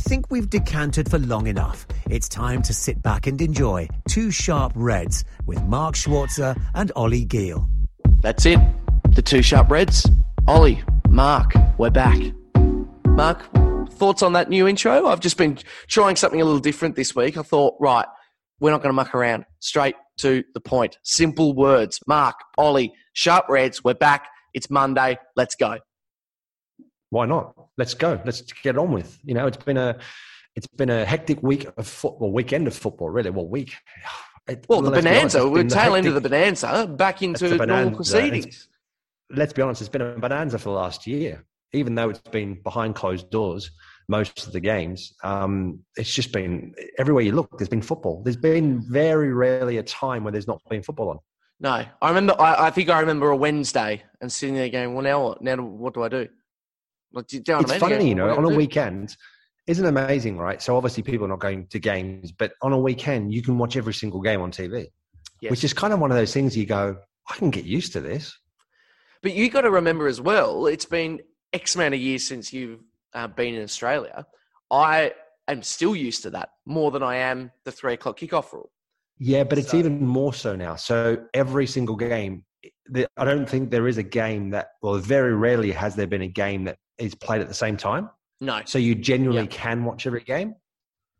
Think 0.00 0.30
we've 0.30 0.50
decanted 0.50 1.10
for 1.10 1.18
long 1.18 1.46
enough. 1.46 1.86
It's 2.10 2.28
time 2.28 2.62
to 2.62 2.74
sit 2.74 3.02
back 3.02 3.26
and 3.26 3.40
enjoy 3.40 3.88
Two 4.08 4.30
Sharp 4.30 4.72
Reds 4.74 5.24
with 5.46 5.62
Mark 5.62 5.94
Schwarzer 5.94 6.60
and 6.74 6.90
Ollie 6.96 7.26
Giel. 7.26 7.68
That's 8.22 8.44
it. 8.44 8.58
The 9.10 9.22
two 9.22 9.42
sharp 9.42 9.70
reds. 9.70 10.08
Ollie, 10.46 10.82
Mark, 11.08 11.52
we're 11.78 11.90
back. 11.90 12.18
Mark, 13.06 13.42
thoughts 13.92 14.22
on 14.22 14.34
that 14.34 14.48
new 14.48 14.68
intro? 14.68 15.06
I've 15.06 15.20
just 15.20 15.36
been 15.36 15.58
trying 15.88 16.16
something 16.16 16.40
a 16.40 16.44
little 16.44 16.60
different 16.60 16.96
this 16.96 17.14
week. 17.14 17.36
I 17.36 17.42
thought, 17.42 17.76
right, 17.80 18.06
we're 18.60 18.70
not 18.70 18.82
going 18.82 18.90
to 18.90 18.94
muck 18.94 19.14
around. 19.14 19.46
Straight 19.58 19.96
to 20.18 20.44
the 20.54 20.60
point. 20.60 20.98
Simple 21.02 21.54
words. 21.54 21.98
Mark, 22.06 22.36
Ollie, 22.56 22.92
sharp 23.14 23.46
reds. 23.48 23.82
We're 23.82 23.94
back. 23.94 24.28
It's 24.54 24.70
Monday. 24.70 25.18
Let's 25.34 25.54
go. 25.54 25.78
Why 27.10 27.26
not? 27.26 27.54
Let's 27.80 27.94
go. 27.94 28.20
Let's 28.26 28.42
get 28.42 28.76
on 28.76 28.92
with. 28.92 29.18
You 29.24 29.32
know, 29.32 29.46
it's 29.46 29.56
been 29.56 29.78
a 29.78 29.96
it's 30.54 30.66
been 30.66 30.90
a 30.90 31.02
hectic 31.06 31.42
week 31.42 31.66
of 31.78 31.86
football, 31.86 32.30
weekend 32.30 32.66
of 32.66 32.74
football, 32.74 33.08
really. 33.08 33.30
Well, 33.30 33.46
week. 33.48 33.72
It, 34.48 34.66
Well, 34.68 34.80
the 34.80 34.90
be 34.90 34.96
honest, 34.98 35.36
bonanza. 35.36 35.48
We're 35.48 35.64
tail 35.68 35.94
end 35.94 36.06
of 36.08 36.14
the 36.14 36.20
bonanza. 36.28 36.86
Back 36.86 37.22
into 37.22 37.56
normal 37.56 37.92
proceedings. 37.92 38.46
It's- 38.46 38.68
Let's 39.32 39.52
be 39.52 39.62
honest, 39.62 39.80
it's 39.80 39.88
been 39.88 40.02
a 40.02 40.18
bonanza 40.18 40.58
for 40.58 40.70
the 40.70 40.74
last 40.84 41.06
year. 41.06 41.44
Even 41.72 41.94
though 41.94 42.10
it's 42.10 42.18
been 42.18 42.60
behind 42.62 42.96
closed 42.96 43.30
doors, 43.30 43.70
most 44.08 44.46
of 44.46 44.52
the 44.52 44.58
games, 44.58 45.14
um, 45.22 45.78
it's 45.96 46.12
just 46.12 46.32
been 46.32 46.74
everywhere 46.98 47.22
you 47.22 47.32
look. 47.32 47.56
There's 47.58 47.68
been 47.68 47.82
football. 47.82 48.22
There's 48.24 48.42
been 48.50 48.82
very 48.90 49.32
rarely 49.32 49.76
a 49.76 49.84
time 49.84 50.24
where 50.24 50.32
there's 50.32 50.48
not 50.48 50.60
been 50.68 50.82
football 50.82 51.10
on. 51.10 51.18
No, 51.60 51.84
I 52.02 52.08
remember. 52.08 52.34
I, 52.40 52.66
I 52.66 52.70
think 52.70 52.88
I 52.88 52.98
remember 53.00 53.28
a 53.30 53.36
Wednesday 53.36 54.02
and 54.20 54.32
sitting 54.32 54.56
there 54.56 54.68
going, 54.70 54.94
"Well, 54.94 55.04
now 55.04 55.22
what? 55.22 55.42
Now 55.42 55.56
what 55.62 55.94
do 55.94 56.02
I 56.02 56.08
do?" 56.08 56.26
Like, 57.12 57.26
do 57.26 57.36
you 57.36 57.42
know 57.48 57.60
it's 57.60 57.70
I 57.70 57.74
mean? 57.74 57.80
funny, 57.80 58.08
you 58.08 58.14
know, 58.14 58.36
on 58.36 58.44
a 58.44 58.48
weekend, 58.54 59.16
isn't 59.66 59.84
amazing, 59.84 60.38
right? 60.38 60.60
So 60.62 60.76
obviously 60.76 61.02
people 61.02 61.26
are 61.26 61.28
not 61.28 61.40
going 61.40 61.66
to 61.68 61.78
games, 61.78 62.32
but 62.32 62.52
on 62.62 62.72
a 62.72 62.78
weekend 62.78 63.32
you 63.32 63.42
can 63.42 63.58
watch 63.58 63.76
every 63.76 63.94
single 63.94 64.20
game 64.20 64.40
on 64.40 64.50
TV, 64.52 64.86
Yes. 65.40 65.50
which 65.50 65.64
is 65.64 65.72
kind 65.72 65.92
of 65.92 66.00
one 66.00 66.10
of 66.10 66.16
those 66.16 66.32
things 66.32 66.56
you 66.56 66.66
go, 66.66 66.96
I 67.30 67.36
can 67.36 67.50
get 67.50 67.64
used 67.64 67.92
to 67.94 68.00
this. 68.00 68.36
But 69.22 69.34
you 69.34 69.50
got 69.50 69.62
to 69.62 69.70
remember 69.70 70.06
as 70.06 70.20
well, 70.20 70.66
it's 70.66 70.86
been 70.86 71.20
X 71.52 71.74
amount 71.74 71.94
of 71.94 72.00
years 72.00 72.26
since 72.26 72.52
you've 72.52 72.80
uh, 73.14 73.26
been 73.26 73.54
in 73.54 73.62
Australia. 73.62 74.26
I 74.70 75.12
am 75.48 75.62
still 75.62 75.96
used 75.96 76.22
to 76.22 76.30
that 76.30 76.50
more 76.64 76.90
than 76.90 77.02
I 77.02 77.16
am 77.16 77.50
the 77.64 77.72
three 77.72 77.94
o'clock 77.94 78.18
kickoff 78.18 78.52
rule. 78.52 78.70
Yeah, 79.18 79.44
but 79.44 79.58
it's 79.58 79.74
even 79.74 80.04
more 80.06 80.32
so 80.32 80.56
now. 80.56 80.76
So 80.76 81.24
every 81.34 81.66
single 81.66 81.96
game, 81.96 82.44
I 83.16 83.24
don't 83.24 83.46
think 83.46 83.70
there 83.70 83.86
is 83.86 83.98
a 83.98 84.02
game 84.02 84.50
that, 84.50 84.68
well, 84.80 84.94
very 84.94 85.34
rarely 85.34 85.72
has 85.72 85.94
there 85.94 86.06
been 86.06 86.22
a 86.22 86.28
game 86.28 86.64
that 86.64 86.78
is 87.00 87.14
played 87.14 87.40
at 87.40 87.48
the 87.48 87.54
same 87.54 87.76
time. 87.76 88.10
No, 88.40 88.62
So 88.64 88.78
you 88.78 88.94
genuinely 88.94 89.42
Yeah. 89.42 89.48
can 89.56 89.84
watch 89.84 90.06
every 90.06 90.22
game. 90.22 90.54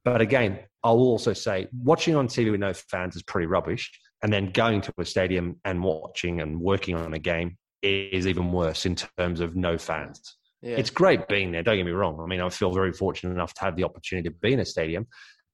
But 0.05 0.21
again, 0.21 0.61
I'll 0.83 0.97
also 0.99 1.33
say 1.35 1.69
watching 1.83 2.17
on 2.17 2.27
TV 2.29 2.51
with 2.51 2.61
no 2.61 2.73
fans 2.73 3.17
is 3.17 3.23
pretty 3.23 3.47
rubbish. 3.47 3.91
And 4.23 4.33
then 4.33 4.51
going 4.53 4.81
to 4.83 4.93
a 4.99 5.05
stadium 5.05 5.61
and 5.65 5.83
watching 5.83 6.41
and 6.41 6.61
working 6.61 6.95
on 6.95 7.15
a 7.15 7.19
game 7.19 7.57
is 7.83 8.27
even 8.27 8.53
worse 8.53 8.85
in 8.87 8.95
terms 8.95 9.41
of 9.41 9.57
no 9.57 9.79
fans. 9.79 10.37
yeah. 10.63 10.77
It's 10.77 10.91
great 10.91 11.27
being 11.29 11.53
there. 11.53 11.63
Don't 11.63 11.77
get 11.79 11.85
me 11.87 11.93
wrong. 11.93 12.21
I 12.21 12.27
mean, 12.27 12.41
I 12.43 12.49
feel 12.51 12.71
very 12.73 12.93
fortunate 12.93 13.33
enough 13.33 13.55
to 13.55 13.61
have 13.63 13.77
the 13.77 13.85
opportunity 13.85 14.29
to 14.29 14.35
be 14.35 14.53
in 14.53 14.61
a 14.61 14.65
stadium, 14.67 15.07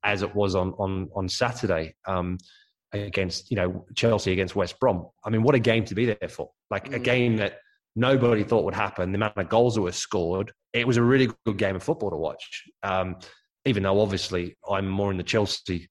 as 0.02 0.22
it 0.22 0.34
was 0.34 0.54
on 0.56 0.72
on 0.78 1.08
on 1.14 1.28
Saturday 1.28 1.94
um, 2.06 2.38
against 2.92 3.50
you 3.50 3.56
know 3.56 3.86
Chelsea 3.94 4.32
against 4.32 4.56
West 4.56 4.78
Brom. 4.80 5.06
I 5.24 5.30
mean, 5.30 5.42
what 5.44 5.54
a 5.54 5.60
game 5.60 5.84
to 5.84 5.94
be 5.94 6.06
there 6.06 6.28
for! 6.28 6.50
Like 6.70 6.88
a 6.92 6.98
Mm. 6.98 7.04
game 7.04 7.36
that 7.36 7.58
nobody 7.96 8.44
thought 8.44 8.64
would 8.64 8.74
happen. 8.74 9.10
The 9.10 9.16
amount 9.16 9.36
of 9.36 9.48
goals 9.48 9.74
that 9.74 9.82
were 9.82 9.92
scored. 9.92 10.52
It 10.72 10.86
was 10.86 10.98
a 10.98 11.02
really 11.02 11.30
good 11.46 11.56
game 11.56 11.74
of 11.74 11.82
football 11.82 12.10
to 12.10 12.16
watch. 12.16 12.64
Um, 12.82 13.16
even 13.64 13.82
though 13.82 14.00
obviously 14.00 14.56
I'm 14.70 14.86
more 14.88 15.10
in 15.10 15.16
the 15.16 15.24
Chelsea 15.24 15.88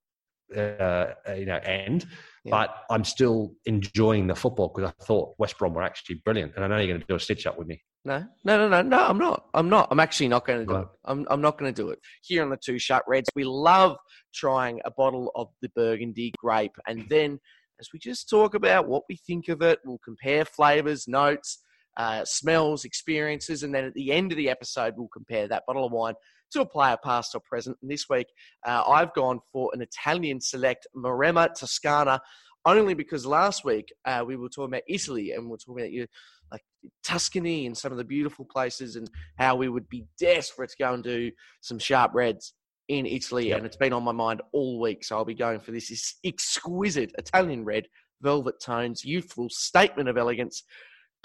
uh, 0.56 1.08
you 1.36 1.46
know 1.46 1.60
end. 1.64 2.06
Yeah. 2.44 2.52
But 2.52 2.76
I'm 2.92 3.04
still 3.04 3.54
enjoying 3.66 4.28
the 4.28 4.36
football 4.36 4.72
because 4.74 4.92
I 5.00 5.04
thought 5.04 5.34
West 5.40 5.58
Brom 5.58 5.74
were 5.74 5.82
actually 5.82 6.22
brilliant, 6.24 6.54
and 6.56 6.64
I 6.64 6.68
know 6.68 6.78
you're 6.78 6.88
going 6.88 7.02
to 7.02 7.08
do 7.08 7.16
a 7.16 7.20
stitch 7.20 7.48
up 7.48 7.58
with 7.58 7.68
me. 7.68 7.82
No, 8.04 8.24
no, 8.44 8.58
no, 8.58 8.70
no, 8.70 8.82
no. 8.84 9.00
I'm 9.04 9.18
not. 9.18 9.46
I'm 9.56 9.68
not. 9.68 9.88
I'm 9.90 10.00
actually 10.00 10.28
not 10.28 10.46
going 10.46 10.60
to 10.60 10.66
do 10.66 10.74
Right. 10.74 10.82
it. 10.84 10.88
I'm, 11.06 11.26
I'm 11.30 11.42
not 11.42 11.58
going 11.58 11.74
to 11.74 11.82
do 11.82 11.90
it. 11.90 12.00
Here 12.22 12.44
on 12.44 12.52
the 12.52 12.58
Two 12.58 12.78
Sharp 12.78 13.06
Reds, 13.08 13.30
we 13.36 13.44
love 13.46 13.98
trying 14.34 14.80
a 14.86 14.92
bottle 14.92 15.32
of 15.36 15.48
the 15.64 15.70
Burgundy 15.70 16.32
grape, 16.38 16.76
and 16.88 17.10
then 17.10 17.40
as 17.80 17.90
we 17.92 18.00
just 18.00 18.30
talk 18.30 18.54
about 18.54 18.88
what 18.88 19.04
we 19.10 19.18
think 19.28 19.50
of 19.50 19.62
it, 19.64 19.80
we'll 19.84 20.00
compare 20.06 20.46
flavors, 20.46 21.08
notes, 21.08 21.64
uh, 21.98 22.24
smells, 22.26 22.86
experiences, 22.86 23.64
and 23.64 23.74
then 23.74 23.86
at 23.86 23.94
the 23.94 24.12
end 24.12 24.32
of 24.32 24.38
the 24.38 24.50
episode, 24.50 24.94
we'll 24.98 25.08
compare 25.08 25.48
that 25.48 25.64
bottle 25.66 25.86
of 25.86 25.92
wine 25.92 26.16
to 26.52 26.62
a 26.62 26.66
player 26.66 26.98
past 27.04 27.36
or 27.36 27.42
present. 27.42 27.78
And 27.82 27.90
this 27.90 28.08
week, 28.10 28.28
uh, 28.66 28.84
I've 28.88 29.14
gone 29.14 29.40
for 29.52 29.72
an 29.74 29.82
Italian 29.82 30.40
select 30.40 30.88
Maremma 30.96 31.54
Toscana, 31.54 32.20
only 32.66 32.94
because 32.94 33.26
last 33.26 33.64
week 33.64 33.94
uh, 34.06 34.24
we 34.26 34.36
were 34.36 34.50
talking 34.50 34.74
about 34.74 34.84
Italy 34.88 35.32
and 35.32 35.44
we 35.44 35.52
we're 35.52 35.58
talking 35.58 35.82
about 35.82 35.92
you 35.92 36.08
like 36.52 36.64
Tuscany 37.04 37.66
and 37.66 37.78
some 37.78 37.92
of 37.92 37.98
the 37.98 38.04
beautiful 38.04 38.46
places 38.46 38.96
and 38.96 39.10
how 39.38 39.56
we 39.56 39.70
would 39.70 39.90
be 39.90 40.06
desperate 40.20 40.70
to 40.72 40.78
go 40.78 40.94
and 40.94 41.04
do 41.04 41.32
some 41.62 41.80
sharp 41.80 42.12
reds 42.14 42.54
in 42.88 43.06
Italy. 43.06 43.50
Yep. 43.50 43.58
And 43.58 43.66
it's 43.66 43.78
been 43.78 43.94
on 43.94 44.04
my 44.04 44.12
mind 44.12 44.42
all 44.52 44.80
week. 44.80 45.04
So 45.04 45.16
I'll 45.16 45.26
be 45.26 45.34
going 45.34 45.60
for 45.60 45.72
this 45.72 46.16
exquisite 46.24 47.12
Italian 47.18 47.66
red, 47.66 47.88
velvet 48.22 48.56
tones, 48.62 49.04
youthful 49.04 49.50
statement 49.50 50.10
of 50.10 50.18
elegance, 50.18 50.64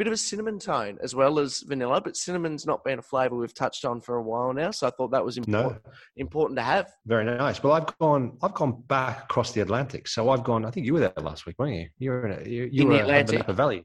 bit 0.00 0.06
of 0.06 0.15
a 0.15 0.16
cinnamon 0.16 0.59
tone 0.59 0.97
as 1.03 1.15
well 1.15 1.38
as 1.38 1.61
vanilla. 1.61 2.00
But 2.00 2.16
cinnamon's 2.16 2.65
not 2.65 2.83
been 2.83 2.99
a 2.99 3.03
flavour 3.03 3.37
we've 3.37 3.53
touched 3.53 3.84
on 3.84 4.00
for 4.00 4.16
a 4.16 4.22
while 4.22 4.55
now. 4.55 4.71
So 4.71 4.87
I 4.87 4.91
thought 4.91 5.11
that 5.11 5.22
was 5.22 5.37
important, 5.37 5.83
important 6.16 6.56
to 6.56 6.62
have. 6.62 6.91
Very 7.05 7.27
nice. 7.27 7.62
Well, 7.62 7.75
I've 7.75 7.99
gone. 7.99 8.39
I've 8.43 8.55
gone 8.55 8.83
back 8.87 9.25
across 9.25 9.53
the 9.53 9.60
Atlantic. 9.60 10.09
So 10.09 10.31
I've 10.31 10.43
gone. 10.43 10.65
I 10.65 10.71
think 10.71 10.87
you 10.87 10.94
were 10.94 11.00
there 11.00 11.12
last 11.19 11.44
week, 11.44 11.56
weren't 11.59 11.75
you? 11.75 11.89
You 11.99 12.10
were 12.12 12.28
in. 12.28 12.41
A, 12.41 12.49
you, 12.49 12.71
you 12.72 12.83
In 12.83 12.89
the 12.89 12.94
were 12.94 12.94
at 12.94 13.00
Atlantic? 13.03 13.39
Napa 13.41 13.53
Valley. 13.53 13.84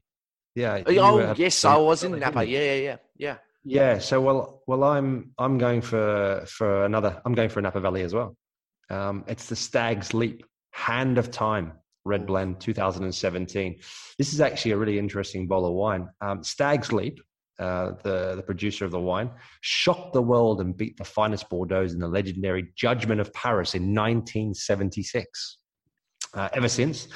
Yeah. 0.54 0.82
Oh, 0.86 1.16
were 1.16 1.34
yes, 1.36 1.60
the 1.60 1.68
I 1.68 1.76
was 1.76 2.02
in 2.02 2.18
Napa. 2.18 2.44
Yeah, 2.44 2.60
yeah, 2.60 2.74
yeah. 2.74 2.96
Yeah. 3.18 3.36
Yeah. 3.62 3.98
So 3.98 4.22
well, 4.22 4.62
well, 4.66 4.84
I'm 4.84 5.32
I'm 5.36 5.58
going 5.58 5.82
for 5.82 6.44
for 6.48 6.86
another. 6.86 7.20
I'm 7.26 7.34
going 7.34 7.50
for 7.50 7.58
a 7.58 7.62
Napa 7.62 7.80
Valley 7.80 8.00
as 8.00 8.14
well. 8.14 8.38
Um, 8.88 9.24
it's 9.28 9.50
the 9.50 9.56
Stag's 9.56 10.14
Leap 10.14 10.46
Hand 10.70 11.18
of 11.18 11.30
Time 11.30 11.72
Red 12.06 12.26
Blend 12.26 12.60
2017. 12.60 13.78
This 14.18 14.32
is 14.32 14.40
actually 14.40 14.70
a 14.70 14.76
really 14.78 14.98
interesting 14.98 15.46
bottle 15.46 15.68
of 15.68 15.74
wine. 15.74 16.08
Um, 16.20 16.42
Stag's 16.42 16.92
Leap, 16.92 17.20
uh, 17.58 17.92
the 18.02 18.34
the 18.36 18.42
producer 18.42 18.84
of 18.84 18.92
the 18.92 19.00
wine, 19.00 19.30
shocked 19.60 20.12
the 20.12 20.22
world 20.22 20.60
and 20.60 20.76
beat 20.76 20.96
the 20.96 21.04
finest 21.04 21.48
Bordeaux 21.50 21.82
in 21.82 21.98
the 21.98 22.08
legendary 22.08 22.68
Judgment 22.76 23.20
of 23.20 23.32
Paris 23.32 23.74
in 23.74 23.94
1976. 23.94 25.58
Uh, 26.34 26.48
ever 26.54 26.68
since, 26.68 27.08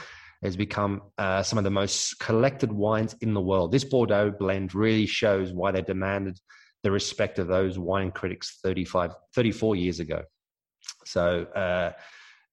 has 0.43 0.57
become 0.57 1.03
uh, 1.19 1.43
some 1.43 1.59
of 1.59 1.65
the 1.65 1.71
most 1.71 2.19
collected 2.19 2.73
wines 2.73 3.15
in 3.21 3.35
the 3.35 3.41
world. 3.41 3.73
This 3.73 3.85
Bordeaux 3.85 4.31
blend 4.31 4.75
really 4.75 5.07
shows 5.07 5.53
why 5.53 5.71
they 5.71 5.83
demanded 5.83 6.39
the 6.83 6.91
respect 6.91 7.39
of 7.39 7.47
those 7.47 7.79
wine 7.79 8.11
critics 8.11 8.59
35, 8.63 9.11
34 9.35 9.77
years 9.77 10.01
ago. 10.01 10.23
So, 11.05 11.45
uh, 11.55 11.93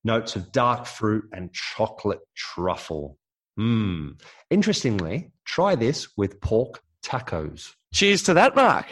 notes 0.03 0.35
of 0.35 0.51
dark 0.51 0.85
fruit 0.85 1.25
and 1.33 1.53
chocolate 1.53 2.19
truffle. 2.35 3.17
Mmm. 3.59 4.19
Interestingly, 4.49 5.31
try 5.45 5.75
this 5.75 6.15
with 6.17 6.39
pork 6.41 6.81
tacos. 7.03 7.73
Cheers 7.93 8.23
to 8.23 8.33
that, 8.35 8.55
Mark. 8.55 8.85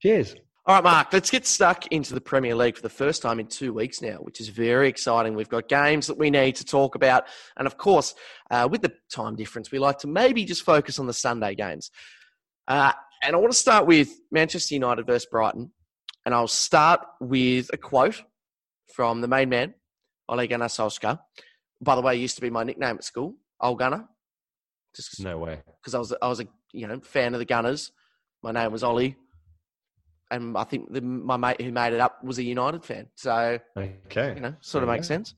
Cheers. 0.00 0.34
All 0.66 0.74
right, 0.74 0.84
Mark, 0.84 1.12
let's 1.14 1.30
get 1.30 1.46
stuck 1.46 1.86
into 1.86 2.12
the 2.12 2.20
Premier 2.20 2.54
League 2.54 2.76
for 2.76 2.82
the 2.82 2.90
first 2.90 3.22
time 3.22 3.40
in 3.40 3.46
two 3.46 3.72
weeks 3.72 4.02
now, 4.02 4.16
which 4.16 4.38
is 4.38 4.50
very 4.50 4.86
exciting. 4.86 5.34
We've 5.34 5.48
got 5.48 5.66
games 5.66 6.08
that 6.08 6.18
we 6.18 6.28
need 6.28 6.56
to 6.56 6.64
talk 6.64 6.94
about. 6.94 7.24
And 7.56 7.66
of 7.66 7.78
course, 7.78 8.14
uh, 8.50 8.68
with 8.70 8.82
the 8.82 8.92
time 9.10 9.34
difference, 9.34 9.70
we 9.70 9.78
like 9.78 9.96
to 10.00 10.08
maybe 10.08 10.44
just 10.44 10.62
focus 10.62 10.98
on 10.98 11.06
the 11.06 11.14
Sunday 11.14 11.54
games. 11.54 11.90
Uh, 12.66 12.92
and 13.22 13.34
I 13.34 13.38
want 13.38 13.52
to 13.52 13.58
start 13.58 13.86
with 13.86 14.10
Manchester 14.30 14.74
United 14.74 15.06
versus 15.06 15.26
Brighton. 15.30 15.72
And 16.26 16.34
I'll 16.34 16.48
start 16.48 17.00
with 17.18 17.70
a 17.72 17.78
quote 17.78 18.22
from 18.92 19.22
the 19.22 19.28
main 19.28 19.48
man, 19.48 19.72
Ole 20.28 20.46
Gunnar 20.46 20.66
Solskjaer. 20.66 21.18
By 21.80 21.94
the 21.94 22.00
way, 22.02 22.16
used 22.16 22.36
to 22.36 22.42
be 22.42 22.50
my 22.50 22.64
nickname 22.64 22.96
at 22.96 23.04
school, 23.04 23.34
Old 23.60 23.78
Gunner. 23.78 24.08
Just 24.94 25.20
No 25.22 25.38
way. 25.38 25.60
because 25.80 25.94
I 25.94 25.98
was 25.98 26.14
I 26.20 26.28
was 26.28 26.40
a 26.40 26.46
you 26.72 26.86
know 26.86 27.00
fan 27.00 27.34
of 27.34 27.38
the 27.38 27.44
Gunners. 27.44 27.92
My 28.42 28.52
name 28.52 28.72
was 28.72 28.82
Ollie, 28.82 29.16
and 30.30 30.56
I 30.56 30.64
think 30.64 30.92
the, 30.92 31.00
my 31.00 31.36
mate 31.36 31.60
who 31.60 31.72
made 31.72 31.92
it 31.92 32.00
up 32.00 32.22
was 32.24 32.38
a 32.38 32.42
United 32.42 32.84
fan. 32.84 33.08
So 33.16 33.58
Okay. 33.76 34.34
you 34.34 34.40
know, 34.40 34.54
sort 34.60 34.82
of 34.84 34.88
you 34.88 34.94
makes 34.94 35.06
sense. 35.08 35.34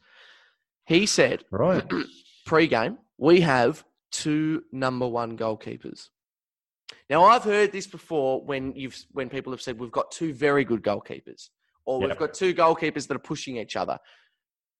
He 0.86 1.06
said 1.06 1.44
Right. 1.50 1.84
pre-game 2.46 2.98
we 3.18 3.40
have 3.42 3.84
two 4.12 4.62
number 4.72 5.06
one 5.06 5.36
goalkeepers. 5.36 6.08
Now 7.08 7.24
I've 7.24 7.44
heard 7.44 7.70
this 7.72 7.86
before 7.86 8.42
when 8.44 8.72
you've 8.74 8.96
when 9.12 9.28
people 9.28 9.52
have 9.52 9.60
said 9.62 9.78
we've 9.78 9.92
got 9.92 10.10
two 10.10 10.32
very 10.32 10.64
good 10.64 10.82
goalkeepers, 10.82 11.48
or 11.84 12.00
we've 12.00 12.16
got 12.18 12.34
two 12.34 12.54
goalkeepers 12.54 13.06
that 13.08 13.14
are 13.16 13.20
pushing 13.20 13.56
each 13.58 13.76
other. 13.76 13.98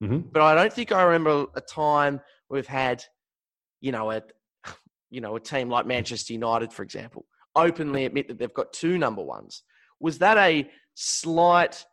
Hmm 0.00 0.19
But 0.19 0.43
I 0.43 0.55
don't 0.55 0.73
think 0.73 0.93
I 0.93 1.02
remember 1.02 1.47
a 1.55 1.61
time 1.61 2.20
we've 2.49 2.67
had, 2.67 3.05
you 3.81 3.93
know, 3.93 4.11
a 4.11 4.23
you 5.11 5.20
know 5.20 5.37
a 5.37 5.41
team 5.41 5.69
like 5.69 5.87
Manchester 5.87 6.32
United, 6.32 6.73
for 6.73 6.82
example, 6.82 7.26
openly 7.55 8.05
admit 8.05 8.29
that 8.29 8.38
they've 8.38 8.55
got 8.55 8.73
two 8.73 8.99
number 8.99 9.23
ones. 9.23 9.62
Was 10.00 10.19
that 10.19 10.38
a 10.38 10.69
slight? 10.94 11.85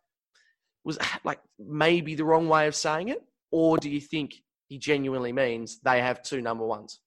Was 0.84 0.98
like 1.24 1.40
maybe 1.60 2.16
the 2.16 2.24
wrong 2.24 2.48
way 2.48 2.68
of 2.68 2.76
saying 2.76 3.10
it, 3.10 3.22
or 3.52 3.78
do 3.78 3.90
you 3.90 4.00
think 4.00 4.36
he 4.68 4.78
genuinely 4.78 5.34
means 5.34 5.80
they 5.84 6.02
have 6.02 6.22
two 6.22 6.42
number 6.42 6.66
ones? 6.66 7.00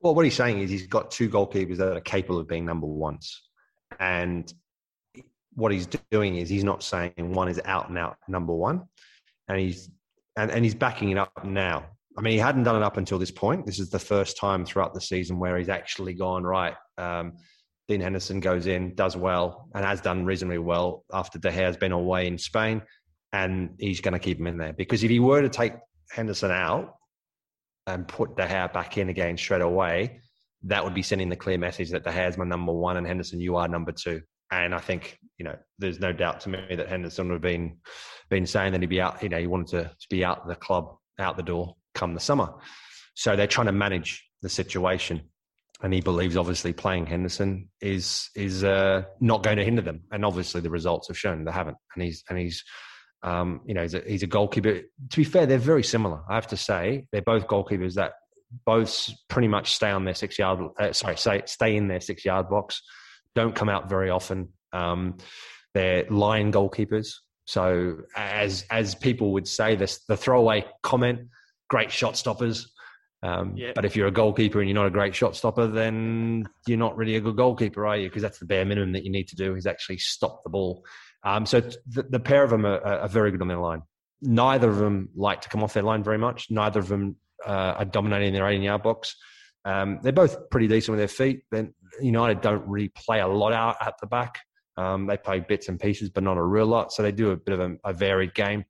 Well, 0.00 0.14
what 0.14 0.24
he's 0.24 0.34
saying 0.34 0.60
is 0.60 0.70
he's 0.70 0.86
got 0.86 1.10
two 1.10 1.28
goalkeepers 1.28 1.76
that 1.76 1.94
are 1.94 2.00
capable 2.00 2.38
of 2.38 2.48
being 2.48 2.64
number 2.64 2.86
ones. 2.86 3.42
And 3.98 4.52
what 5.54 5.72
he's 5.72 5.86
doing 6.10 6.36
is 6.36 6.48
he's 6.48 6.64
not 6.64 6.82
saying 6.82 7.12
one 7.16 7.48
is 7.48 7.60
out 7.64 7.90
and 7.90 7.98
out 7.98 8.16
number 8.26 8.54
one. 8.54 8.84
And 9.50 9.60
he's 9.60 9.90
and, 10.38 10.50
and 10.50 10.64
he's 10.64 10.74
backing 10.74 11.10
it 11.10 11.18
up 11.18 11.44
now. 11.44 11.84
I 12.16 12.22
mean, 12.22 12.32
he 12.32 12.38
hadn't 12.38 12.62
done 12.62 12.76
it 12.76 12.82
up 12.82 12.96
until 12.96 13.18
this 13.18 13.30
point. 13.30 13.66
This 13.66 13.78
is 13.78 13.90
the 13.90 13.98
first 13.98 14.36
time 14.36 14.64
throughout 14.64 14.94
the 14.94 15.00
season 15.00 15.38
where 15.38 15.58
he's 15.58 15.68
actually 15.68 16.14
gone, 16.14 16.44
right, 16.44 16.74
um, 16.98 17.34
Dean 17.88 18.00
Henderson 18.00 18.40
goes 18.40 18.66
in, 18.66 18.94
does 18.94 19.16
well, 19.16 19.68
and 19.74 19.84
has 19.84 20.00
done 20.00 20.24
reasonably 20.24 20.58
well 20.58 21.04
after 21.12 21.38
De 21.38 21.50
Gea 21.50 21.54
has 21.54 21.76
been 21.76 21.92
away 21.92 22.26
in 22.26 22.38
Spain. 22.38 22.82
And 23.32 23.70
he's 23.78 24.00
going 24.00 24.12
to 24.12 24.18
keep 24.18 24.38
him 24.38 24.46
in 24.46 24.56
there. 24.56 24.72
Because 24.72 25.04
if 25.04 25.10
he 25.10 25.20
were 25.20 25.42
to 25.42 25.48
take 25.48 25.74
Henderson 26.10 26.50
out, 26.50 26.94
and 27.86 28.06
put 28.06 28.36
De 28.36 28.46
Gea 28.46 28.72
back 28.72 28.98
in 28.98 29.08
again 29.08 29.36
straight 29.36 29.62
away, 29.62 30.20
that 30.64 30.84
would 30.84 30.94
be 30.94 31.02
sending 31.02 31.28
the 31.28 31.36
clear 31.36 31.58
message 31.58 31.90
that 31.90 32.04
De 32.04 32.10
Gea 32.10 32.28
is 32.28 32.38
my 32.38 32.44
number 32.44 32.72
one 32.72 32.96
and 32.96 33.06
Henderson, 33.06 33.40
you 33.40 33.56
are 33.56 33.68
number 33.68 33.92
two. 33.92 34.20
And 34.50 34.74
I 34.74 34.78
think 34.78 35.18
you 35.40 35.44
know, 35.44 35.56
there's 35.78 35.98
no 35.98 36.12
doubt 36.12 36.40
to 36.40 36.50
me 36.50 36.58
that 36.76 36.86
Henderson 36.86 37.28
would 37.28 37.32
have 37.32 37.40
been 37.40 37.78
been 38.28 38.46
saying 38.46 38.72
that 38.72 38.82
he'd 38.82 38.90
be 38.90 39.00
out. 39.00 39.22
You 39.22 39.30
know, 39.30 39.38
he 39.38 39.46
wanted 39.46 39.68
to, 39.68 39.84
to 39.84 40.06
be 40.10 40.22
out 40.22 40.46
the 40.46 40.54
club, 40.54 40.94
out 41.18 41.38
the 41.38 41.42
door, 41.42 41.76
come 41.94 42.12
the 42.12 42.20
summer. 42.20 42.52
So 43.14 43.34
they're 43.36 43.46
trying 43.46 43.68
to 43.68 43.72
manage 43.72 44.22
the 44.42 44.50
situation, 44.50 45.22
and 45.82 45.94
he 45.94 46.02
believes 46.02 46.36
obviously 46.36 46.74
playing 46.74 47.06
Henderson 47.06 47.70
is 47.80 48.28
is 48.36 48.64
uh, 48.64 49.04
not 49.18 49.42
going 49.42 49.56
to 49.56 49.64
hinder 49.64 49.80
them. 49.80 50.02
And 50.12 50.26
obviously 50.26 50.60
the 50.60 50.68
results 50.68 51.08
have 51.08 51.16
shown 51.16 51.42
they 51.44 51.52
haven't. 51.52 51.78
And 51.94 52.04
he's 52.04 52.22
and 52.28 52.38
he's 52.38 52.62
um, 53.22 53.62
you 53.64 53.72
know, 53.72 53.82
he's 53.82 53.94
a, 53.94 54.02
he's 54.06 54.22
a 54.22 54.26
goalkeeper. 54.26 54.80
To 55.10 55.16
be 55.16 55.24
fair, 55.24 55.46
they're 55.46 55.56
very 55.56 55.84
similar. 55.84 56.20
I 56.28 56.34
have 56.34 56.48
to 56.48 56.56
say, 56.58 57.06
they're 57.12 57.22
both 57.22 57.46
goalkeepers 57.46 57.94
that 57.94 58.12
both 58.66 59.10
pretty 59.28 59.48
much 59.48 59.74
stay 59.74 59.90
on 59.90 60.04
their 60.04 60.14
six 60.14 60.38
yard. 60.38 60.60
Uh, 60.78 60.92
sorry, 60.92 61.16
say 61.16 61.42
stay 61.46 61.76
in 61.76 61.88
their 61.88 62.00
six 62.00 62.26
yard 62.26 62.50
box. 62.50 62.82
Don't 63.34 63.54
come 63.54 63.68
out 63.68 63.88
very 63.88 64.10
often. 64.10 64.48
Um, 64.72 65.18
they're 65.74 66.04
line 66.10 66.52
goalkeepers. 66.52 67.14
So 67.46 67.98
as 68.16 68.64
as 68.70 68.94
people 68.94 69.32
would 69.32 69.48
say, 69.48 69.74
this 69.76 70.04
the 70.06 70.16
throwaway 70.16 70.66
comment, 70.82 71.28
great 71.68 71.90
shot 71.90 72.16
stoppers. 72.16 72.70
Um, 73.22 73.54
Yeah. 73.56 73.72
But 73.74 73.84
if 73.84 73.96
you're 73.96 74.06
a 74.08 74.12
goalkeeper 74.12 74.60
and 74.60 74.68
you're 74.68 74.74
not 74.74 74.86
a 74.86 74.90
great 74.90 75.14
shot 75.14 75.36
stopper, 75.36 75.66
then 75.66 76.48
you're 76.66 76.78
not 76.78 76.96
really 76.96 77.16
a 77.16 77.20
good 77.20 77.36
goalkeeper, 77.36 77.86
are 77.86 77.96
you? 77.96 78.08
Because 78.08 78.22
that's 78.22 78.38
the 78.38 78.46
bare 78.46 78.64
minimum 78.64 78.92
that 78.92 79.04
you 79.04 79.10
need 79.10 79.28
to 79.28 79.36
do 79.36 79.56
is 79.56 79.66
actually 79.66 79.98
stop 79.98 80.42
the 80.42 80.50
ball. 80.50 80.84
Um, 81.22 81.44
so 81.44 81.60
the, 81.60 82.02
the 82.08 82.20
pair 82.20 82.42
of 82.42 82.50
them 82.50 82.64
are, 82.64 82.80
are 82.82 83.08
very 83.08 83.30
good 83.30 83.42
on 83.42 83.48
their 83.48 83.58
line. 83.58 83.82
Neither 84.22 84.70
of 84.70 84.76
them 84.76 85.10
like 85.14 85.42
to 85.42 85.48
come 85.48 85.62
off 85.62 85.74
their 85.74 85.82
line 85.82 86.02
very 86.02 86.18
much. 86.18 86.50
Neither 86.50 86.80
of 86.80 86.88
them 86.88 87.16
uh, 87.46 87.74
are 87.78 87.84
dominating 87.84 88.32
their 88.32 88.48
18 88.48 88.62
yard 88.62 88.82
box. 88.82 89.16
Um, 89.64 90.00
they're 90.02 90.12
both 90.12 90.50
pretty 90.50 90.68
decent 90.68 90.96
with 90.96 91.00
their 91.00 91.08
feet. 91.08 91.42
Then 91.50 91.74
United 92.00 92.40
don't 92.40 92.66
really 92.66 92.88
play 92.88 93.20
a 93.20 93.26
lot 93.26 93.52
out 93.52 93.76
at 93.80 93.94
the 94.00 94.06
back. 94.06 94.38
Um, 94.76 95.06
they 95.06 95.16
play 95.16 95.40
bits 95.40 95.68
and 95.68 95.78
pieces, 95.78 96.08
but 96.08 96.22
not 96.22 96.38
a 96.38 96.42
real 96.42 96.66
lot. 96.66 96.92
So 96.92 97.02
they 97.02 97.12
do 97.12 97.32
a 97.32 97.36
bit 97.36 97.58
of 97.58 97.60
a, 97.60 97.76
a 97.84 97.92
varied 97.92 98.34
game. 98.34 98.64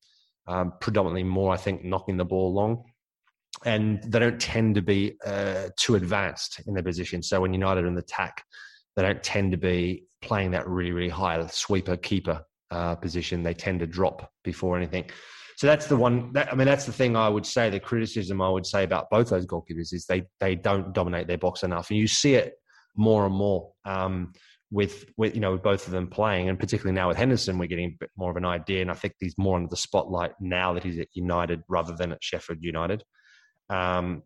Um, 0.46 0.72
predominantly 0.80 1.22
more, 1.22 1.52
I 1.52 1.56
think, 1.56 1.84
knocking 1.84 2.16
the 2.16 2.24
ball 2.24 2.52
long. 2.52 2.82
And 3.64 4.02
they 4.02 4.18
don't 4.18 4.40
tend 4.40 4.74
to 4.76 4.82
be 4.82 5.16
uh, 5.24 5.68
too 5.76 5.94
advanced 5.94 6.60
in 6.66 6.74
their 6.74 6.82
position. 6.82 7.22
So 7.22 7.40
when 7.40 7.52
United 7.52 7.84
are 7.84 7.86
in 7.86 7.94
the 7.94 8.00
attack, 8.00 8.42
they 8.96 9.02
don't 9.02 9.22
tend 9.22 9.52
to 9.52 9.58
be 9.58 10.04
playing 10.22 10.50
that 10.52 10.66
really, 10.68 10.92
really 10.92 11.08
high 11.08 11.44
sweeper 11.46 11.96
keeper 11.96 12.42
uh, 12.70 12.96
position. 12.96 13.42
They 13.42 13.54
tend 13.54 13.80
to 13.80 13.86
drop 13.86 14.32
before 14.42 14.76
anything. 14.76 15.10
So 15.60 15.66
that's 15.66 15.88
the 15.88 15.96
one. 15.96 16.32
That, 16.32 16.50
I 16.50 16.56
mean, 16.56 16.64
that's 16.64 16.86
the 16.86 16.92
thing 16.92 17.16
I 17.16 17.28
would 17.28 17.44
say. 17.44 17.68
The 17.68 17.78
criticism 17.78 18.40
I 18.40 18.48
would 18.48 18.64
say 18.64 18.82
about 18.82 19.10
both 19.10 19.28
those 19.28 19.44
goalkeepers 19.44 19.92
is 19.92 20.06
they 20.08 20.22
they 20.40 20.54
don't 20.54 20.94
dominate 20.94 21.26
their 21.26 21.36
box 21.36 21.64
enough, 21.64 21.90
and 21.90 21.98
you 21.98 22.06
see 22.06 22.32
it 22.32 22.54
more 22.96 23.26
and 23.26 23.34
more 23.34 23.70
um, 23.84 24.32
with 24.70 25.04
with 25.18 25.34
you 25.34 25.42
know 25.42 25.52
with 25.52 25.62
both 25.62 25.86
of 25.86 25.92
them 25.92 26.08
playing, 26.08 26.48
and 26.48 26.58
particularly 26.58 26.94
now 26.94 27.08
with 27.08 27.18
Henderson, 27.18 27.58
we're 27.58 27.66
getting 27.66 27.90
a 27.90 27.96
bit 28.00 28.08
more 28.16 28.30
of 28.30 28.38
an 28.38 28.46
idea. 28.46 28.80
And 28.80 28.90
I 28.90 28.94
think 28.94 29.12
he's 29.20 29.36
more 29.36 29.56
under 29.56 29.68
the 29.68 29.76
spotlight 29.76 30.32
now 30.40 30.72
that 30.72 30.82
he's 30.82 30.98
at 30.98 31.08
United 31.12 31.62
rather 31.68 31.94
than 31.94 32.12
at 32.12 32.24
Sheffield 32.24 32.60
United. 32.62 33.04
Um, 33.68 34.22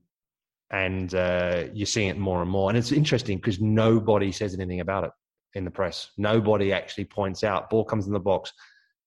and 0.70 1.12
uh, 1.16 1.64
you're 1.72 1.86
seeing 1.86 2.10
it 2.10 2.16
more 2.16 2.42
and 2.42 2.50
more. 2.50 2.70
And 2.70 2.78
it's 2.78 2.92
interesting 2.92 3.38
because 3.38 3.60
nobody 3.60 4.30
says 4.30 4.54
anything 4.54 4.78
about 4.78 5.02
it 5.02 5.10
in 5.54 5.64
the 5.64 5.70
press. 5.72 6.12
Nobody 6.16 6.72
actually 6.72 7.06
points 7.06 7.42
out. 7.42 7.70
Ball 7.70 7.84
comes 7.84 8.06
in 8.06 8.12
the 8.12 8.20
box. 8.20 8.52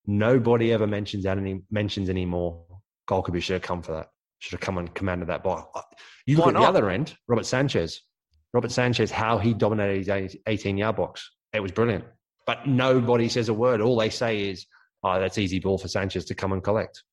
Nobody 0.07 0.71
ever 0.71 0.87
mentions 0.87 1.25
that 1.25 1.37
any 1.37 1.61
mentions 1.69 2.09
anymore. 2.09 2.63
Goalkeeper 3.07 3.41
should 3.41 3.53
have 3.53 3.61
come 3.61 3.81
for 3.81 3.91
that. 3.91 4.07
Should 4.39 4.53
have 4.53 4.61
come 4.61 4.77
and 4.77 4.93
commanded 4.93 5.27
that 5.27 5.43
ball. 5.43 5.71
You 6.25 6.37
look 6.37 6.45
Why 6.45 6.51
at 6.53 6.57
the 6.57 6.67
other 6.67 6.89
end, 6.89 7.15
Robert 7.27 7.45
Sanchez. 7.45 8.01
Robert 8.53 8.71
Sanchez, 8.71 9.11
how 9.11 9.37
he 9.37 9.53
dominated 9.53 10.07
his 10.07 10.37
18 10.47 10.77
yard 10.77 10.95
box. 10.95 11.29
It 11.53 11.59
was 11.59 11.71
brilliant. 11.71 12.05
But 12.45 12.67
nobody 12.67 13.27
says 13.27 13.49
a 13.49 13.53
word. 13.53 13.81
All 13.81 13.97
they 13.97 14.09
say 14.09 14.49
is, 14.49 14.65
oh, 15.03 15.19
that's 15.19 15.37
easy 15.37 15.59
ball 15.59 15.77
for 15.77 15.89
Sanchez 15.89 16.25
to 16.25 16.35
come 16.35 16.53
and 16.53 16.63
collect. 16.63 17.03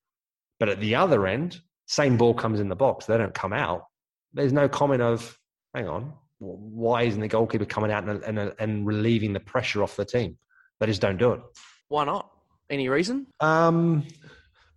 But 0.60 0.68
at 0.68 0.80
the 0.80 0.94
other 0.94 1.26
end, 1.26 1.60
same 1.86 2.16
ball 2.16 2.34
comes 2.34 2.60
in 2.60 2.68
the 2.68 2.76
box. 2.76 3.06
They 3.06 3.18
don't 3.18 3.34
come 3.34 3.52
out. 3.52 3.84
There's 4.32 4.52
no 4.52 4.68
comment 4.68 5.02
of, 5.02 5.36
hang 5.74 5.88
on, 5.88 6.12
why 6.38 7.02
isn't 7.02 7.20
the 7.20 7.28
goalkeeper 7.28 7.64
coming 7.64 7.90
out 7.90 8.08
and, 8.08 8.22
and, 8.22 8.52
and 8.58 8.86
relieving 8.86 9.32
the 9.32 9.40
pressure 9.40 9.82
off 9.82 9.96
the 9.96 10.04
team? 10.04 10.38
They 10.78 10.86
just 10.86 11.00
don't 11.00 11.18
do 11.18 11.32
it. 11.32 11.40
Why 11.88 12.04
not? 12.04 12.30
Any 12.70 12.88
reason? 12.88 13.26
Um, 13.40 14.06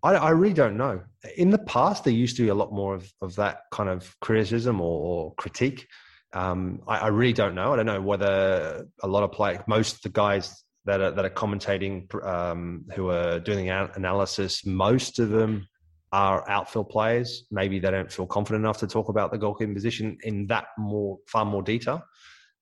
I, 0.03 0.15
I 0.15 0.29
really 0.31 0.53
don't 0.53 0.77
know. 0.77 1.01
In 1.35 1.49
the 1.49 1.57
past, 1.57 2.03
there 2.03 2.13
used 2.13 2.37
to 2.37 2.43
be 2.43 2.49
a 2.49 2.55
lot 2.55 2.71
more 2.71 2.95
of, 2.95 3.11
of 3.21 3.35
that 3.35 3.61
kind 3.71 3.89
of 3.89 4.15
criticism 4.19 4.81
or, 4.81 5.01
or 5.01 5.33
critique. 5.35 5.87
Um, 6.33 6.81
I, 6.87 6.97
I 6.97 7.07
really 7.07 7.33
don't 7.33 7.55
know. 7.55 7.73
I 7.73 7.75
don't 7.77 7.85
know 7.85 8.01
whether 8.01 8.85
a 9.01 9.07
lot 9.07 9.23
of 9.23 9.31
players, 9.31 9.61
most 9.67 9.95
of 9.95 10.01
the 10.01 10.09
guys 10.09 10.63
that 10.85 11.01
are, 11.01 11.11
that 11.11 11.25
are 11.25 11.29
commentating, 11.29 12.13
um, 12.25 12.85
who 12.93 13.09
are 13.09 13.39
doing 13.39 13.65
the 13.65 13.89
analysis, 13.95 14.65
most 14.65 15.19
of 15.19 15.29
them 15.29 15.67
are 16.11 16.49
outfield 16.49 16.89
players. 16.89 17.45
Maybe 17.51 17.79
they 17.79 17.91
don't 17.91 18.11
feel 18.11 18.27
confident 18.27 18.63
enough 18.63 18.79
to 18.79 18.87
talk 18.87 19.09
about 19.09 19.31
the 19.31 19.37
goalkeeping 19.37 19.73
position 19.73 20.17
in 20.23 20.47
that 20.47 20.67
more, 20.77 21.17
far 21.27 21.45
more 21.45 21.63
detail. 21.63 22.03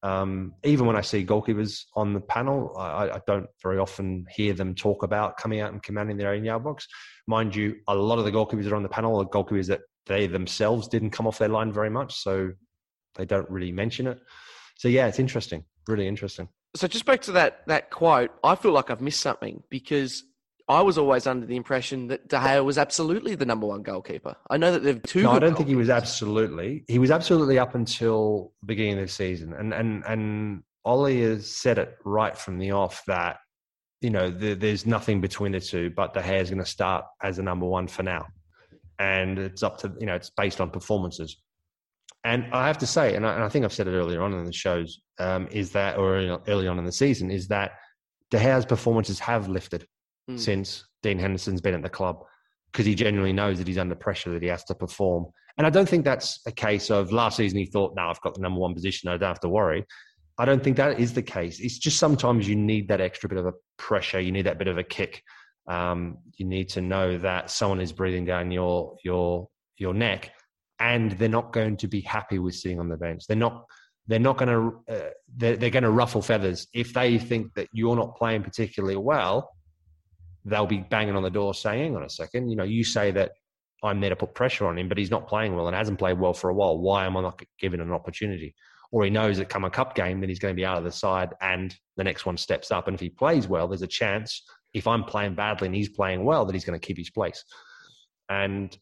Um, 0.05 0.53
even 0.63 0.85
when 0.85 0.95
I 0.95 1.01
see 1.01 1.25
goalkeepers 1.25 1.85
on 1.95 2.13
the 2.13 2.21
panel, 2.21 2.75
I, 2.77 3.09
I 3.09 3.21
don't 3.25 3.47
very 3.63 3.79
often 3.79 4.23
hear 4.29 4.53
them 4.53 4.75
talk 4.75 5.01
about 5.01 5.35
coming 5.37 5.61
out 5.61 5.73
and 5.73 5.81
commanding 5.81 6.15
their 6.15 6.29
own 6.29 6.45
yard 6.45 6.63
box. 6.63 6.87
Mind 7.25 7.55
you, 7.55 7.77
a 7.87 7.95
lot 7.95 8.19
of 8.19 8.25
the 8.25 8.31
goalkeepers 8.31 8.65
that 8.65 8.71
are 8.71 8.75
on 8.75 8.83
the 8.83 8.89
panel 8.89 9.19
are 9.19 9.25
goalkeepers 9.25 9.65
that 9.65 9.81
they 10.05 10.27
themselves 10.27 10.87
didn't 10.87 11.09
come 11.09 11.25
off 11.25 11.39
their 11.39 11.49
line 11.49 11.73
very 11.73 11.89
much, 11.89 12.13
so 12.21 12.51
they 13.15 13.25
don't 13.25 13.49
really 13.49 13.71
mention 13.71 14.05
it. 14.05 14.19
So 14.77 14.89
yeah, 14.89 15.07
it's 15.07 15.17
interesting, 15.17 15.63
really 15.87 16.07
interesting. 16.07 16.49
So 16.75 16.87
just 16.87 17.05
back 17.05 17.21
to 17.21 17.31
that 17.31 17.61
that 17.65 17.89
quote, 17.89 18.29
I 18.43 18.53
feel 18.53 18.73
like 18.73 18.91
I've 18.91 19.01
missed 19.01 19.21
something 19.21 19.63
because 19.71 20.23
I 20.67 20.81
was 20.81 20.97
always 20.97 21.27
under 21.27 21.45
the 21.45 21.55
impression 21.55 22.07
that 22.07 22.27
De 22.27 22.37
Gea 22.37 22.63
was 22.63 22.77
absolutely 22.77 23.35
the 23.35 23.45
number 23.45 23.67
one 23.67 23.83
goalkeeper. 23.83 24.35
I 24.49 24.57
know 24.57 24.71
that 24.71 24.83
they've 24.83 25.01
two. 25.03 25.23
No, 25.23 25.31
I 25.31 25.39
don't 25.39 25.55
think 25.55 25.69
he 25.69 25.75
was 25.75 25.89
absolutely. 25.89 26.83
He 26.87 26.97
was 26.97 27.11
absolutely 27.11 27.59
up 27.59 27.75
until 27.75 28.51
the 28.61 28.67
beginning 28.67 28.99
of 28.99 29.07
the 29.07 29.11
season, 29.11 29.53
and 29.53 29.73
and 29.73 30.03
and 30.07 30.63
Ollie 30.83 31.21
has 31.21 31.49
said 31.49 31.77
it 31.77 31.95
right 32.03 32.35
from 32.35 32.57
the 32.57 32.71
off 32.71 33.03
that 33.05 33.37
you 34.01 34.09
know 34.09 34.31
the, 34.31 34.55
there's 34.55 34.87
nothing 34.87 35.21
between 35.21 35.51
the 35.51 35.59
two, 35.59 35.91
but 35.91 36.13
De 36.13 36.21
Gea 36.21 36.41
is 36.41 36.49
going 36.49 36.63
to 36.63 36.69
start 36.69 37.05
as 37.21 37.37
the 37.37 37.43
number 37.43 37.67
one 37.67 37.87
for 37.87 38.01
now, 38.01 38.25
and 38.97 39.37
it's 39.37 39.61
up 39.61 39.77
to 39.79 39.93
you 39.99 40.07
know 40.07 40.15
it's 40.15 40.31
based 40.31 40.59
on 40.59 40.71
performances. 40.71 41.37
And 42.23 42.47
I 42.51 42.65
have 42.65 42.79
to 42.79 42.87
say, 42.87 43.15
and 43.15 43.23
I, 43.23 43.35
and 43.35 43.43
I 43.43 43.49
think 43.49 43.65
I've 43.65 43.73
said 43.73 43.87
it 43.87 43.91
earlier 43.91 44.23
on 44.23 44.33
in 44.33 44.45
the 44.45 44.51
shows, 44.51 44.99
um, 45.19 45.47
is 45.51 45.71
that 45.73 45.99
or 45.99 46.15
early- 46.15 46.41
early 46.47 46.67
on 46.67 46.79
in 46.79 46.85
the 46.85 46.91
season, 46.91 47.29
is 47.29 47.49
that 47.49 47.73
De 48.31 48.39
Gea's 48.39 48.65
performances 48.65 49.19
have 49.19 49.47
lifted 49.47 49.85
Mm. 50.29 50.39
since 50.39 50.83
Dean 51.03 51.19
Henderson's 51.19 51.61
been 51.61 51.75
at 51.75 51.83
the 51.83 51.89
club 51.89 52.23
because 52.71 52.87
he 52.87 52.95
genuinely 52.95 53.31
knows 53.31 53.59
that 53.59 53.67
he's 53.67 53.77
under 53.77 53.93
pressure 53.93 54.31
that 54.31 54.41
he 54.41 54.49
has 54.49 54.63
to 54.63 54.73
perform. 54.73 55.27
And 55.57 55.67
I 55.67 55.69
don't 55.69 55.87
think 55.87 56.03
that's 56.03 56.39
a 56.47 56.51
case 56.51 56.89
of 56.89 57.11
last 57.11 57.37
season 57.37 57.59
he 57.59 57.67
thought, 57.67 57.93
now 57.95 58.09
I've 58.09 58.19
got 58.21 58.33
the 58.33 58.41
number 58.41 58.59
one 58.59 58.73
position, 58.73 59.07
I 59.09 59.17
don't 59.17 59.27
have 59.27 59.39
to 59.41 59.49
worry. 59.49 59.85
I 60.39 60.45
don't 60.45 60.63
think 60.63 60.77
that 60.77 60.99
is 60.99 61.13
the 61.13 61.21
case. 61.21 61.59
It's 61.59 61.77
just 61.77 61.99
sometimes 61.99 62.47
you 62.47 62.55
need 62.55 62.87
that 62.87 63.01
extra 63.01 63.29
bit 63.29 63.37
of 63.37 63.45
a 63.45 63.53
pressure, 63.77 64.19
you 64.19 64.31
need 64.31 64.47
that 64.47 64.57
bit 64.57 64.67
of 64.67 64.79
a 64.79 64.83
kick. 64.83 65.21
Um, 65.67 66.17
you 66.37 66.45
need 66.45 66.69
to 66.69 66.81
know 66.81 67.17
that 67.19 67.51
someone 67.51 67.79
is 67.79 67.91
breathing 67.91 68.25
down 68.25 68.51
your 68.51 68.97
your 69.03 69.47
your 69.77 69.93
neck, 69.93 70.31
and 70.79 71.11
they're 71.13 71.29
not 71.29 71.53
going 71.53 71.77
to 71.77 71.87
be 71.87 72.01
happy 72.01 72.39
with 72.39 72.55
sitting 72.55 72.79
on 72.79 72.89
the 72.89 72.97
bench. 72.97 73.25
They're 73.27 73.37
not 73.37 73.65
they're 74.07 74.19
not 74.19 74.37
going 74.37 74.49
to 74.49 74.93
uh, 74.93 75.09
they're, 75.37 75.55
they're 75.55 75.69
going 75.69 75.83
to 75.83 75.91
ruffle 75.91 76.21
feathers 76.21 76.67
if 76.73 76.93
they 76.93 77.17
think 77.17 77.53
that 77.55 77.69
you're 77.73 77.95
not 77.95 78.15
playing 78.15 78.43
particularly 78.43 78.97
well. 78.97 79.54
They'll 80.45 80.67
be 80.67 80.77
banging 80.77 81.15
on 81.15 81.23
the 81.23 81.29
door 81.29 81.53
saying, 81.53 81.81
"Hang 81.81 81.95
on 81.95 82.03
a 82.03 82.09
second, 82.09 82.49
you 82.49 82.55
know, 82.55 82.63
you 82.63 82.83
say 82.83 83.11
that 83.11 83.31
I'm 83.83 83.99
there 83.99 84.11
to 84.11 84.15
put 84.15 84.33
pressure 84.33 84.67
on 84.67 84.77
him, 84.77 84.87
but 84.87 84.97
he's 84.97 85.11
not 85.11 85.27
playing 85.27 85.55
well 85.55 85.67
and 85.67 85.75
hasn't 85.75 85.99
played 85.99 86.19
well 86.19 86.33
for 86.33 86.49
a 86.49 86.53
while. 86.53 86.77
Why 86.77 87.05
am 87.05 87.17
I 87.17 87.21
not 87.21 87.41
given 87.59 87.81
an 87.81 87.91
opportunity?" 87.91 88.55
Or 88.91 89.03
he 89.03 89.09
knows 89.09 89.37
that 89.37 89.49
come 89.49 89.65
a 89.65 89.69
cup 89.69 89.95
game, 89.95 90.19
then 90.19 90.29
he's 90.29 90.39
going 90.39 90.53
to 90.53 90.59
be 90.59 90.65
out 90.65 90.77
of 90.77 90.83
the 90.83 90.91
side, 90.91 91.33
and 91.41 91.75
the 91.97 92.03
next 92.03 92.25
one 92.25 92.37
steps 92.37 92.71
up. 92.71 92.87
And 92.87 92.95
if 92.95 93.01
he 93.01 93.09
plays 93.09 93.47
well, 93.47 93.67
there's 93.67 93.81
a 93.81 93.87
chance. 93.87 94.43
If 94.73 94.87
I'm 94.87 95.03
playing 95.03 95.35
badly 95.35 95.67
and 95.67 95.75
he's 95.75 95.89
playing 95.89 96.23
well, 96.23 96.45
that 96.45 96.53
he's 96.53 96.65
going 96.65 96.79
to 96.79 96.85
keep 96.85 96.97
his 96.97 97.09
place. 97.09 97.43
And 98.29 98.77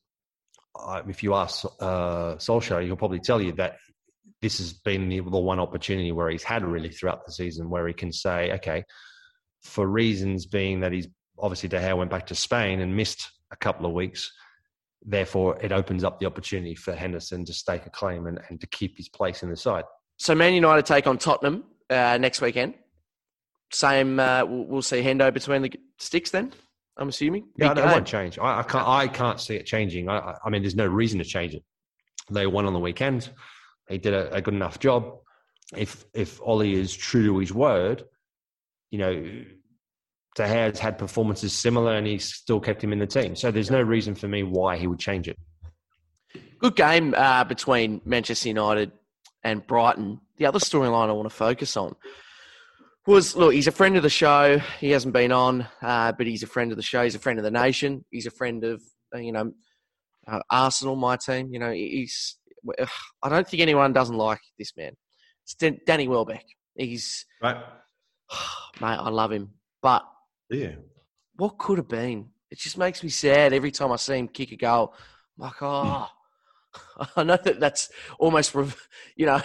uh, 0.80 1.04
if 1.08 1.24
you 1.24 1.36
ask 1.36 1.66
uh, 1.80 2.36
Solskjaer, 2.36 2.84
he'll 2.84 2.96
probably 2.96 3.20
tell 3.20 3.42
you 3.42 3.54
that 3.54 3.78
this 4.42 4.58
has 4.58 4.74
been 4.74 5.08
the, 5.10 5.20
the 5.22 5.40
one 5.40 5.60
opportunity 5.60 6.12
where 6.12 6.30
he's 6.30 6.44
had 6.44 6.66
really 6.66 6.90
throughout 6.90 7.26
the 7.26 7.32
season 7.32 7.70
where 7.70 7.88
he 7.88 7.94
can 7.94 8.12
say, 8.12 8.52
okay, 8.54 8.84
for 9.62 9.88
reasons 9.88 10.46
being 10.46 10.82
that 10.82 10.92
he's 10.92 11.08
obviously 11.40 11.70
De 11.70 11.80
Gea 11.80 11.98
went 11.98 12.12
back 12.12 12.28
to 12.28 12.36
Spain 12.36 12.80
and 12.80 12.96
missed 12.96 13.30
a 13.52 13.56
couple 13.56 13.86
of 13.86 13.94
weeks. 13.94 14.32
Therefore, 15.06 15.58
it 15.62 15.72
opens 15.72 16.04
up 16.04 16.20
the 16.20 16.26
opportunity 16.26 16.76
for 16.76 16.94
Henderson 16.94 17.44
to 17.46 17.54
stake 17.54 17.86
a 17.86 17.90
claim 17.90 18.28
and, 18.28 18.40
and 18.50 18.60
to 18.62 18.68
keep 18.68 18.98
his 18.98 19.10
place 19.10 19.44
in 19.44 19.50
the 19.50 19.58
side. 19.58 19.84
So, 20.18 20.34
Man 20.34 20.54
United 20.54 20.86
take 20.86 21.08
on 21.08 21.18
Tottenham 21.18 21.66
uh, 21.90 22.18
next 22.18 22.40
weekend. 22.40 22.76
Same, 23.72 24.20
uh, 24.20 24.46
we'll, 24.46 24.66
we'll 24.66 24.82
see 24.82 25.02
Hendo 25.02 25.34
between 25.34 25.64
the 25.64 25.72
sticks 25.98 26.30
then. 26.30 26.54
I'm 26.98 27.10
assuming. 27.10 27.48
Yeah, 27.58 27.72
it 27.72 27.78
won't 27.78 28.06
change. 28.06 28.38
I, 28.38 28.60
I, 28.60 28.64
can't. 28.64 28.88
I 28.88 29.08
can't 29.08 29.40
see 29.40 29.56
it 29.56 29.66
changing. 29.66 30.10
I, 30.10 30.36
I, 30.46 30.50
mean, 30.50 30.62
there's 30.62 30.76
no 30.76 30.86
reason 30.86 31.18
to 31.20 31.26
change 31.26 31.56
it. 31.56 31.64
They 32.32 32.46
won 32.46 32.66
on 32.66 32.74
the 32.74 32.80
weekend. 32.80 33.32
He 33.90 33.98
did 33.98 34.14
a, 34.14 34.32
a 34.34 34.42
good 34.42 34.54
enough 34.54 34.80
job. 34.80 35.18
If 35.76 36.06
if 36.14 36.40
Ollie 36.42 36.76
is 36.76 36.96
true 36.96 37.26
to 37.26 37.40
his 37.40 37.52
word, 37.52 38.04
you 38.92 39.00
know, 39.00 39.44
De 40.36 40.48
Gea's 40.48 40.80
had 40.80 40.98
performances 40.98 41.54
similar, 41.54 41.94
and 41.94 42.08
he 42.08 42.18
still 42.18 42.60
kept 42.60 42.84
him 42.84 42.92
in 42.92 43.00
the 43.00 43.08
team. 43.08 43.36
So 43.36 43.52
there's 43.52 43.72
no 43.72 43.82
reason 43.82 44.16
for 44.16 44.28
me 44.28 44.44
why 44.44 44.78
he 44.78 44.88
would 44.88 45.00
change 45.00 45.28
it. 45.28 45.38
Good 46.60 46.76
game 46.76 47.14
uh, 47.16 47.44
between 47.44 48.02
Manchester 48.06 48.48
United 48.48 48.92
and 49.44 49.66
Brighton. 49.68 50.20
The 50.38 50.46
other 50.46 50.60
storyline 50.60 51.10
I 51.10 51.12
want 51.12 51.30
to 51.30 51.36
focus 51.36 51.78
on 51.78 51.96
was 53.06 53.36
look, 53.36 53.54
he's 53.54 53.68
a 53.68 53.72
friend 53.72 53.98
of 53.98 54.04
the 54.04 54.10
show. 54.10 54.60
He 54.80 54.92
hasn't 54.92 55.14
been 55.14 55.32
on, 55.32 55.68
uh, 55.82 56.14
but 56.14 56.26
he's 56.26 56.44
a 56.44 56.48
friend 56.48 56.72
of 56.72 56.78
the 56.78 56.84
show. 56.84 57.04
He's 57.04 57.16
a 57.16 57.20
friend 57.20 57.38
of 57.38 57.44
the 57.44 57.52
nation. 57.52 58.06
He's 58.12 58.26
a 58.26 58.32
friend 58.32 58.64
of 58.64 58.82
uh, 59.14 59.20
you 59.20 59.32
know 59.32 59.52
uh, 60.28 60.40
Arsenal, 60.50 60.96
my 60.96 61.18
team. 61.18 61.54
You 61.54 61.60
know, 61.60 61.72
he's. 61.72 62.38
I 63.22 63.28
don't 63.28 63.48
think 63.48 63.62
anyone 63.62 63.92
doesn't 63.92 64.16
like 64.16 64.40
this 64.58 64.72
man. 64.78 64.94
It's 65.44 65.76
Danny 65.86 66.08
Welbeck. 66.08 66.46
He's 66.76 67.26
right, 67.42 67.58
mate. 68.82 68.88
I 68.88 69.10
love 69.10 69.32
him, 69.32 69.52
but 69.82 70.04
yeah, 70.50 70.76
what 71.36 71.58
could 71.58 71.78
have 71.78 71.88
been? 71.88 72.30
It 72.52 72.60
just 72.60 72.78
makes 72.78 73.04
me 73.04 73.10
sad 73.10 73.54
every 73.54 73.72
time 73.72 73.92
I 73.92 73.96
see 73.96 74.18
him 74.18 74.28
kick 74.28 74.52
a 74.52 74.56
goal. 74.56 74.94
I'm 75.38 75.46
like, 75.46 75.62
oh, 75.62 76.08
I 77.16 77.24
know 77.24 77.38
that 77.44 77.60
that's 77.60 77.90
almost, 78.20 78.56
you 79.16 79.26
know, 79.26 79.42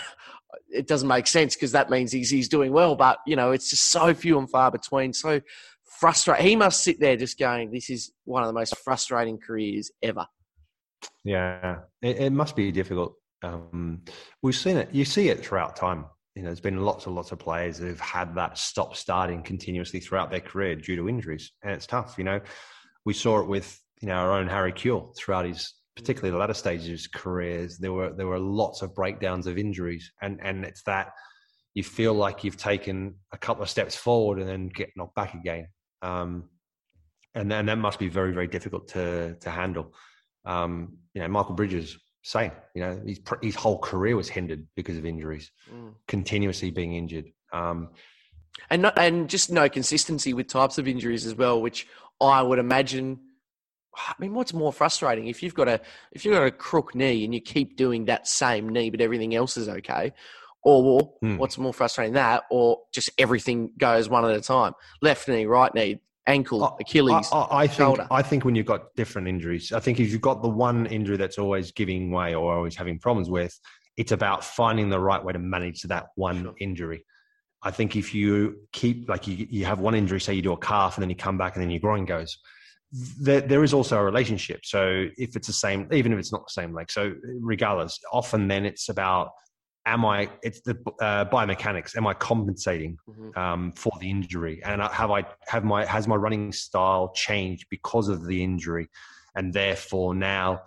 it 0.71 0.87
doesn't 0.87 1.09
make 1.09 1.27
sense 1.27 1.55
because 1.55 1.73
that 1.73 1.91
means 1.91 2.13
he's 2.13 2.31
he's 2.31 2.49
doing 2.49 2.73
well. 2.73 2.95
But 2.95 3.19
you 3.27 3.37
know, 3.37 3.53
it's 3.53 3.71
just 3.71 3.91
so 3.91 4.15
few 4.15 4.39
and 4.39 4.51
far 4.51 4.71
between. 4.71 5.13
So 5.13 5.41
frustrating. 5.99 6.47
He 6.47 6.57
must 6.57 6.83
sit 6.83 7.01
there 7.01 7.17
just 7.17 7.39
going, 7.39 7.71
"This 7.71 7.91
is 7.91 8.13
one 8.25 8.43
of 8.43 8.47
the 8.47 8.53
most 8.53 8.77
frustrating 8.79 9.39
careers 9.39 9.91
ever." 10.03 10.27
Yeah, 11.25 11.81
it, 12.03 12.19
it 12.19 12.33
must 12.33 12.57
be 12.57 12.73
difficult. 12.73 13.15
Um, 13.43 14.03
we've 14.43 14.57
seen 14.57 14.77
it. 14.77 14.89
You 14.93 15.05
see 15.05 15.29
it 15.29 15.45
throughout 15.45 15.77
time. 15.77 16.07
You 16.39 16.45
know, 16.45 16.51
there's 16.51 16.61
been 16.61 16.81
lots 16.81 17.07
and 17.07 17.15
lots 17.15 17.33
of 17.33 17.39
players 17.39 17.79
who've 17.79 18.01
had 18.01 18.35
that 18.37 18.57
stop 18.57 18.97
starting 18.97 19.43
continuously 19.43 20.01
throughout 20.01 20.31
their 20.31 20.41
career 20.41 20.77
due 20.77 20.97
to 20.97 21.09
injuries, 21.09 21.53
and 21.63 21.73
it's 21.73 21.87
tough. 21.87 22.15
You 22.17 22.25
know, 22.25 22.41
we 23.05 23.13
saw 23.13 23.41
it 23.41 23.49
with 23.49 23.79
you 24.01 24.09
know 24.09 24.15
our 24.15 24.33
own 24.33 24.49
Harry 24.49 24.73
Kewell 24.73 25.15
throughout 25.17 25.45
his 25.45 25.75
particularly 25.99 26.31
the 26.31 26.39
latter 26.39 26.55
stages 26.55 26.87
of 26.87 26.93
his 26.93 27.07
careers, 27.09 27.77
there 27.77 27.93
were 27.93 28.13
there 28.15 28.29
were 28.29 28.39
lots 28.39 28.83
of 28.83 28.95
breakdowns 28.95 29.47
of 29.49 29.59
injuries, 29.59 30.13
and 30.23 30.39
and 30.43 30.65
it's 30.65 30.83
that 30.85 31.13
you 31.75 31.83
feel 31.83 32.15
like 32.15 32.45
you've 32.45 32.57
taken 32.57 33.17
a 33.33 33.37
couple 33.37 33.65
of 33.65 33.69
steps 33.69 33.97
forward 33.97 34.39
and 34.39 34.49
then 34.49 34.69
get 34.69 34.91
knocked 34.97 35.17
back 35.17 35.35
again, 35.35 35.67
um, 36.03 36.45
and 37.35 37.51
then 37.51 37.67
that 37.67 37.79
must 37.79 37.99
be 37.99 38.09
very 38.09 38.33
very 38.33 38.47
difficult 38.47 38.87
to 38.89 39.35
to 39.41 39.51
handle. 39.51 39.93
Um, 40.45 40.99
you 41.15 41.21
know, 41.21 41.29
Michael 41.29 41.57
Bridges, 41.57 41.99
same. 42.23 42.53
You 42.75 42.83
know, 42.83 43.03
his 43.07 43.21
his 43.43 43.55
whole 43.55 43.79
career 43.79 44.17
was 44.17 44.29
hindered 44.29 44.67
because 44.77 44.97
of 44.99 45.07
injuries, 45.07 45.51
mm. 45.73 45.95
continuously 46.07 46.71
being 46.71 46.95
injured. 46.95 47.27
Um, 47.53 47.91
and 48.71 48.83
not, 48.83 48.99
and 48.99 49.29
just 49.29 49.51
no 49.51 49.69
consistency 49.69 50.35
with 50.35 50.49
types 50.49 50.79
of 50.79 50.89
injuries 50.89 51.27
as 51.27 51.35
well, 51.35 51.61
which 51.63 51.87
I 52.21 52.43
would 52.43 52.59
imagine 52.59 53.21
I 53.97 54.15
mean, 54.19 54.35
what's 54.35 54.53
more 54.53 54.73
frustrating 54.73 55.27
if 55.27 55.43
you've 55.43 55.55
got 55.55 55.69
a 55.69 55.81
if 56.13 56.25
you've 56.25 56.35
got 56.35 56.45
a 56.45 56.51
crook 56.51 56.95
knee 56.95 57.25
and 57.25 57.35
you 57.35 57.41
keep 57.41 57.77
doing 57.77 58.07
that 58.07 58.29
same 58.29 58.69
knee, 58.69 58.91
but 58.91 59.01
everything 59.01 59.35
else 59.35 59.57
is 59.57 59.69
okay, 59.69 60.13
or 60.63 61.17
hmm. 61.21 61.37
what's 61.37 61.59
more 61.59 61.75
frustrating 61.75 62.15
that, 62.15 62.45
or 62.51 62.79
just 62.93 63.11
everything 63.19 63.73
goes 63.79 64.09
one 64.09 64.25
at 64.25 64.37
a 64.37 64.41
time, 64.41 64.75
left 65.03 65.29
knee, 65.29 65.47
right 65.47 65.75
knee, 65.75 66.01
ankle, 66.29 66.77
Achilles, 66.81 67.29
I, 67.33 67.37
I, 67.37 67.63
I 67.63 67.67
shoulder. 67.67 68.03
think 68.03 68.13
I 68.13 68.23
think 68.23 68.45
when 68.45 68.55
you've 68.55 68.67
got 68.67 68.95
different 68.95 69.27
injuries, 69.27 69.73
I 69.73 69.81
think 69.81 69.99
if 69.99 70.13
you've 70.13 70.21
got 70.21 70.43
the 70.43 70.49
one 70.49 70.87
injury 70.87 71.17
that's 71.17 71.39
always 71.39 71.73
giving 71.73 72.11
way 72.11 72.35
or 72.35 72.55
always 72.55 72.77
having 72.77 72.99
problems 72.99 73.29
with, 73.29 73.59
it's 73.97 74.13
about 74.13 74.45
finding 74.45 74.89
the 74.91 75.01
right 75.01 75.23
way 75.23 75.33
to 75.33 75.39
manage 75.39 75.83
that 75.83 76.07
one 76.15 76.43
sure. 76.43 76.55
injury. 76.61 77.05
I 77.63 77.73
think 77.73 77.97
if 77.97 78.15
you 78.15 78.61
keep 78.73 79.09
like 79.09 79.27
you, 79.27 79.47
you 79.51 79.65
have 79.65 79.81
one 79.81 79.97
injury, 79.97 80.21
say 80.21 80.35
you 80.35 80.43
do 80.43 80.53
a 80.53 80.59
calf 80.59 80.97
and 80.97 81.03
then 81.03 81.11
you 81.11 81.17
come 81.17 81.37
back 81.37 81.57
and 81.57 81.63
then 81.63 81.71
your 81.71 81.81
groin 81.81 82.05
goes 82.05 82.39
there, 82.93 83.41
there 83.41 83.65
is 83.65 83.75
also 83.75 83.99
a 83.99 84.05
relationship. 84.05 84.61
So 84.65 85.07
if 85.17 85.37
it's 85.37 85.47
the 85.47 85.53
same, 85.53 85.89
even 85.93 86.13
if 86.13 86.19
it's 86.19 86.33
not 86.33 86.47
the 86.47 86.53
same 86.53 86.75
leg, 86.75 86.91
so 86.91 87.15
regardless, 87.41 87.99
often 88.13 88.49
then 88.49 88.65
it's 88.65 88.89
about 88.89 89.31
am 89.93 90.05
I? 90.05 90.29
It's 90.43 90.61
the 90.61 90.77
uh, 91.01 91.25
biomechanics. 91.27 91.97
Am 91.97 92.07
I 92.07 92.15
compensating 92.15 92.99
mm-hmm. 93.09 93.39
um, 93.39 93.73
for 93.73 93.93
the 94.01 94.11
injury? 94.11 94.61
And 94.65 94.81
have 94.83 95.11
I 95.11 95.25
have 95.47 95.65
my 95.65 95.85
has 95.85 96.07
my 96.07 96.17
running 96.17 96.53
style 96.53 97.13
changed 97.15 97.67
because 97.71 98.09
of 98.09 98.27
the 98.27 98.43
injury? 98.43 98.89
And 99.35 99.53
therefore 99.53 100.15
now 100.15 100.63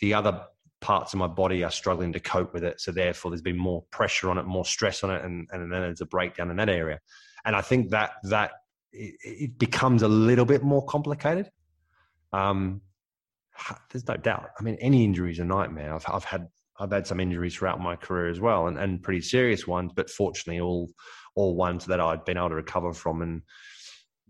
the 0.00 0.14
other 0.14 0.42
parts 0.80 1.14
of 1.14 1.18
my 1.18 1.26
body 1.26 1.64
are 1.64 1.70
struggling 1.70 2.12
to 2.12 2.20
cope 2.20 2.52
with 2.52 2.64
it. 2.64 2.80
So 2.80 2.92
therefore 2.92 3.30
there's 3.30 3.42
been 3.42 3.56
more 3.56 3.82
pressure 3.90 4.28
on 4.30 4.38
it, 4.38 4.44
more 4.44 4.64
stress 4.64 5.02
on 5.02 5.10
it, 5.10 5.24
and, 5.24 5.48
and 5.52 5.72
then 5.72 5.80
there's 5.80 6.00
a 6.00 6.06
breakdown 6.06 6.50
in 6.50 6.56
that 6.56 6.68
area. 6.68 7.00
And 7.44 7.56
I 7.56 7.60
think 7.60 7.90
that 7.90 8.12
that 8.24 8.52
it, 8.92 9.14
it 9.22 9.58
becomes 9.58 10.02
a 10.02 10.08
little 10.08 10.44
bit 10.44 10.62
more 10.62 10.84
complicated 10.84 11.50
um, 12.34 12.80
there's 13.90 14.06
no 14.08 14.16
doubt. 14.16 14.50
I 14.58 14.62
mean, 14.62 14.76
any 14.80 15.04
injury 15.04 15.30
is 15.30 15.38
a 15.38 15.44
nightmare. 15.44 15.94
I've, 15.94 16.04
I've 16.08 16.24
had 16.24 16.48
I've 16.78 16.92
had 16.92 17.06
some 17.06 17.20
injuries 17.20 17.54
throughout 17.54 17.80
my 17.80 17.96
career 17.96 18.28
as 18.28 18.40
well, 18.40 18.66
and, 18.66 18.78
and 18.78 19.02
pretty 19.02 19.20
serious 19.20 19.66
ones. 19.66 19.92
But 19.94 20.10
fortunately, 20.10 20.60
all 20.60 20.90
all 21.36 21.54
ones 21.54 21.86
that 21.86 22.00
I'd 22.00 22.24
been 22.24 22.36
able 22.36 22.50
to 22.50 22.54
recover 22.56 22.92
from, 22.92 23.22
and 23.22 23.42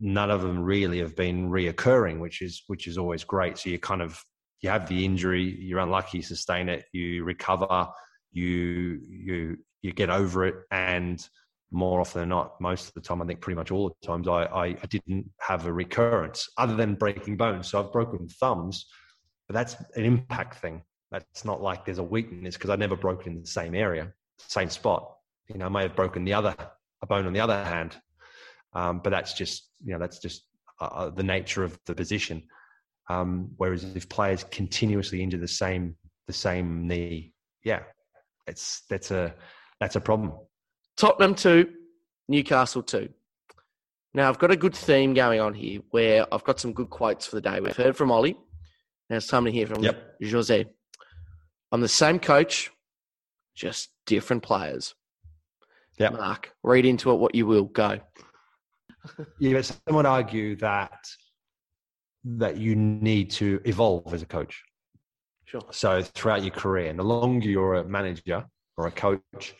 none 0.00 0.30
of 0.30 0.42
them 0.42 0.60
really 0.60 0.98
have 0.98 1.16
been 1.16 1.48
reoccurring, 1.48 2.20
which 2.20 2.42
is 2.42 2.62
which 2.66 2.86
is 2.86 2.98
always 2.98 3.24
great. 3.24 3.58
So 3.58 3.70
you 3.70 3.78
kind 3.78 4.02
of 4.02 4.22
you 4.60 4.70
have 4.70 4.88
the 4.88 5.04
injury, 5.04 5.56
you're 5.60 5.80
unlucky, 5.80 6.18
you 6.18 6.22
sustain 6.22 6.68
it, 6.68 6.84
you 6.92 7.24
recover, 7.24 7.88
you 8.32 9.00
you 9.08 9.56
you 9.82 9.92
get 9.92 10.10
over 10.10 10.46
it, 10.46 10.54
and 10.70 11.26
more 11.70 12.00
often 12.00 12.20
than 12.20 12.28
not, 12.28 12.60
most 12.60 12.88
of 12.88 12.94
the 12.94 13.00
time, 13.00 13.20
I 13.20 13.26
think 13.26 13.40
pretty 13.40 13.56
much 13.56 13.70
all 13.70 13.88
the 13.88 14.06
times, 14.06 14.28
I, 14.28 14.44
I, 14.44 14.64
I, 14.66 14.86
didn't 14.88 15.28
have 15.40 15.66
a 15.66 15.72
recurrence 15.72 16.48
other 16.56 16.76
than 16.76 16.94
breaking 16.94 17.36
bones. 17.36 17.68
So 17.68 17.80
I've 17.80 17.92
broken 17.92 18.28
thumbs, 18.28 18.86
but 19.48 19.54
that's 19.54 19.74
an 19.96 20.04
impact 20.04 20.60
thing. 20.60 20.82
That's 21.14 21.44
not 21.44 21.62
like 21.62 21.84
there's 21.84 21.98
a 21.98 22.02
weakness 22.02 22.56
because 22.56 22.70
I 22.70 22.76
never 22.76 22.96
broken 22.96 23.34
in 23.34 23.40
the 23.40 23.46
same 23.46 23.74
area, 23.74 24.12
same 24.38 24.68
spot. 24.68 25.16
You 25.48 25.58
know, 25.58 25.66
I 25.66 25.68
may 25.68 25.82
have 25.82 25.94
broken 25.94 26.24
the 26.24 26.34
other 26.34 26.56
a 27.02 27.06
bone 27.06 27.26
on 27.26 27.32
the 27.32 27.38
other 27.38 27.62
hand, 27.62 27.96
um, 28.72 28.98
but 28.98 29.10
that's 29.10 29.32
just 29.32 29.70
you 29.84 29.92
know 29.92 30.00
that's 30.00 30.18
just 30.18 30.48
uh, 30.80 30.86
uh 30.86 31.10
the 31.10 31.22
nature 31.22 31.62
of 31.62 31.78
the 31.86 31.94
position. 31.94 32.42
Um, 33.08 33.50
whereas 33.58 33.84
if 33.84 34.08
players 34.08 34.42
continuously 34.44 35.22
injure 35.22 35.38
the 35.38 35.46
same 35.46 35.94
the 36.26 36.32
same 36.32 36.88
knee, 36.88 37.32
yeah, 37.62 37.82
it's 38.48 38.82
that's 38.90 39.12
a 39.12 39.34
that's 39.78 39.94
a 39.94 40.00
problem. 40.00 40.32
Tottenham 40.96 41.34
2, 41.34 41.68
Newcastle 42.28 42.82
2. 42.82 43.08
Now, 44.14 44.28
I've 44.28 44.38
got 44.38 44.52
a 44.52 44.56
good 44.56 44.76
theme 44.76 45.12
going 45.12 45.40
on 45.40 45.52
here 45.52 45.80
where 45.90 46.24
I've 46.32 46.44
got 46.44 46.60
some 46.60 46.72
good 46.72 46.88
quotes 46.88 47.26
for 47.26 47.34
the 47.34 47.40
day. 47.40 47.58
We've 47.60 47.76
heard 47.76 47.96
from 47.96 48.12
Ollie. 48.12 48.36
Now 49.10 49.16
it's 49.16 49.26
time 49.26 49.44
to 49.44 49.50
hear 49.50 49.66
from 49.66 49.82
Yep. 49.82 50.16
Jose. 50.22 50.66
I'm 51.74 51.80
the 51.80 51.88
same 51.88 52.20
coach, 52.20 52.70
just 53.56 53.90
different 54.06 54.44
players. 54.44 54.94
Yeah. 55.98 56.10
Mark, 56.10 56.52
read 56.62 56.86
into 56.86 57.10
it 57.10 57.16
what 57.16 57.34
you 57.34 57.46
will. 57.46 57.64
Go. 57.64 57.98
Yeah, 59.40 59.54
but 59.54 59.64
some 59.64 59.96
would 59.96 60.06
argue 60.06 60.54
that 60.56 61.04
that 62.22 62.58
you 62.58 62.76
need 62.76 63.32
to 63.32 63.60
evolve 63.64 64.14
as 64.14 64.22
a 64.22 64.26
coach. 64.26 64.62
Sure. 65.46 65.62
So 65.72 66.00
throughout 66.00 66.44
your 66.44 66.52
career, 66.52 66.90
and 66.90 66.98
the 66.98 67.02
longer 67.02 67.48
you're 67.48 67.74
a 67.74 67.84
manager 67.84 68.46
or 68.76 68.86
a 68.86 68.92
coach, 68.92 69.54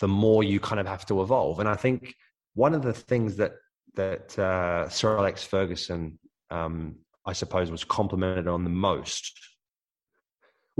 the 0.00 0.08
more 0.08 0.42
you 0.42 0.58
kind 0.58 0.80
of 0.80 0.86
have 0.88 1.06
to 1.06 1.22
evolve. 1.22 1.60
And 1.60 1.68
I 1.68 1.76
think 1.76 2.12
one 2.54 2.74
of 2.74 2.82
the 2.82 2.92
things 2.92 3.36
that 3.36 3.52
that 3.94 4.36
uh, 4.36 4.88
Sir 4.88 5.16
Alex 5.16 5.44
Ferguson, 5.44 6.18
um, 6.50 6.96
I 7.24 7.34
suppose, 7.34 7.70
was 7.70 7.84
complimented 7.84 8.48
on 8.48 8.64
the 8.64 8.70
most. 8.70 9.38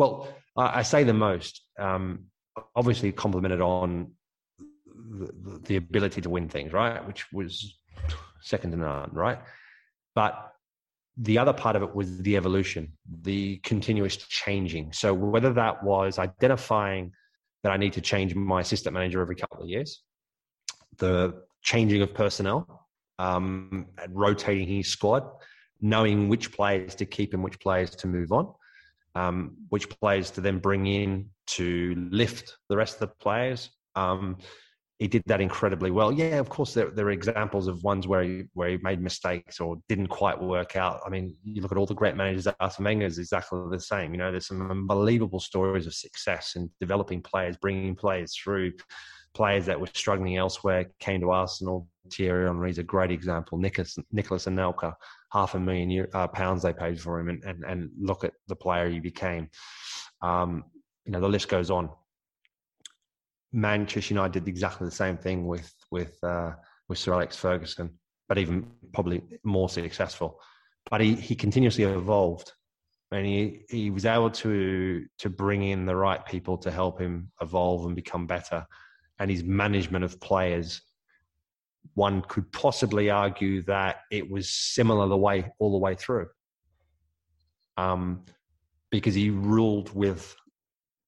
Well, 0.00 0.28
I, 0.56 0.78
I 0.78 0.82
say 0.82 1.04
the 1.04 1.12
most. 1.12 1.62
Um, 1.78 2.24
obviously, 2.74 3.12
complimented 3.12 3.60
on 3.60 4.12
the, 4.86 5.60
the 5.68 5.76
ability 5.76 6.22
to 6.22 6.30
win 6.30 6.48
things, 6.48 6.72
right? 6.72 7.06
Which 7.06 7.30
was 7.32 7.78
second 8.40 8.70
to 8.70 8.78
none, 8.78 9.10
right? 9.12 9.38
But 10.14 10.52
the 11.18 11.36
other 11.36 11.52
part 11.52 11.76
of 11.76 11.82
it 11.82 11.94
was 11.94 12.16
the 12.22 12.34
evolution, 12.38 12.92
the 13.22 13.58
continuous 13.58 14.16
changing. 14.16 14.94
So 14.94 15.12
whether 15.12 15.52
that 15.52 15.84
was 15.84 16.18
identifying 16.18 17.12
that 17.62 17.70
I 17.70 17.76
need 17.76 17.92
to 17.92 18.00
change 18.00 18.34
my 18.34 18.62
assistant 18.62 18.94
manager 18.94 19.20
every 19.20 19.36
couple 19.36 19.62
of 19.62 19.68
years, 19.68 20.02
the 20.96 21.42
changing 21.60 22.00
of 22.00 22.14
personnel, 22.14 22.88
um, 23.18 23.88
rotating 24.08 24.66
his 24.66 24.88
squad, 24.88 25.24
knowing 25.82 26.30
which 26.30 26.52
players 26.52 26.94
to 26.94 27.04
keep 27.04 27.34
and 27.34 27.44
which 27.44 27.60
players 27.60 27.90
to 27.96 28.06
move 28.06 28.32
on, 28.32 28.54
um, 29.14 29.56
which 29.68 29.88
players 29.88 30.30
to 30.32 30.40
then 30.40 30.58
bring 30.58 30.86
in 30.86 31.30
to 31.48 31.94
lift 32.10 32.56
the 32.68 32.76
rest 32.76 32.94
of 32.94 33.00
the 33.00 33.14
players. 33.20 33.70
Um, 33.96 34.38
he 35.00 35.08
did 35.08 35.22
that 35.26 35.40
incredibly 35.40 35.90
well. 35.90 36.12
Yeah, 36.12 36.38
of 36.38 36.50
course, 36.50 36.74
there, 36.74 36.90
there 36.90 37.06
are 37.06 37.10
examples 37.10 37.68
of 37.68 37.82
ones 37.82 38.06
where 38.06 38.22
he, 38.22 38.42
where 38.52 38.68
he 38.68 38.78
made 38.82 39.00
mistakes 39.00 39.58
or 39.58 39.78
didn't 39.88 40.08
quite 40.08 40.40
work 40.40 40.76
out. 40.76 41.00
I 41.06 41.08
mean, 41.08 41.34
you 41.42 41.62
look 41.62 41.72
at 41.72 41.78
all 41.78 41.86
the 41.86 41.94
great 41.94 42.16
managers. 42.16 42.46
Arsene 42.60 42.84
Wenger 42.84 43.06
is 43.06 43.18
exactly 43.18 43.60
the 43.70 43.80
same. 43.80 44.12
You 44.12 44.18
know, 44.18 44.30
there's 44.30 44.46
some 44.46 44.70
unbelievable 44.70 45.40
stories 45.40 45.86
of 45.86 45.94
success 45.94 46.52
in 46.54 46.70
developing 46.80 47.22
players, 47.22 47.56
bringing 47.56 47.96
players 47.96 48.36
through. 48.36 48.72
Players 49.32 49.64
that 49.66 49.80
were 49.80 49.88
struggling 49.94 50.36
elsewhere 50.36 50.90
came 50.98 51.20
to 51.20 51.30
Arsenal. 51.30 51.88
Thierry 52.12 52.46
Henry's 52.46 52.78
a 52.78 52.82
great 52.82 53.10
example. 53.10 53.56
Nicolas, 53.56 53.96
Nicolas 54.12 54.46
Anelka, 54.46 54.92
half 55.32 55.54
a 55.54 55.60
million 55.60 56.06
uh, 56.12 56.28
pounds 56.28 56.62
they 56.62 56.72
paid 56.72 57.00
for 57.00 57.18
him, 57.18 57.28
and, 57.28 57.44
and 57.44 57.64
and 57.64 57.90
look 57.98 58.24
at 58.24 58.32
the 58.48 58.56
player 58.56 58.88
he 58.88 59.00
became. 59.00 59.48
Um, 60.22 60.64
you 61.04 61.12
know, 61.12 61.20
the 61.20 61.28
list 61.28 61.48
goes 61.48 61.70
on. 61.70 61.90
Manchester 63.52 64.14
United 64.14 64.44
did 64.44 64.48
exactly 64.48 64.84
the 64.84 64.94
same 64.94 65.16
thing 65.16 65.46
with 65.46 65.72
with 65.90 66.22
uh, 66.22 66.52
with 66.88 66.98
Sir 66.98 67.14
Alex 67.14 67.36
Ferguson, 67.36 67.98
but 68.28 68.38
even 68.38 68.66
probably 68.92 69.22
more 69.44 69.68
successful. 69.68 70.40
But 70.90 71.00
he 71.00 71.14
he 71.14 71.34
continuously 71.34 71.84
evolved, 71.84 72.52
and 73.10 73.26
he 73.26 73.62
he 73.68 73.90
was 73.90 74.06
able 74.06 74.30
to 74.30 75.04
to 75.18 75.30
bring 75.30 75.62
in 75.62 75.86
the 75.86 75.96
right 75.96 76.24
people 76.26 76.58
to 76.58 76.70
help 76.70 77.00
him 77.00 77.30
evolve 77.40 77.86
and 77.86 77.96
become 77.96 78.26
better. 78.26 78.66
And 79.18 79.30
his 79.30 79.44
management 79.44 80.04
of 80.04 80.18
players, 80.20 80.80
one 81.94 82.22
could 82.22 82.50
possibly 82.52 83.10
argue 83.10 83.62
that 83.62 84.00
it 84.10 84.30
was 84.30 84.48
similar 84.50 85.06
the 85.08 85.16
way 85.16 85.50
all 85.58 85.72
the 85.72 85.78
way 85.78 85.94
through, 85.94 86.28
um, 87.76 88.24
because 88.90 89.14
he 89.14 89.30
ruled 89.30 89.94
with 89.94 90.34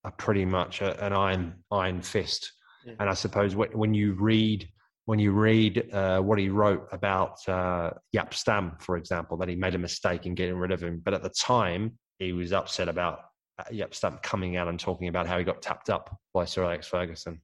a 0.03 0.11
pretty 0.11 0.45
much 0.45 0.81
a, 0.81 1.05
an 1.05 1.13
iron 1.13 1.53
iron 1.71 2.01
fist. 2.01 2.51
Yeah. 2.85 2.93
And 2.99 3.09
I 3.09 3.13
suppose 3.13 3.55
when, 3.55 3.93
you 3.93 4.13
read 4.13 4.67
when 5.05 5.19
you 5.19 5.31
read 5.31 5.89
uh, 5.93 6.19
what 6.19 6.37
he 6.37 6.49
wrote 6.49 6.87
about 6.91 7.37
uh, 7.47 7.91
Jaap 8.13 8.33
Stam, 8.33 8.73
for 8.79 8.97
example, 8.97 9.37
that 9.37 9.49
he 9.49 9.55
made 9.55 9.75
a 9.75 9.77
mistake 9.77 10.25
in 10.25 10.35
getting 10.35 10.57
rid 10.57 10.71
of 10.71 10.81
him, 10.81 11.01
but 11.03 11.13
at 11.13 11.23
the 11.23 11.29
time 11.29 11.97
he 12.19 12.33
was 12.33 12.51
upset 12.51 12.89
about 12.89 13.19
uh, 13.59 13.63
Jaap 13.71 13.93
Stam 13.93 14.19
coming 14.21 14.57
out 14.57 14.67
and 14.67 14.79
talking 14.79 15.07
about 15.07 15.27
how 15.27 15.37
he 15.37 15.43
got 15.43 15.61
tapped 15.61 15.89
up 15.89 16.15
by 16.33 16.45
Sir 16.45 16.63
Alex 16.63 16.87
Ferguson. 16.87 17.41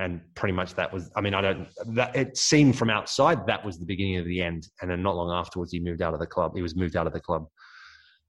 And 0.00 0.22
pretty 0.34 0.54
much 0.54 0.74
that 0.76 0.90
was, 0.90 1.10
I 1.14 1.20
mean, 1.20 1.34
I 1.34 1.42
don't, 1.42 1.68
that 1.94 2.16
it 2.16 2.38
seemed 2.38 2.78
from 2.78 2.88
outside 2.88 3.46
that 3.46 3.62
was 3.62 3.78
the 3.78 3.84
beginning 3.84 4.16
of 4.16 4.24
the 4.24 4.40
end. 4.40 4.66
And 4.80 4.90
then 4.90 5.02
not 5.02 5.14
long 5.14 5.30
afterwards, 5.30 5.72
he 5.72 5.78
moved 5.78 6.00
out 6.00 6.14
of 6.14 6.20
the 6.20 6.26
club. 6.26 6.52
He 6.56 6.62
was 6.62 6.74
moved 6.74 6.96
out 6.96 7.06
of 7.06 7.12
the 7.12 7.20
club. 7.20 7.46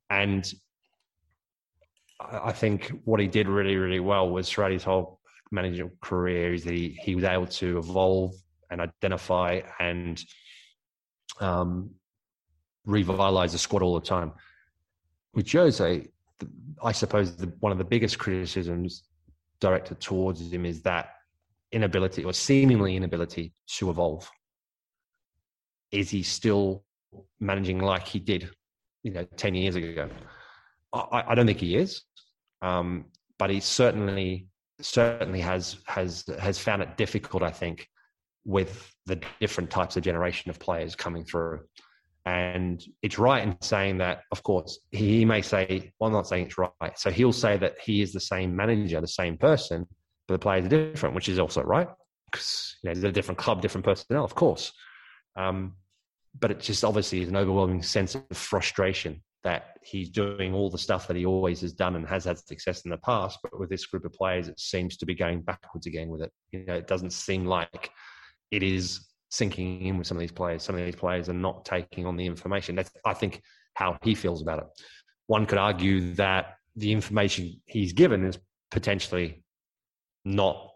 And 0.10 0.52
I 2.20 2.52
think 2.52 2.92
what 3.06 3.22
he 3.22 3.28
did 3.28 3.48
really, 3.48 3.78
really 3.78 4.02
well 4.02 4.30
was 4.30 4.50
throughout 4.50 4.74
his 4.74 4.84
whole 4.84 5.22
managerial 5.50 5.92
career 6.02 6.54
is 6.54 6.66
that 6.66 6.74
he, 6.74 7.00
he 7.02 7.16
was 7.16 7.24
able 7.24 7.48
to 7.48 7.78
evolve 7.78 8.34
and 8.70 8.82
identify 8.82 9.62
and 9.80 10.22
um, 11.40 11.92
revitalize 12.86 13.54
the 13.54 13.58
squad 13.58 13.82
all 13.82 13.98
the 13.98 14.06
time. 14.06 14.34
With 15.34 15.50
Jose, 15.50 16.06
I 16.84 16.92
suppose 16.92 17.38
the, 17.38 17.48
one 17.62 17.72
of 17.72 17.78
the 17.78 17.86
biggest 17.86 18.20
criticisms 18.20 19.04
directed 19.62 20.02
towards 20.02 20.52
him 20.52 20.66
is 20.66 20.82
that 20.82 21.12
inability 21.72 22.24
or 22.24 22.34
seemingly 22.34 22.96
inability 22.96 23.54
to 23.68 23.90
evolve. 23.90 24.30
Is 25.92 26.10
he 26.10 26.24
still 26.24 26.84
managing 27.40 27.80
like 27.80 28.08
he 28.08 28.20
did, 28.20 28.50
you 29.04 29.12
know, 29.12 29.26
10 29.36 29.56
years 29.56 29.76
ago? 29.76 30.10
I, 30.94 31.24
I 31.30 31.36
don't 31.36 31.46
think 31.46 31.60
he 31.60 31.76
is. 31.76 32.04
Um, 32.62 33.06
but 33.38 33.50
he 33.50 33.60
certainly 33.60 34.48
certainly 34.82 35.40
has 35.40 35.78
has 35.86 36.26
has 36.40 36.58
found 36.60 36.82
it 36.82 36.98
difficult, 36.98 37.44
I 37.44 37.52
think, 37.52 37.88
with 38.46 38.94
the 39.06 39.20
different 39.40 39.70
types 39.70 39.98
of 39.98 40.04
generation 40.04 40.50
of 40.50 40.60
players 40.60 40.96
coming 40.96 41.24
through. 41.24 41.62
And 42.26 42.84
it's 43.02 43.18
right 43.18 43.42
in 43.42 43.58
saying 43.62 43.98
that, 43.98 44.22
of 44.32 44.44
course, 44.44 44.80
he 44.92 45.26
may 45.26 45.42
say, 45.42 45.92
well, 46.00 46.10
I'm 46.10 46.14
not 46.14 46.28
saying 46.28 46.48
it's 46.48 46.58
right. 46.58 46.72
So 46.96 47.10
he'll 47.10 47.34
say 47.34 47.58
that 47.58 47.80
he 47.84 48.04
is 48.04 48.14
the 48.14 48.20
same 48.20 48.56
manager, 48.56 49.02
the 49.02 49.08
same 49.08 49.38
person, 49.38 49.88
the 50.32 50.40
players 50.40 50.66
are 50.66 50.70
different, 50.70 51.16
which 51.16 51.30
is 51.30 51.40
also 51.40 51.62
right. 51.62 51.88
Because 52.32 52.76
you 52.82 52.90
know, 52.90 52.94
there's 52.94 53.04
a 53.04 53.12
different 53.12 53.38
club, 53.38 53.62
different 53.62 53.86
personnel, 53.86 54.24
of 54.24 54.36
course. 54.36 54.72
Um, 55.36 55.76
but 56.40 56.52
it 56.52 56.60
just 56.60 56.84
obviously 56.84 57.22
is 57.22 57.30
an 57.30 57.36
overwhelming 57.36 57.84
sense 57.84 58.16
of 58.16 58.26
frustration 58.34 59.22
that 59.44 59.78
he's 59.84 60.10
doing 60.10 60.54
all 60.54 60.70
the 60.70 60.78
stuff 60.78 61.08
that 61.08 61.18
he 61.18 61.26
always 61.26 61.62
has 61.62 61.74
done 61.74 61.96
and 61.96 62.08
has 62.08 62.26
had 62.26 62.38
success 62.38 62.82
in 62.82 62.92
the 62.92 62.98
past. 62.98 63.40
But 63.42 63.60
with 63.60 63.70
this 63.70 63.86
group 63.86 64.06
of 64.06 64.14
players, 64.14 64.48
it 64.48 64.60
seems 64.60 64.98
to 64.98 65.06
be 65.06 65.16
going 65.16 65.42
backwards 65.42 65.88
again 65.88 66.10
with 66.10 66.22
it. 66.22 66.32
You 66.52 66.64
know, 66.66 66.76
it 66.76 66.88
doesn't 66.88 67.12
seem 67.12 67.46
like 67.46 67.90
it 68.52 68.64
is 68.64 69.08
sinking 69.30 69.82
in 69.86 69.98
with 69.98 70.08
some 70.08 70.18
of 70.18 70.22
these 70.22 70.32
players. 70.32 70.64
Some 70.64 70.76
of 70.76 70.86
these 70.86 70.96
players 70.96 71.28
are 71.28 71.34
not 71.34 71.66
taking 71.66 72.06
on 72.06 72.18
the 72.18 72.26
information. 72.26 72.76
That's, 72.76 72.92
I 73.04 73.14
think, 73.14 73.42
how 73.74 73.98
he 74.04 74.14
feels 74.14 74.42
about 74.42 74.60
it. 74.60 74.66
One 75.28 75.46
could 75.46 75.58
argue 75.58 76.14
that 76.16 76.58
the 76.76 76.92
information 76.92 77.62
he's 77.66 77.94
given 77.94 78.26
is 78.26 78.38
potentially 78.70 79.41
not 80.26 80.70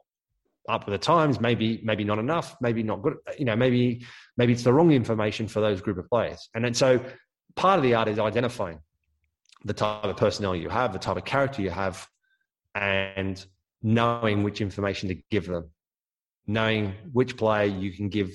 up 0.67 0.85
with 0.85 0.93
the 0.93 1.03
times. 1.03 1.39
Maybe, 1.39 1.81
maybe 1.83 2.03
not 2.03 2.19
enough. 2.19 2.55
Maybe 2.61 2.83
not 2.83 3.01
good. 3.01 3.15
You 3.37 3.45
know, 3.45 3.55
maybe, 3.55 4.05
maybe 4.37 4.53
it's 4.53 4.63
the 4.63 4.73
wrong 4.73 4.91
information 4.91 5.47
for 5.47 5.59
those 5.59 5.81
group 5.81 5.97
of 5.97 6.09
players. 6.09 6.49
And 6.55 6.65
then 6.65 6.73
so 6.73 6.99
part 7.55 7.77
of 7.77 7.83
the 7.83 7.93
art 7.93 8.07
is 8.07 8.19
identifying 8.19 8.79
the 9.63 9.73
type 9.73 10.03
of 10.03 10.17
personnel 10.17 10.55
you 10.55 10.69
have, 10.69 10.93
the 10.93 10.99
type 10.99 11.17
of 11.17 11.25
character 11.25 11.61
you 11.61 11.69
have, 11.69 12.07
and 12.75 13.43
knowing 13.81 14.43
which 14.43 14.61
information 14.61 15.09
to 15.09 15.15
give 15.31 15.45
them, 15.45 15.69
knowing 16.47 16.93
which 17.13 17.37
player 17.37 17.65
you 17.65 17.91
can 17.91 18.09
give, 18.09 18.31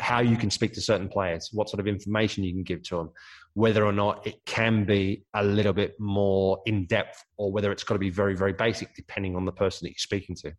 how 0.00 0.20
you 0.20 0.36
can 0.36 0.50
speak 0.50 0.72
to 0.74 0.80
certain 0.80 1.08
players, 1.08 1.50
what 1.52 1.68
sort 1.68 1.80
of 1.80 1.86
information 1.86 2.44
you 2.44 2.52
can 2.52 2.62
give 2.62 2.82
to 2.82 2.96
them, 2.96 3.10
whether 3.56 3.86
or 3.86 3.92
not 3.92 4.26
it 4.26 4.34
can 4.44 4.84
be 4.84 5.24
a 5.32 5.42
little 5.42 5.72
bit 5.72 5.98
more 5.98 6.60
in 6.66 6.84
depth 6.84 7.24
or 7.38 7.50
whether 7.50 7.72
it's 7.72 7.84
got 7.84 7.94
to 7.94 7.98
be 7.98 8.10
very, 8.10 8.36
very 8.36 8.52
basic, 8.52 8.94
depending 8.94 9.34
on 9.34 9.46
the 9.46 9.50
person 9.50 9.86
that 9.86 9.92
you're 9.92 9.96
speaking 9.96 10.36
to. 10.36 10.52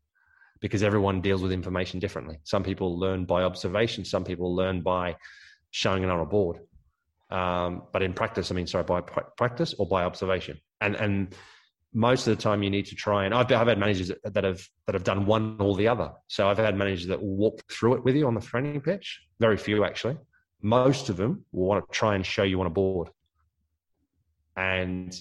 Because 0.62 0.81
everyone 0.81 1.21
deals 1.21 1.43
with 1.43 1.51
information 1.51 1.99
differently. 1.99 2.39
Some 2.43 2.63
people 2.63 2.97
learn 2.97 3.25
by 3.25 3.43
observation, 3.43 4.03
some 4.03 4.23
people 4.23 4.55
learn 4.55 4.81
by 4.81 5.15
showing 5.69 6.01
it 6.01 6.10
on 6.10 6.21
a 6.21 6.25
board. 6.25 6.57
Um, 7.29 7.83
but 7.93 8.01
in 8.01 8.13
practice, 8.13 8.49
I 8.49 8.55
mean, 8.55 8.65
sorry, 8.65 8.83
by 8.83 9.01
practice 9.01 9.75
or 9.77 9.88
by 9.88 10.03
observation. 10.03 10.60
And 10.81 10.95
and 10.95 11.36
most 11.93 12.25
of 12.25 12.36
the 12.36 12.41
time, 12.41 12.63
you 12.63 12.71
need 12.71 12.88
to 12.88 12.95
try 12.95 13.25
and 13.25 13.33
I've, 13.36 13.51
I've 13.51 13.67
had 13.67 13.77
managers 13.77 14.07
that, 14.07 14.33
that 14.33 14.43
have 14.43 14.67
that 14.88 14.95
have 14.95 15.03
done 15.03 15.27
one 15.27 15.57
or 15.60 15.75
the 15.75 15.88
other. 15.88 16.13
So 16.29 16.49
I've 16.49 16.57
had 16.57 16.75
managers 16.75 17.05
that 17.07 17.21
walk 17.21 17.62
through 17.71 17.93
it 17.97 18.03
with 18.03 18.15
you 18.15 18.25
on 18.25 18.33
the 18.33 18.41
training 18.41 18.81
pitch. 18.81 19.21
Very 19.39 19.57
few, 19.57 19.86
actually. 19.86 20.17
Most 20.62 21.10
of 21.10 21.17
them 21.17 21.46
will 21.52 21.65
want 21.65 21.86
to 21.86 21.91
try 21.96 22.15
and 22.15 22.26
show 22.26 22.43
you 22.43 22.60
on 22.60 22.67
a 22.67 22.72
board, 22.72 23.10
and 24.56 25.20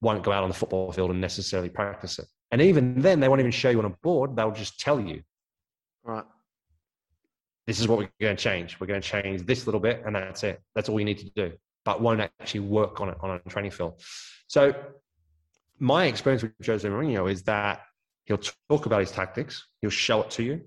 won't 0.00 0.22
go 0.22 0.32
out 0.32 0.42
on 0.42 0.48
the 0.48 0.54
football 0.54 0.92
field 0.92 1.10
and 1.10 1.20
necessarily 1.20 1.68
practice 1.68 2.18
it. 2.18 2.26
And 2.52 2.62
even 2.62 3.00
then, 3.00 3.20
they 3.20 3.28
won't 3.28 3.40
even 3.40 3.52
show 3.52 3.70
you 3.70 3.78
on 3.78 3.84
a 3.84 3.90
board. 4.02 4.36
They'll 4.36 4.50
just 4.52 4.80
tell 4.80 5.00
you. 5.00 5.22
Right. 6.02 6.24
This 7.66 7.78
is 7.78 7.86
what 7.86 7.98
we're 7.98 8.10
going 8.20 8.36
to 8.36 8.42
change. 8.42 8.80
We're 8.80 8.86
going 8.86 9.02
to 9.02 9.08
change 9.08 9.46
this 9.46 9.66
little 9.66 9.80
bit, 9.80 10.02
and 10.04 10.16
that's 10.16 10.42
it. 10.42 10.60
That's 10.74 10.88
all 10.88 10.98
you 10.98 11.04
need 11.04 11.18
to 11.18 11.30
do. 11.30 11.52
but 11.84 12.00
won't 12.00 12.20
actually 12.20 12.60
work 12.60 13.00
on 13.00 13.08
it 13.08 13.16
on 13.20 13.40
a 13.44 13.48
training 13.48 13.70
field. 13.70 14.00
So 14.46 14.74
my 15.78 16.06
experience 16.06 16.42
with 16.42 16.52
Jose 16.64 16.86
Mourinho 16.86 17.30
is 17.30 17.42
that 17.44 17.82
he'll 18.24 18.40
talk 18.68 18.86
about 18.86 19.00
his 19.00 19.10
tactics, 19.10 19.66
he'll 19.80 19.90
show 19.90 20.22
it 20.22 20.30
to 20.32 20.42
you. 20.42 20.60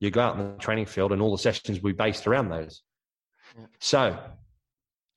You 0.00 0.10
go 0.10 0.20
out 0.20 0.38
in 0.38 0.52
the 0.52 0.58
training 0.58 0.86
field, 0.86 1.12
and 1.12 1.22
all 1.22 1.32
the 1.32 1.38
sessions 1.38 1.80
will 1.80 1.90
be 1.90 1.96
based 1.96 2.26
around 2.26 2.48
those. 2.48 2.82
So, 3.80 4.18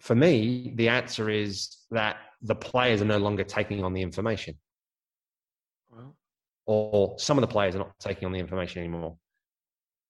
for 0.01 0.15
me, 0.15 0.73
the 0.75 0.89
answer 0.89 1.29
is 1.29 1.77
that 1.91 2.17
the 2.41 2.55
players 2.55 3.01
are 3.01 3.05
no 3.05 3.17
longer 3.17 3.43
taking 3.43 3.83
on 3.83 3.93
the 3.93 4.01
information, 4.01 4.55
well. 5.89 6.15
or 6.65 7.17
some 7.17 7.37
of 7.37 7.41
the 7.41 7.47
players 7.47 7.75
are 7.75 7.79
not 7.79 7.97
taking 7.99 8.25
on 8.25 8.31
the 8.31 8.39
information 8.39 8.79
anymore. 8.79 9.17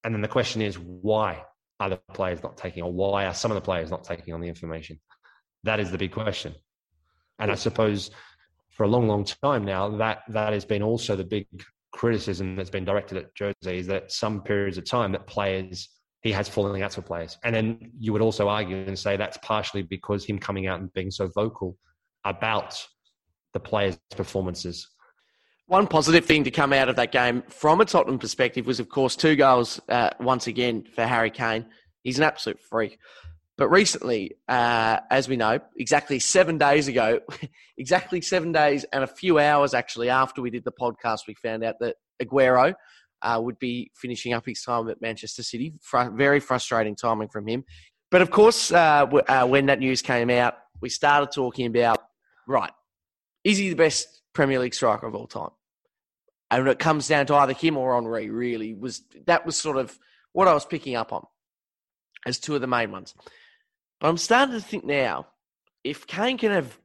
And 0.03 0.13
then 0.13 0.21
the 0.21 0.27
question 0.27 0.61
is, 0.61 0.77
why 0.77 1.43
are 1.79 1.89
the 1.89 1.99
players 2.13 2.43
not 2.43 2.57
taking, 2.57 2.83
or 2.83 2.91
why 2.91 3.25
are 3.25 3.33
some 3.33 3.51
of 3.51 3.55
the 3.55 3.61
players 3.61 3.89
not 3.89 4.03
taking 4.03 4.33
on 4.33 4.41
the 4.41 4.47
information? 4.47 4.99
That 5.63 5.79
is 5.79 5.91
the 5.91 5.97
big 5.97 6.11
question. 6.11 6.53
And 7.39 7.51
I 7.51 7.55
suppose 7.55 8.11
for 8.69 8.83
a 8.83 8.87
long, 8.87 9.07
long 9.07 9.23
time 9.23 9.65
now, 9.65 9.89
that 9.97 10.19
that 10.29 10.53
has 10.53 10.65
been 10.65 10.83
also 10.83 11.15
the 11.15 11.23
big 11.23 11.47
criticism 11.91 12.55
that's 12.55 12.69
been 12.69 12.85
directed 12.85 13.17
at 13.17 13.31
Jose 13.39 13.77
is 13.77 13.87
that 13.87 14.11
some 14.11 14.41
periods 14.41 14.77
of 14.77 14.85
time 14.85 15.11
that 15.13 15.25
players 15.27 15.89
he 16.27 16.33
has 16.33 16.47
falling 16.47 16.81
outs 16.81 16.97
with 16.97 17.05
players, 17.05 17.37
and 17.43 17.55
then 17.55 17.91
you 17.99 18.13
would 18.13 18.21
also 18.21 18.47
argue 18.47 18.77
and 18.77 18.97
say 18.97 19.17
that's 19.17 19.37
partially 19.41 19.81
because 19.81 20.25
him 20.25 20.37
coming 20.39 20.67
out 20.67 20.79
and 20.79 20.91
being 20.93 21.11
so 21.11 21.27
vocal 21.27 21.77
about 22.25 22.85
the 23.53 23.59
players' 23.59 23.97
performances. 24.15 24.87
One 25.67 25.87
positive 25.87 26.25
thing 26.25 26.45
to 26.45 26.51
come 26.51 26.71
out 26.71 26.87
of 26.87 26.95
that 26.95 27.11
game 27.11 27.43
from 27.49 27.81
a 27.81 27.85
Tottenham 27.85 28.19
perspective 28.19 28.65
was, 28.65 28.79
of 28.79 28.87
course, 28.87 29.15
two 29.15 29.35
goals 29.35 29.81
uh, 29.89 30.11
once 30.19 30.47
again 30.47 30.85
for 30.95 31.05
Harry 31.05 31.31
Kane. 31.31 31.65
He's 32.03 32.17
an 32.17 32.23
absolute 32.23 32.59
freak. 32.69 32.97
But 33.57 33.69
recently, 33.69 34.35
uh, 34.47 34.99
as 35.09 35.27
we 35.27 35.35
know, 35.35 35.59
exactly 35.75 36.19
seven 36.19 36.57
days 36.57 36.87
ago, 36.87 37.19
exactly 37.77 38.21
seven 38.21 38.51
days 38.51 38.85
and 38.93 39.03
a 39.03 39.07
few 39.07 39.39
hours 39.39 39.73
actually 39.73 40.09
after 40.09 40.41
we 40.41 40.51
did 40.51 40.63
the 40.63 40.71
podcast, 40.71 41.21
we 41.27 41.33
found 41.33 41.63
out 41.63 41.75
that 41.79 41.95
Aguero 42.21 42.75
uh, 43.21 43.39
would 43.41 43.59
be 43.59 43.91
finishing 43.95 44.33
up 44.33 44.45
his 44.45 44.61
time 44.61 44.89
at 44.89 45.01
Manchester 45.01 45.43
City. 45.43 45.73
Fr- 45.81 46.09
very 46.11 46.39
frustrating 46.39 46.95
timing 46.95 47.29
from 47.29 47.47
him. 47.47 47.63
But 48.11 48.21
of 48.21 48.31
course, 48.31 48.71
uh, 48.71 49.01
w- 49.05 49.23
uh, 49.27 49.45
when 49.45 49.65
that 49.67 49.79
news 49.79 50.01
came 50.01 50.29
out, 50.29 50.55
we 50.81 50.89
started 50.89 51.31
talking 51.31 51.65
about 51.65 51.97
right, 52.47 52.71
is 53.43 53.57
he 53.57 53.69
the 53.69 53.75
best 53.75 54.21
Premier 54.33 54.59
League 54.59 54.73
striker 54.73 55.07
of 55.07 55.15
all 55.15 55.27
time? 55.27 55.49
And 56.49 56.67
it 56.67 56.79
comes 56.79 57.07
down 57.07 57.25
to 57.25 57.35
either 57.35 57.53
him 57.53 57.75
or 57.75 57.95
Henry, 57.95 58.29
really 58.29 58.73
was 58.73 59.01
that 59.25 59.45
was 59.45 59.57
sort 59.57 59.77
of 59.77 59.97
what 60.31 60.47
I 60.47 60.53
was 60.53 60.65
picking 60.65 60.95
up 60.95 61.11
on 61.11 61.25
as 62.25 62.39
two 62.39 62.55
of 62.55 62.61
the 62.61 62.67
main 62.67 62.91
ones. 62.91 63.13
But 63.99 64.07
I'm 64.09 64.17
starting 64.17 64.53
to 64.55 64.61
think 64.61 64.85
now, 64.85 65.27
if 65.83 66.07
Kane 66.07 66.37
can 66.37 66.51
have 66.51 66.77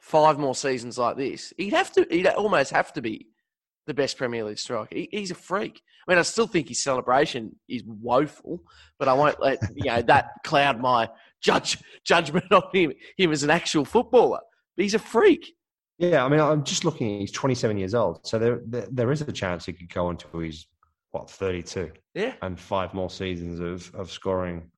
five 0.00 0.38
more 0.38 0.54
seasons 0.54 0.98
like 0.98 1.16
this, 1.16 1.52
he'd 1.56 1.72
have 1.72 1.92
to, 1.92 2.06
he'd 2.10 2.26
almost 2.26 2.70
have 2.70 2.92
to 2.92 3.02
be 3.02 3.28
the 3.86 3.94
best 3.94 4.16
Premier 4.16 4.44
League 4.44 4.58
striker. 4.58 4.94
He, 4.94 5.08
he's 5.10 5.30
a 5.30 5.34
freak. 5.34 5.80
I 6.06 6.12
mean, 6.12 6.18
I 6.18 6.22
still 6.22 6.46
think 6.46 6.68
his 6.68 6.82
celebration 6.82 7.56
is 7.68 7.82
woeful, 7.84 8.62
but 8.98 9.08
I 9.08 9.12
won't 9.12 9.40
let 9.40 9.60
you 9.74 9.84
know 9.84 10.02
that 10.02 10.30
cloud 10.44 10.80
my 10.80 11.08
judge 11.42 11.78
judgment 12.04 12.50
on 12.52 12.62
him 12.72 12.92
him 13.16 13.32
as 13.32 13.42
an 13.42 13.50
actual 13.50 13.84
footballer. 13.84 14.40
But 14.76 14.82
he's 14.82 14.94
a 14.94 14.98
freak. 14.98 15.54
Yeah, 15.98 16.24
I 16.24 16.28
mean, 16.28 16.40
I'm 16.40 16.64
just 16.64 16.84
looking. 16.84 17.20
He's 17.20 17.32
27 17.32 17.76
years 17.78 17.94
old, 17.94 18.26
so 18.26 18.38
there 18.38 18.60
there, 18.66 18.86
there 18.90 19.12
is 19.12 19.20
a 19.22 19.32
chance 19.32 19.66
he 19.66 19.72
could 19.72 19.92
go 19.92 20.10
into 20.10 20.38
his 20.38 20.66
what 21.10 21.30
32. 21.30 21.92
Yeah, 22.14 22.34
and 22.42 22.58
five 22.58 22.94
more 22.94 23.10
seasons 23.10 23.60
of 23.60 23.94
of 23.94 24.10
scoring 24.10 24.70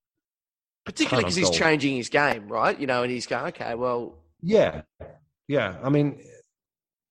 particularly 0.84 1.24
because 1.24 1.36
he's 1.36 1.50
changing 1.50 1.96
his 1.96 2.08
game, 2.08 2.48
right? 2.48 2.78
You 2.78 2.86
know, 2.86 3.02
and 3.02 3.10
he's 3.10 3.26
going, 3.26 3.46
okay, 3.46 3.74
well, 3.74 4.18
yeah, 4.42 4.82
yeah. 5.48 5.76
I 5.82 5.88
mean, 5.88 6.20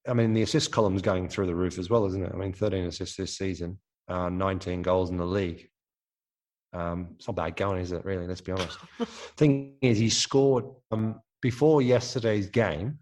I 0.06 0.12
mean, 0.12 0.34
the 0.34 0.42
assist 0.42 0.70
column's 0.70 1.02
going 1.02 1.28
through 1.28 1.46
the 1.46 1.54
roof 1.54 1.78
as 1.78 1.88
well, 1.88 2.04
isn't 2.06 2.22
it? 2.22 2.30
I 2.32 2.36
mean, 2.36 2.52
13 2.52 2.86
assists 2.86 3.16
this 3.16 3.36
season, 3.36 3.78
uh, 4.08 4.28
19 4.28 4.82
goals 4.82 5.10
in 5.10 5.16
the 5.16 5.24
league. 5.24 5.68
Um, 6.72 7.10
it's 7.16 7.26
not 7.26 7.36
bad 7.36 7.56
going, 7.56 7.80
is 7.80 7.92
it? 7.92 8.04
Really, 8.04 8.26
let's 8.26 8.40
be 8.40 8.52
honest. 8.52 8.78
Thing 9.36 9.76
is, 9.80 9.98
he 9.98 10.10
scored 10.10 10.64
um, 10.90 11.20
before 11.40 11.80
yesterday's 11.80 12.48
game. 12.48 12.98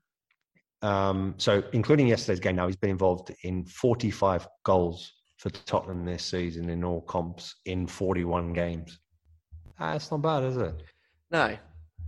Um, 0.83 1.35
so, 1.39 1.63
including 1.73 2.09
yesterday's 2.09 2.41
game, 2.41 2.57
now 2.57 2.67
he's 2.67 2.77
been 2.77 2.91
involved 2.91 3.35
in 3.45 3.65
45 3.65 4.47
goals 4.65 5.13
for 5.39 5.51
Tottenham 5.51 6.05
this 6.05 6.25
season 6.25 6.71
in 6.71 6.85
all 6.85 7.01
comps 7.01 7.57
in 7.65 7.87
41 7.87 8.53
games. 8.53 8.99
Ah, 9.79 9.95
it's 9.95 10.11
not 10.11 10.23
bad, 10.23 10.45
is 10.45 10.57
it? 10.57 10.83
No, 11.31 11.57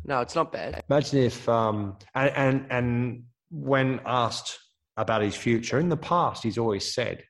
no, 0.04 0.20
it's 0.20 0.34
not 0.34 0.52
bad. 0.52 0.82
Imagine 0.88 1.20
if, 1.20 1.48
um, 1.48 1.96
and, 2.14 2.30
and 2.36 2.66
and 2.70 3.22
when 3.50 4.00
asked 4.04 4.58
about 4.96 5.22
his 5.22 5.36
future 5.36 5.78
in 5.78 5.88
the 5.88 5.96
past, 5.96 6.42
he's 6.42 6.58
always 6.58 6.92
said 6.92 7.24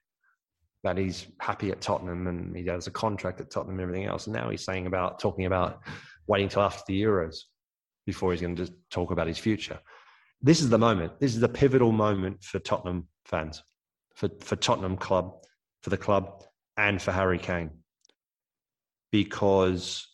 that 0.82 0.98
he's 0.98 1.26
happy 1.40 1.70
at 1.70 1.80
Tottenham 1.80 2.26
and 2.26 2.54
he 2.54 2.66
has 2.66 2.86
a 2.86 2.90
contract 2.90 3.40
at 3.40 3.50
Tottenham 3.50 3.76
and 3.76 3.82
everything 3.82 4.06
else. 4.06 4.26
And 4.26 4.36
now 4.36 4.50
he's 4.50 4.64
saying 4.64 4.86
about 4.86 5.18
talking 5.18 5.46
about 5.46 5.80
waiting 6.26 6.48
till 6.48 6.62
after 6.62 6.82
the 6.86 7.02
Euros 7.02 7.36
before 8.06 8.32
he's 8.32 8.42
going 8.42 8.56
to 8.56 8.72
talk 8.90 9.10
about 9.10 9.26
his 9.26 9.38
future. 9.38 9.78
This 10.42 10.60
is 10.60 10.68
the 10.68 10.78
moment. 10.78 11.18
This 11.20 11.34
is 11.34 11.40
the 11.40 11.48
pivotal 11.48 11.90
moment 11.90 12.42
for 12.42 12.58
Tottenham 12.58 13.08
fans, 13.24 13.62
for 14.14 14.28
for 14.40 14.56
Tottenham 14.56 14.98
club, 14.98 15.32
for 15.82 15.88
the 15.88 15.96
club, 15.96 16.44
and 16.76 17.00
for 17.00 17.12
Harry 17.12 17.38
Kane, 17.38 17.70
because 19.10 20.06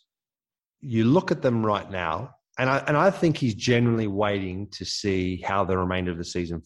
you 0.80 1.04
look 1.04 1.32
at 1.32 1.42
them 1.42 1.66
right 1.66 1.90
now, 1.90 2.36
and 2.58 2.70
I 2.70 2.78
and 2.86 2.96
I 2.96 3.10
think 3.10 3.38
he's 3.38 3.56
generally 3.56 4.06
waiting 4.06 4.68
to 4.72 4.84
see 4.84 5.42
how 5.44 5.64
the 5.64 5.76
remainder 5.76 6.12
of 6.12 6.18
the 6.18 6.24
season, 6.24 6.62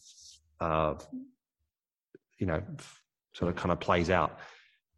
uh, 0.59 0.95
you 2.39 2.47
know, 2.47 2.61
sort 3.33 3.49
of 3.49 3.55
kind 3.55 3.71
of 3.71 3.79
plays 3.79 4.09
out. 4.09 4.39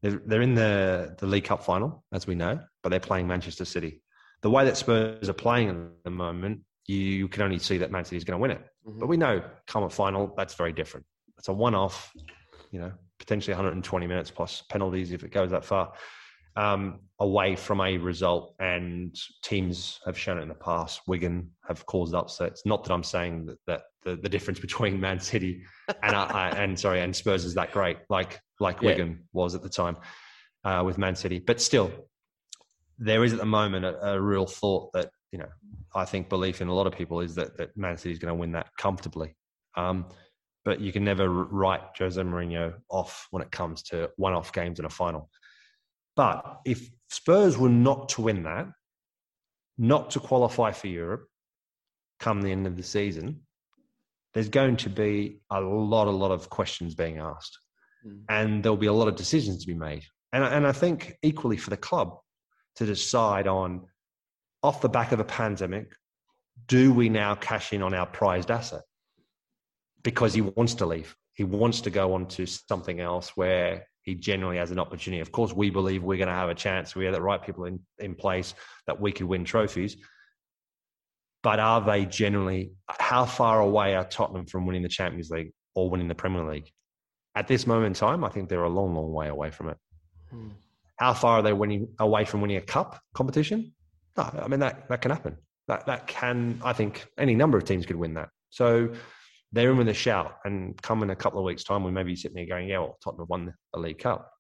They're, 0.02 0.22
they're 0.26 0.42
in 0.42 0.54
the 0.54 1.16
the 1.18 1.26
League 1.26 1.46
Cup 1.46 1.64
final, 1.64 2.04
as 2.12 2.28
we 2.28 2.36
know, 2.36 2.60
but 2.84 2.90
they're 2.90 3.00
playing 3.00 3.28
Manchester 3.28 3.66
City. 3.66 4.02
The 4.42 4.50
way 4.50 4.66
that 4.66 4.78
Spurs 4.78 5.30
are 5.30 5.34
playing 5.34 5.70
at 5.70 6.04
the 6.04 6.12
moment, 6.12 6.62
you 6.86 7.28
can 7.28 7.42
only 7.42 7.60
see 7.60 7.80
that 7.80 7.92
Man 7.92 8.06
City 8.06 8.18
is 8.18 8.24
going 8.24 8.38
to 8.38 8.42
win 8.42 8.52
it. 8.52 8.62
Mm-hmm. 8.88 9.00
But 9.00 9.08
we 9.08 9.18
know, 9.18 9.44
come 9.66 9.84
a 9.84 9.90
final, 9.90 10.34
that's 10.38 10.54
very 10.54 10.72
different. 10.72 11.06
It's 11.40 11.48
a 11.48 11.54
one-off, 11.54 12.12
you 12.72 12.80
know, 12.80 12.92
potentially 13.20 13.54
120 13.54 14.08
minutes 14.08 14.30
plus 14.30 14.64
penalties 14.70 15.12
if 15.12 15.24
it 15.24 15.32
goes 15.32 15.50
that 15.52 15.66
far 15.66 15.94
um, 16.58 17.00
away 17.20 17.56
from 17.56 17.80
a 17.82 17.98
result, 17.98 18.56
and 18.60 19.16
teams 19.44 20.00
have 20.06 20.18
shown 20.18 20.40
it 20.40 20.42
in 20.42 20.50
the 20.50 20.56
past. 20.56 21.02
Wigan 21.08 21.50
have 21.68 21.86
caused 21.86 22.16
upsets. 22.16 22.64
Not 22.66 22.84
that 22.84 22.92
I'm 22.92 23.04
saying 23.04 23.46
that, 23.46 23.58
that 23.68 23.82
the, 24.04 24.16
the 24.18 24.28
difference 24.28 24.60
between 24.68 25.00
Man 25.00 25.20
City 25.20 25.64
and 26.04 26.16
I, 26.16 26.50
and 26.50 26.78
sorry 26.78 27.02
and 27.02 27.16
Spurs 27.16 27.46
is 27.46 27.54
that 27.54 27.72
great, 27.72 27.98
like 28.10 28.40
like 28.60 28.82
yeah. 28.82 28.90
Wigan 28.90 29.24
was 29.34 29.56
at 29.56 29.62
the 29.62 29.70
time 29.70 29.98
uh, 30.66 30.82
with 30.84 30.98
Man 30.98 31.16
City, 31.16 31.40
but 31.40 31.62
still, 31.62 31.92
there 32.98 33.24
is 33.24 33.34
at 33.34 33.40
the 33.40 33.46
moment 33.46 33.86
a, 33.86 34.14
a, 34.14 34.20
real 34.20 34.48
thought 34.48 34.92
that 34.94 35.12
you 35.32 35.38
know 35.38 35.50
I 35.96 36.06
think 36.06 36.30
belief 36.30 36.60
in 36.62 36.68
a 36.68 36.74
lot 36.74 36.88
of 36.88 36.94
people 36.94 37.22
is 37.22 37.36
that 37.36 37.56
that 37.58 37.78
Man 37.78 37.98
City 37.98 38.12
is 38.12 38.20
going 38.20 38.34
to 38.34 38.40
win 38.40 38.52
that 38.54 38.70
comfortably. 38.78 39.36
Um, 39.76 40.08
but 40.66 40.82
you 40.82 40.92
can 40.92 41.06
never 41.06 41.30
write 41.30 41.82
Jose 41.98 42.22
Mourinho 42.22 42.74
off 42.90 43.28
when 43.32 43.42
it 43.42 43.50
comes 43.52 43.84
to 43.84 44.10
one-off 44.18 44.52
games 44.52 44.80
in 44.80 44.86
a 44.86 44.90
final. 44.90 45.30
But 46.18 46.62
if 46.66 46.90
Spurs 47.10 47.58
were 47.58 47.70
not 47.70 48.10
to 48.10 48.24
win 48.24 48.44
that, 48.44 48.68
not 49.78 50.12
to 50.12 50.20
qualify 50.20 50.72
for 50.72 50.88
Europe 50.88 51.28
come 52.20 52.42
the 52.42 52.52
end 52.52 52.66
of 52.66 52.76
the 52.76 52.84
season, 52.84 53.42
there's 54.34 54.50
going 54.50 54.78
to 54.78 54.90
be 54.90 55.40
a 55.52 55.62
lot, 55.62 56.08
a 56.08 56.12
lot 56.12 56.32
of 56.32 56.50
questions 56.50 56.96
being 56.96 57.20
asked. 57.20 57.58
Mm. 58.06 58.24
And 58.28 58.64
there'll 58.64 58.78
be 58.78 58.88
a 58.88 58.94
lot 58.94 59.08
of 59.08 59.16
decisions 59.16 59.62
to 59.62 59.68
be 59.68 59.76
made. 59.76 60.04
And, 60.34 60.44
and 60.44 60.68
I 60.68 60.72
think 60.72 61.16
equally 61.22 61.58
for 61.58 61.70
the 61.70 61.78
club 61.78 62.18
to 62.78 62.86
decide 62.86 63.48
on, 63.48 63.86
off 64.64 64.82
the 64.82 64.90
back 64.90 65.12
of 65.12 65.20
a 65.20 65.24
pandemic, 65.24 65.94
do 66.68 66.92
we 66.92 67.10
now 67.10 67.36
cash 67.36 67.72
in 67.74 67.84
on 67.84 67.94
our 67.94 68.08
prized 68.08 68.50
asset? 68.50 68.82
Because 70.04 70.34
he 70.34 70.42
wants 70.42 70.74
to 70.76 70.88
leave. 70.88 71.16
He 71.34 71.44
wants 71.44 71.82
to 71.82 71.92
go 71.92 72.16
on 72.16 72.28
to 72.30 72.48
something 72.48 73.00
else 73.00 73.38
where 73.38 73.86
he 74.08 74.16
generally 74.16 74.56
has 74.56 74.72
an 74.72 74.80
opportunity. 74.80 75.20
Of 75.20 75.34
course, 75.34 75.52
we 75.52 75.70
believe 75.70 76.02
we're 76.02 76.18
going 76.18 76.30
to 76.30 76.34
have 76.34 76.48
a 76.48 76.56
chance. 76.56 76.96
We 76.96 77.04
have 77.04 77.14
the 77.14 77.22
right 77.22 77.44
people 77.44 77.66
in, 77.66 77.78
in 78.00 78.16
place 78.16 78.54
that 78.88 79.02
we 79.02 79.12
could 79.12 79.26
win 79.26 79.44
trophies. 79.44 79.98
But 81.44 81.60
are 81.60 81.82
they 81.82 82.06
generally, 82.06 82.72
how 82.88 83.26
far 83.26 83.60
away 83.60 83.96
are 83.96 84.06
Tottenham 84.06 84.46
from 84.46 84.66
winning 84.66 84.82
the 84.82 84.88
Champions 84.88 85.30
League 85.30 85.52
or 85.76 85.90
winning 85.90 86.08
the 86.08 86.16
Premier 86.16 86.50
League? 86.50 86.72
At 87.36 87.50
this 87.50 87.68
moment 87.68 87.88
in 87.88 87.94
time, 87.96 88.24
I 88.24 88.30
think 88.30 88.48
they're 88.48 88.64
a 88.64 88.70
long, 88.70 88.96
long 88.96 89.12
way 89.12 89.28
away 89.28 89.52
from 89.52 89.68
it. 89.72 89.78
Hmm. 90.30 90.52
How 90.96 91.14
far 91.14 91.40
are 91.40 91.42
they 91.42 91.52
winning 91.52 91.90
away 92.00 92.24
from 92.24 92.40
winning 92.40 92.56
a 92.56 92.62
cup 92.62 93.02
competition? 93.14 93.74
No, 94.16 94.24
I 94.42 94.48
mean, 94.48 94.62
that, 94.62 94.88
that 94.88 95.02
can 95.02 95.12
happen. 95.12 95.36
That, 95.68 95.86
that 95.88 96.08
can, 96.08 96.62
I 96.64 96.72
think 96.72 97.06
any 97.18 97.36
number 97.36 97.58
of 97.58 97.66
teams 97.66 97.86
could 97.86 97.98
win 97.98 98.14
that. 98.14 98.30
So 98.52 98.94
they're 99.52 99.72
in 99.72 99.78
with 99.78 99.90
a 99.90 99.94
shout. 99.94 100.38
And 100.46 100.80
come 100.82 101.04
in 101.04 101.10
a 101.10 101.16
couple 101.16 101.40
of 101.40 101.46
weeks' 101.46 101.64
time, 101.64 101.84
we 101.84 101.92
may 101.92 102.04
be 102.04 102.16
sitting 102.16 102.36
there 102.36 102.46
going, 102.46 102.70
yeah, 102.70 102.80
well, 102.80 102.98
Tottenham 103.04 103.28
won 103.30 103.54
the 103.74 103.80
League 103.80 104.00
Cup. 104.00 104.32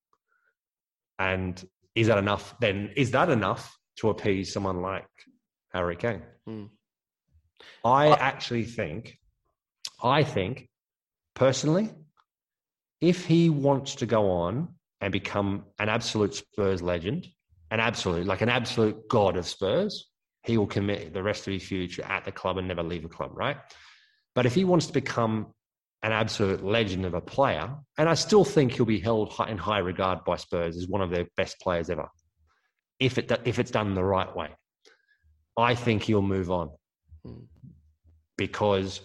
And 1.19 1.63
is 1.95 2.07
that 2.07 2.17
enough? 2.17 2.55
Then 2.59 2.91
is 2.95 3.11
that 3.11 3.29
enough 3.29 3.75
to 3.97 4.09
appease 4.09 4.53
someone 4.53 4.81
like 4.81 5.07
Harry 5.73 5.95
Kane? 5.95 6.21
Hmm. 6.45 6.65
I 7.83 8.09
actually 8.09 8.65
think, 8.65 9.17
I 10.03 10.23
think, 10.23 10.69
personally, 11.33 11.89
if 13.01 13.25
he 13.25 13.49
wants 13.49 13.95
to 13.95 14.05
go 14.05 14.29
on 14.29 14.75
and 15.01 15.11
become 15.11 15.65
an 15.79 15.89
absolute 15.89 16.35
Spurs 16.35 16.81
legend, 16.81 17.27
an 17.71 17.79
absolute, 17.79 18.25
like 18.25 18.41
an 18.41 18.49
absolute 18.49 19.07
god 19.09 19.37
of 19.37 19.47
Spurs, 19.47 20.09
he 20.43 20.57
will 20.57 20.67
commit 20.67 21.13
the 21.13 21.21
rest 21.21 21.47
of 21.47 21.53
his 21.53 21.63
future 21.63 22.03
at 22.03 22.25
the 22.25 22.31
club 22.31 22.57
and 22.57 22.67
never 22.67 22.83
leave 22.83 23.03
the 23.03 23.09
club, 23.09 23.31
right? 23.33 23.57
But 24.37 24.45
if 24.45 24.53
he 24.53 24.65
wants 24.65 24.85
to 24.85 24.93
become 24.93 25.47
an 26.03 26.11
absolute 26.11 26.63
legend 26.63 27.05
of 27.05 27.15
a 27.15 27.21
player, 27.21 27.75
and 27.97 28.07
I 28.07 28.13
still 28.13 28.45
think 28.45 28.73
he'll 28.73 28.85
be 28.85 28.99
held 28.99 29.33
in 29.49 29.57
high 29.57 29.79
regard 29.79 30.23
by 30.25 30.35
Spurs 30.35 30.77
as 30.77 30.87
one 30.87 31.01
of 31.01 31.09
their 31.09 31.25
best 31.35 31.59
players 31.59 31.89
ever, 31.89 32.07
if 32.99 33.17
it 33.17 33.31
if 33.45 33.57
it's 33.57 33.71
done 33.71 33.95
the 33.95 34.03
right 34.03 34.33
way. 34.35 34.49
I 35.57 35.73
think 35.73 36.03
he'll 36.03 36.21
move 36.21 36.51
on 36.51 36.69
hmm. 37.25 37.45
because 38.37 39.01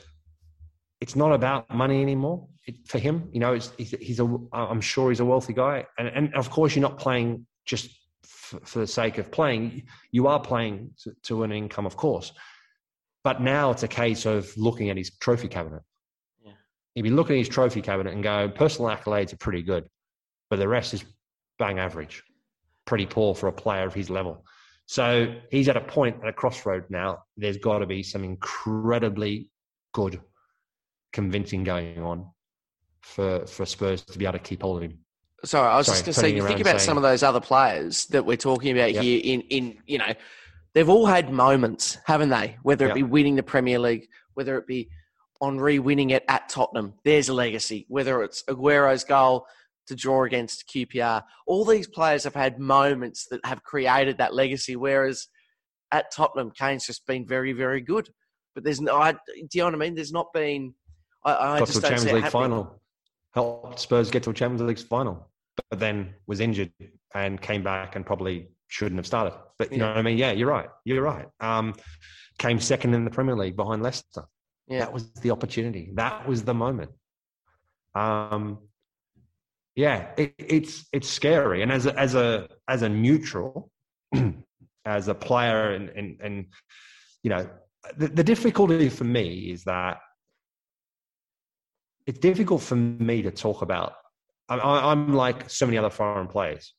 it's 1.01 1.17
not 1.17 1.33
about 1.33 1.75
money 1.75 2.03
anymore 2.03 2.47
it, 2.67 2.87
for 2.87 2.99
him. 2.99 3.31
You 3.33 3.41
know, 3.41 3.55
he's, 3.55 3.73
he's 3.79 4.21
a. 4.21 4.37
I'm 4.53 4.83
sure 4.83 5.09
he's 5.09 5.21
a 5.21 5.25
wealthy 5.25 5.55
guy, 5.55 5.87
and 5.97 6.09
and 6.09 6.35
of 6.35 6.51
course 6.51 6.77
you're 6.77 6.83
not 6.83 6.99
playing 6.99 7.47
just 7.65 7.89
for, 8.23 8.61
for 8.67 8.81
the 8.81 8.87
sake 8.87 9.17
of 9.17 9.31
playing. 9.31 9.85
You 10.11 10.27
are 10.27 10.41
playing 10.41 10.91
to, 11.05 11.15
to 11.23 11.43
an 11.43 11.53
income, 11.53 11.87
of 11.87 11.97
course, 11.97 12.33
but 13.25 13.41
now 13.41 13.71
it's 13.71 13.83
a 13.83 13.89
case 13.89 14.27
of 14.27 14.53
looking 14.57 14.91
at 14.91 14.97
his 14.97 15.11
trophy 15.19 15.49
cabinet. 15.49 15.83
Yeah. 16.45 16.53
He'd 16.95 17.03
be 17.03 17.11
looking 17.11 17.37
at 17.37 17.41
his 17.41 17.49
trophy 17.49 17.83
cabinet 17.83 18.13
and 18.13 18.23
go, 18.23 18.49
personal 18.49 18.91
accolades 18.91 19.33
are 19.33 19.39
pretty 19.39 19.63
good, 19.63 19.89
but 20.51 20.59
the 20.59 20.69
rest 20.69 20.95
is 20.95 21.05
bang 21.59 21.79
average, 21.79 22.23
pretty 22.85 23.07
poor 23.07 23.35
for 23.35 23.49
a 23.49 23.53
player 23.53 23.87
of 23.87 23.95
his 23.95 24.11
level. 24.11 24.45
So 24.87 25.35
he's 25.51 25.69
at 25.69 25.77
a 25.77 25.81
point 25.81 26.17
at 26.23 26.29
a 26.29 26.33
crossroad 26.33 26.85
now. 26.91 27.23
There's 27.37 27.57
got 27.57 27.79
to 27.79 27.87
be 27.87 28.03
some 28.03 28.25
incredibly 28.25 29.49
good 29.93 30.21
convincing 31.13 31.65
going 31.65 32.03
on 32.03 32.27
for 33.01 33.47
for 33.47 33.67
Spurs 33.67 34.03
to 34.03 34.19
be 34.19 34.25
able 34.25 34.35
to 34.35 34.39
keep 34.39 34.63
hold 34.63 34.79
of 34.79 34.91
him. 34.91 34.99
Sorry, 35.45 35.69
I 35.69 35.77
was 35.77 35.87
Sorry, 35.87 35.97
just 35.97 36.05
going 36.05 36.15
to 36.15 36.21
say, 36.21 36.37
you 36.37 36.47
think 36.47 36.61
about 36.61 36.81
saying, 36.81 36.87
some 36.87 36.97
of 36.97 37.03
those 37.03 37.23
other 37.23 37.41
players 37.41 38.07
that 38.07 38.25
we're 38.25 38.37
talking 38.37 38.77
about 38.77 38.93
yep. 38.93 39.03
here. 39.03 39.21
In 39.23 39.41
in 39.43 39.79
you 39.87 39.99
know, 39.99 40.13
they've 40.75 40.89
all 40.89 41.07
had 41.07 41.33
moments, 41.33 41.99
haven't 42.05 42.31
they? 42.31 42.57
Whether 42.63 42.87
it 42.87 42.91
yep. 42.91 42.97
be 42.97 43.03
winning 43.03 43.37
the 43.37 43.43
Premier 43.43 43.79
League, 43.79 44.09
whether 44.35 44.57
it 44.59 44.67
be 44.67 44.89
Henry 45.43 45.79
winning 45.79 46.11
it 46.11 46.25
at 46.29 46.49
Tottenham, 46.49 46.95
there's 47.05 47.29
a 47.29 47.35
legacy. 47.35 47.87
Whether 47.89 48.23
it's 48.23 48.43
Aguero's 48.49 49.05
goal 49.05 49.47
to 49.89 49.97
draw 49.97 50.25
against 50.25 50.69
QPR. 50.69 51.23
All 51.47 51.65
these 51.65 51.87
players 51.87 52.25
have 52.25 52.35
had 52.35 52.59
moments 52.59 53.27
that 53.31 53.45
have 53.45 53.63
created 53.63 54.19
that 54.19 54.35
legacy, 54.35 54.77
whereas 54.77 55.29
at 55.91 56.11
Tottenham, 56.13 56.51
Kane's 56.51 56.87
just 56.87 57.07
been 57.07 57.27
very, 57.27 57.53
very 57.53 57.81
good. 57.81 58.09
But 58.55 58.65
there's 58.65 58.81
no, 58.81 58.97
I, 58.97 59.13
do 59.13 59.19
you 59.55 59.61
know 59.61 59.65
what 59.67 59.75
I 59.75 59.79
mean? 59.79 59.95
There's 59.95 60.13
not 60.13 60.33
been. 60.33 60.75
I, 61.25 61.35
I 61.35 61.59
Got 61.59 61.69
just 61.69 61.81
to 61.81 61.87
a 61.87 61.91
Champions 61.91 62.13
League 62.13 62.31
final. 62.31 62.81
Helped 63.35 63.81
Spurs 63.81 64.11
get 64.11 64.23
to 64.25 64.31
a 64.31 64.35
Champions 64.35 64.63
League 64.63 64.79
final, 64.79 65.31
but 65.71 65.79
then 65.79 66.15
was 66.27 66.41
injured 66.41 66.73
and 67.15 67.41
came 67.41 67.63
back 67.63 67.97
and 67.97 68.05
probably 68.05 68.49
shouldn't 68.73 68.99
have 68.99 69.07
started. 69.07 69.35
But 69.59 69.71
you 69.71 69.77
yeah. 69.77 69.85
know 69.85 69.89
what 69.91 69.99
I 69.99 70.03
mean? 70.03 70.17
Yeah, 70.17 70.33
you're 70.33 70.49
right. 70.49 70.71
You're 70.87 71.03
right. 71.03 71.27
Um, 71.41 71.75
came 72.39 72.59
second 72.59 72.95
in 72.95 73.05
the 73.05 73.11
Premier 73.11 73.37
League 73.37 73.55
behind 73.55 73.83
Leicester. 73.83 74.25
Yeah. 74.67 74.79
That 74.79 74.95
was 74.95 75.13
the 75.21 75.31
opportunity. 75.31 75.91
That 75.95 76.27
was 76.27 76.43
the 76.43 76.55
moment. 76.55 76.91
Um, 77.95 78.59
yeah, 79.77 80.09
it, 80.17 80.35
it's 80.39 80.87
it's 80.93 81.09
scary. 81.09 81.63
And 81.63 81.71
as 81.71 81.85
a, 81.85 81.99
as 81.99 82.15
a 82.15 82.49
as 82.67 82.81
a 82.81 82.89
neutral, 82.89 83.71
as 84.87 85.09
a 85.09 85.15
player, 85.15 85.73
and 85.73 85.91
and 85.91 86.21
and 86.23 86.47
you 87.23 87.29
know, 87.29 87.47
the, 87.99 88.09
the 88.09 88.25
difficulty 88.25 88.89
for 88.89 89.05
me 89.05 89.51
is 89.53 89.65
that 89.65 89.99
it's 92.07 92.19
difficult 92.19 92.63
for 92.63 92.77
me 92.77 93.21
to 93.23 93.31
talk 93.31 93.61
about. 93.61 93.93
I, 94.49 94.59
I'm 94.59 95.13
like 95.13 95.51
so 95.51 95.67
many 95.67 95.77
other 95.77 95.91
foreign 95.91 96.29
players. 96.29 96.75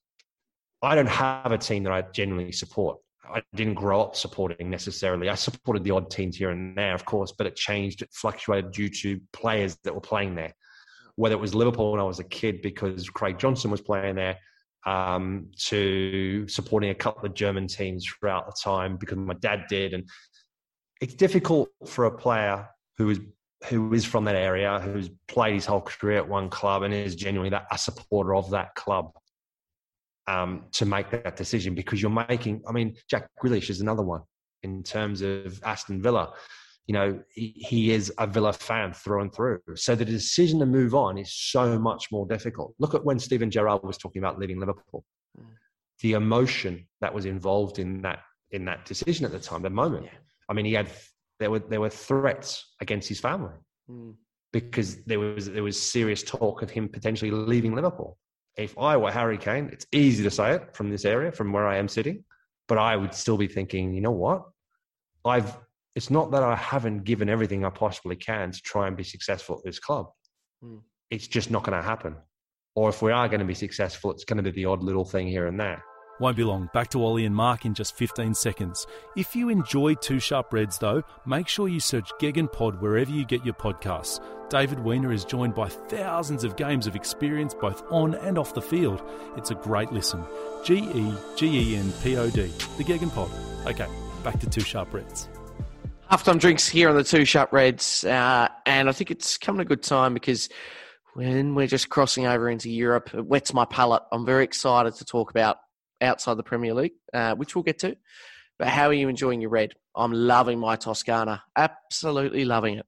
I 0.83 0.95
don't 0.95 1.07
have 1.07 1.51
a 1.51 1.57
team 1.57 1.83
that 1.83 1.93
I 1.93 2.01
genuinely 2.13 2.51
support. 2.51 2.99
I 3.25 3.41
didn't 3.55 3.75
grow 3.75 4.01
up 4.01 4.15
supporting 4.15 4.69
necessarily. 4.69 5.29
I 5.29 5.35
supported 5.35 5.83
the 5.83 5.91
odd 5.91 6.11
teams 6.11 6.35
here 6.35 6.51
and 6.51 6.77
there, 6.77 6.93
of 6.93 7.05
course, 7.05 7.31
but 7.31 7.47
it 7.47 7.55
changed, 7.55 8.01
it 8.01 8.09
fluctuated 8.11 8.71
due 8.71 8.89
to 8.89 9.19
players 9.31 9.77
that 9.83 9.95
were 9.95 10.01
playing 10.01 10.35
there 10.35 10.53
whether 11.15 11.35
it 11.35 11.39
was 11.39 11.53
Liverpool 11.53 11.91
when 11.91 12.01
I 12.01 12.05
was 12.05 12.19
a 12.19 12.23
kid 12.23 12.61
because 12.61 13.09
Craig 13.09 13.37
Johnston 13.37 13.71
was 13.71 13.81
playing 13.81 14.15
there, 14.15 14.37
um, 14.85 15.51
to 15.67 16.47
supporting 16.47 16.89
a 16.89 16.95
couple 16.95 17.25
of 17.25 17.33
German 17.33 17.67
teams 17.67 18.05
throughout 18.05 18.45
the 18.45 18.53
time 18.61 18.97
because 18.97 19.17
my 19.17 19.35
dad 19.35 19.65
did. 19.69 19.93
And 19.93 20.07
it's 21.01 21.13
difficult 21.13 21.69
for 21.85 22.05
a 22.05 22.11
player 22.11 22.67
who 22.97 23.09
is 23.09 23.19
who 23.69 23.93
is 23.93 24.03
from 24.03 24.25
that 24.25 24.35
area, 24.35 24.77
who's 24.81 25.09
played 25.29 25.53
his 25.53 25.65
whole 25.65 25.79
career 25.79 26.17
at 26.17 26.27
one 26.27 26.49
club 26.49 26.83
and 26.83 26.93
is 26.93 27.15
genuinely 27.15 27.49
that 27.49 27.65
a 27.71 27.77
supporter 27.77 28.35
of 28.35 28.49
that 28.49 28.75
club. 28.75 29.13
Um, 30.25 30.67
to 30.71 30.85
make 30.85 31.09
that 31.11 31.35
decision 31.35 31.75
because 31.75 32.01
you're 32.01 32.09
making, 32.29 32.61
I 32.65 32.71
mean, 32.71 32.95
Jack 33.09 33.27
Grealish 33.43 33.69
is 33.69 33.81
another 33.81 34.03
one 34.03 34.21
in 34.61 34.81
terms 34.81 35.21
of 35.21 35.61
Aston 35.65 36.01
Villa 36.01 36.31
you 36.87 36.93
know, 36.93 37.19
he, 37.33 37.53
he 37.55 37.91
is 37.91 38.11
a 38.17 38.27
Villa 38.27 38.51
fan 38.51 38.93
through 38.93 39.21
and 39.21 39.33
through. 39.33 39.59
So 39.75 39.95
the 39.95 40.05
decision 40.05 40.59
to 40.59 40.65
move 40.65 40.93
on 40.93 41.17
is 41.17 41.33
so 41.33 41.79
much 41.79 42.11
more 42.11 42.27
difficult. 42.27 42.73
Look 42.79 42.93
at 42.93 43.05
when 43.05 43.19
Steven 43.19 43.49
Gerrard 43.49 43.83
was 43.83 43.97
talking 43.97 44.21
about 44.21 44.37
leaving 44.37 44.59
Liverpool. 44.59 45.05
Mm. 45.39 45.45
The 46.01 46.13
emotion 46.13 46.85
that 46.99 47.13
was 47.13 47.25
involved 47.25 47.79
in 47.79 48.01
that 48.01 48.19
in 48.51 48.65
that 48.65 48.85
decision 48.85 49.25
at 49.25 49.31
the 49.31 49.39
time, 49.39 49.61
the 49.61 49.69
moment. 49.69 50.05
Yeah. 50.05 50.11
I 50.49 50.53
mean, 50.53 50.65
he 50.65 50.73
had 50.73 50.89
there 51.39 51.49
were 51.49 51.59
there 51.59 51.79
were 51.79 51.89
threats 51.89 52.73
against 52.81 53.07
his 53.07 53.19
family 53.19 53.55
mm. 53.89 54.13
because 54.51 55.03
there 55.05 55.19
was 55.19 55.49
there 55.49 55.63
was 55.63 55.81
serious 55.81 56.21
talk 56.21 56.61
of 56.61 56.69
him 56.69 56.89
potentially 56.89 57.31
leaving 57.31 57.73
Liverpool. 57.73 58.17
If 58.57 58.77
I 58.77 58.97
were 58.97 59.11
Harry 59.11 59.37
Kane, 59.37 59.69
it's 59.71 59.87
easy 59.91 60.23
to 60.23 60.31
say 60.31 60.51
it 60.51 60.75
from 60.75 60.89
this 60.89 61.05
area, 61.05 61.31
from 61.31 61.51
where 61.51 61.67
I 61.67 61.77
am 61.77 61.87
sitting, 61.87 62.23
but 62.67 62.77
I 62.77 62.95
would 62.95 63.13
still 63.13 63.37
be 63.37 63.47
thinking, 63.47 63.93
you 63.93 64.01
know 64.01 64.11
what? 64.11 64.43
I've 65.25 65.57
it's 65.95 66.09
not 66.09 66.31
that 66.31 66.43
I 66.43 66.55
haven't 66.55 67.03
given 67.03 67.29
everything 67.29 67.63
I 67.63 67.69
possibly 67.69 68.15
can 68.15 68.51
to 68.51 68.61
try 68.61 68.87
and 68.87 68.97
be 68.97 69.03
successful 69.03 69.57
at 69.57 69.63
this 69.63 69.79
club. 69.79 70.07
Mm. 70.63 70.81
It's 71.11 71.27
just 71.27 71.51
not 71.51 71.63
going 71.63 71.77
to 71.77 71.87
happen. 71.87 72.15
Or 72.75 72.89
if 72.89 73.03
we 73.03 73.11
are 73.11 73.27
going 73.27 73.39
to 73.41 73.45
be 73.45 73.53
successful, 73.53 74.09
it's 74.11 74.25
going 74.25 74.37
to 74.37 74.43
be 74.43 74.49
the 74.49 74.65
odd 74.65 74.81
little 74.81 75.05
thing 75.05 75.27
here 75.27 75.45
and 75.45 75.59
there. 75.59 75.83
Won't 76.19 76.37
be 76.37 76.43
long. 76.43 76.69
Back 76.73 76.89
to 76.89 77.03
Ollie 77.03 77.25
and 77.25 77.35
Mark 77.35 77.65
in 77.65 77.73
just 77.73 77.95
15 77.95 78.35
seconds. 78.35 78.85
If 79.17 79.35
you 79.35 79.49
enjoy 79.49 79.95
Two 79.95 80.19
Sharp 80.19 80.53
Reds, 80.53 80.77
though, 80.77 81.03
make 81.25 81.47
sure 81.47 81.67
you 81.67 81.79
search 81.79 82.11
Gegen 82.19 82.47
Pod 82.47 82.79
wherever 82.79 83.09
you 83.09 83.25
get 83.25 83.43
your 83.43 83.55
podcasts. 83.55 84.23
David 84.49 84.79
Weiner 84.79 85.11
is 85.11 85.25
joined 85.25 85.55
by 85.55 85.67
thousands 85.67 86.43
of 86.43 86.55
games 86.55 86.85
of 86.85 86.95
experience 86.95 87.55
both 87.55 87.83
on 87.89 88.13
and 88.15 88.37
off 88.37 88.53
the 88.53 88.61
field. 88.61 89.01
It's 89.35 89.49
a 89.49 89.55
great 89.55 89.91
listen. 89.91 90.23
G 90.63 90.89
E 90.93 91.13
G 91.35 91.73
E 91.73 91.75
N 91.77 91.91
P 92.03 92.15
O 92.15 92.29
D, 92.29 92.51
the 92.77 92.83
Gegen 92.83 93.09
Pod. 93.09 93.31
Okay, 93.65 93.87
back 94.23 94.39
to 94.39 94.49
Two 94.49 94.61
Sharp 94.61 94.93
Reds 94.93 95.27
halftime 96.11 96.39
drinks 96.39 96.69
here 96.69 96.89
on 96.89 96.95
the 96.95 97.03
Two 97.03 97.25
Sharp 97.25 97.51
Reds, 97.51 98.03
uh, 98.03 98.47
and 98.67 98.87
I 98.87 98.91
think 98.91 99.09
it's 99.09 99.39
coming 99.39 99.61
a 99.61 99.65
good 99.65 99.81
time 99.81 100.13
because 100.13 100.47
when 101.15 101.55
we're 101.55 101.65
just 101.65 101.89
crossing 101.89 102.27
over 102.27 102.49
into 102.49 102.69
Europe, 102.69 103.15
it 103.15 103.25
wets 103.25 103.51
my 103.51 103.65
palate. 103.65 104.03
I'm 104.11 104.23
very 104.23 104.43
excited 104.43 104.93
to 104.95 105.05
talk 105.05 105.31
about 105.31 105.57
outside 106.03 106.37
the 106.37 106.43
Premier 106.43 106.73
League, 106.73 106.93
uh, 107.13 107.35
which 107.35 107.55
we'll 107.55 107.63
get 107.63 107.79
to. 107.79 107.95
But 108.59 108.67
how 108.67 108.87
are 108.87 108.93
you 108.93 109.09
enjoying 109.09 109.41
your 109.41 109.49
red? 109.49 109.73
I'm 109.95 110.11
loving 110.11 110.59
my 110.59 110.75
Toscana, 110.75 111.43
absolutely 111.55 112.45
loving 112.45 112.77
it. 112.77 112.85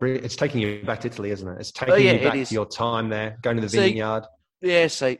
It's 0.00 0.36
taking 0.36 0.60
you 0.60 0.82
back 0.84 1.00
to 1.00 1.08
Italy, 1.08 1.30
isn't 1.30 1.48
it? 1.48 1.60
It's 1.60 1.72
taking 1.72 1.94
oh, 1.94 1.96
yeah, 1.96 2.12
you 2.12 2.30
back 2.30 2.48
to 2.48 2.54
your 2.54 2.66
time 2.66 3.08
there, 3.08 3.38
going 3.42 3.56
to 3.56 3.62
the 3.62 3.68
see, 3.68 3.78
vineyard. 3.78 4.24
Yeah, 4.60 4.86
see. 4.86 5.18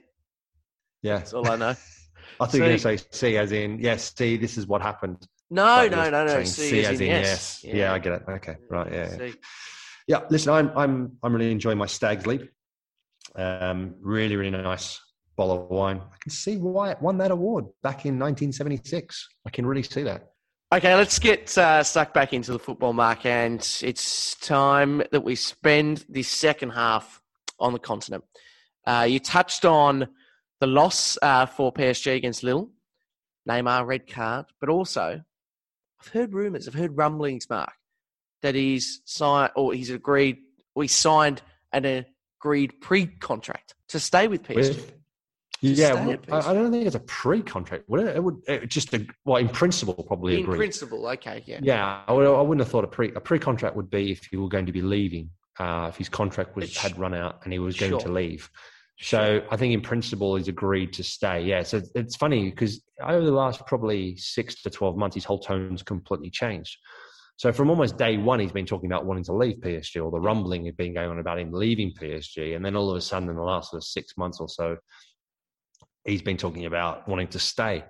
Yeah. 1.03 1.19
That's 1.19 1.33
all 1.33 1.51
I 1.51 1.57
know. 1.57 1.75
I 2.41 2.47
think 2.47 2.61
you're 2.61 2.69
going 2.69 2.79
to 2.79 2.99
say 2.99 3.05
see 3.11 3.37
as 3.37 3.51
in, 3.51 3.81
yes, 3.81 4.13
see, 4.17 4.37
this 4.37 4.57
is 4.57 4.69
what 4.69 4.81
happened. 4.81 5.27
No, 5.51 5.89
no, 5.89 6.11
no, 6.11 6.27
no. 6.27 6.45
C, 6.45 6.71
C 6.71 6.85
as 6.85 7.01
in 7.01 7.09
yes. 7.09 7.61
yes. 7.63 7.65
Yeah. 7.65 7.77
yeah. 7.77 7.93
I 7.93 7.99
get 7.99 8.13
it. 8.13 8.23
Okay, 8.29 8.57
right. 8.69 8.93
Yeah, 8.93 9.17
yeah. 9.19 9.33
yeah. 10.07 10.21
Listen, 10.31 10.53
I'm 10.53 10.71
I'm 10.77 11.17
I'm 11.23 11.33
really 11.33 11.51
enjoying 11.51 11.79
my 11.79 11.87
Stag's 11.87 12.27
Leap. 12.27 12.51
Um, 13.35 13.95
really, 14.01 14.37
really 14.37 14.51
nice 14.51 15.01
bottle 15.39 15.63
of 15.63 15.71
wine. 15.71 16.03
I 16.13 16.17
can 16.21 16.31
see 16.31 16.57
why 16.57 16.91
it 16.91 17.01
won 17.01 17.17
that 17.19 17.31
award 17.31 17.65
back 17.83 18.05
in 18.05 18.19
1976. 18.19 19.29
I 19.47 19.51
can 19.51 19.65
really 19.65 19.85
see 19.85 20.03
that. 20.03 20.33
Okay, 20.75 20.95
let's 20.95 21.19
get 21.19 21.57
uh, 21.57 21.83
stuck 21.83 22.13
back 22.13 22.35
into 22.35 22.53
the 22.53 22.59
football, 22.59 22.93
Mark, 22.93 23.25
and 23.25 23.67
it's 23.83 24.35
time 24.35 25.03
that 25.13 25.23
we 25.25 25.35
spend 25.35 26.05
the 26.11 26.23
second 26.23 26.71
half 26.71 27.23
on 27.59 27.73
the 27.73 27.79
continent. 27.79 28.25
Uh, 28.87 29.07
you 29.09 29.21
touched 29.21 29.65
on 29.65 30.09
the 30.61 30.67
loss 30.67 31.17
uh, 31.23 31.47
for 31.47 31.73
PSG 31.73 32.17
against 32.17 32.43
Lille, 32.43 32.71
Neymar 33.49 33.87
red 33.87 34.07
card, 34.07 34.47
but 34.61 34.69
also 34.69 35.23
I've 36.01 36.09
heard 36.09 36.35
rumours, 36.35 36.69
I've 36.69 36.75
heard 36.75 36.97
rumblings, 36.97 37.49
Mark, 37.49 37.73
that 38.43 38.55
he's 38.55 39.01
signed 39.07 39.53
or 39.57 39.73
he's 39.73 39.91
agreed 39.91 40.39
we 40.75 40.87
signed 40.87 41.43
an 41.73 42.05
agreed 42.41 42.81
pre-contract 42.81 43.75
to 43.89 43.99
stay 43.99 44.29
with 44.29 44.43
PSG. 44.43 44.69
With, 44.69 44.98
Yeah, 45.61 45.93
stay 45.93 45.95
well, 45.95 46.11
at 46.13 46.33
I, 46.33 46.51
I 46.51 46.55
don't 46.55 46.71
think 46.71 46.87
it's 46.87 46.95
a 46.95 47.01
pre-contract. 47.01 47.89
Would 47.89 48.07
it? 48.07 48.17
It 48.17 48.23
would 48.23 48.37
it 48.47 48.69
just 48.69 48.95
a, 48.95 49.05
well, 49.25 49.37
in 49.37 49.49
principle, 49.49 49.95
probably 49.95 50.37
In 50.37 50.45
agree. 50.45 50.57
principle, 50.57 51.07
okay, 51.09 51.43
yeah. 51.47 51.59
Yeah, 51.63 52.03
I, 52.07 52.13
would, 52.13 52.27
I 52.27 52.41
wouldn't 52.41 52.61
have 52.61 52.71
thought 52.71 52.85
a 52.85 52.89
pre 52.89 53.13
a 53.15 53.21
pre-contract 53.21 53.75
would 53.75 53.91
be 53.91 54.13
if 54.13 54.33
you 54.33 54.41
were 54.41 54.49
going 54.49 54.67
to 54.67 54.73
be 54.73 54.83
leaving, 54.83 55.31
uh, 55.59 55.87
if 55.89 55.97
his 55.97 56.09
contract 56.09 56.55
was 56.55 56.77
had 56.77 56.97
run 56.99 57.15
out 57.15 57.41
and 57.45 57.53
he 57.53 57.59
was 57.59 57.77
going 57.77 57.99
to 57.99 58.13
leave. 58.13 58.49
So 59.01 59.43
I 59.51 59.57
think 59.57 59.75
in 59.75 59.81
principle 59.81 60.37
he's 60.37 60.49
agreed 60.49 60.93
to 60.95 61.05
stay. 61.05 61.45
Yeah, 61.45 61.63
so 61.63 61.83
it's 61.95 62.17
funny 62.17 62.51
because 62.51 62.83
over 63.01 63.25
the 63.25 63.33
last 63.33 63.65
probably 63.67 64.17
six 64.17 64.63
to 64.63 64.71
twelve 64.71 64.97
months, 64.97 65.15
his 65.15 65.25
whole 65.25 65.39
tone's 65.39 65.83
completely 65.83 66.31
changed. 66.31 66.79
So 67.37 67.53
from 67.53 67.71
almost 67.71 67.97
day 67.97 68.17
one, 68.17 68.41
he's 68.41 68.51
been 68.51 68.67
talking 68.67 68.91
about 68.91 69.07
wanting 69.07 69.23
to 69.25 69.33
leave 69.33 69.59
PSG, 69.59 70.05
or 70.05 70.11
the 70.11 70.19
rumbling 70.19 70.67
had 70.67 70.77
been 70.77 70.95
going 70.95 71.09
on 71.09 71.21
about 71.21 71.39
him 71.39 71.53
leaving 71.53 71.93
PSG, 71.93 72.57
and 72.57 72.65
then 72.65 72.75
all 72.75 72.91
of 72.91 72.97
a 72.97 73.01
sudden, 73.01 73.29
in 73.29 73.37
the 73.37 73.43
last 73.43 73.71
sort 73.71 73.81
of 73.81 73.87
six 73.87 74.17
months 74.17 74.41
or 74.41 74.49
so, 74.49 74.77
he's 76.05 76.23
been 76.23 76.37
talking 76.37 76.67
about 76.67 77.09
wanting 77.09 77.29
to 77.29 77.39
stay. 77.39 77.85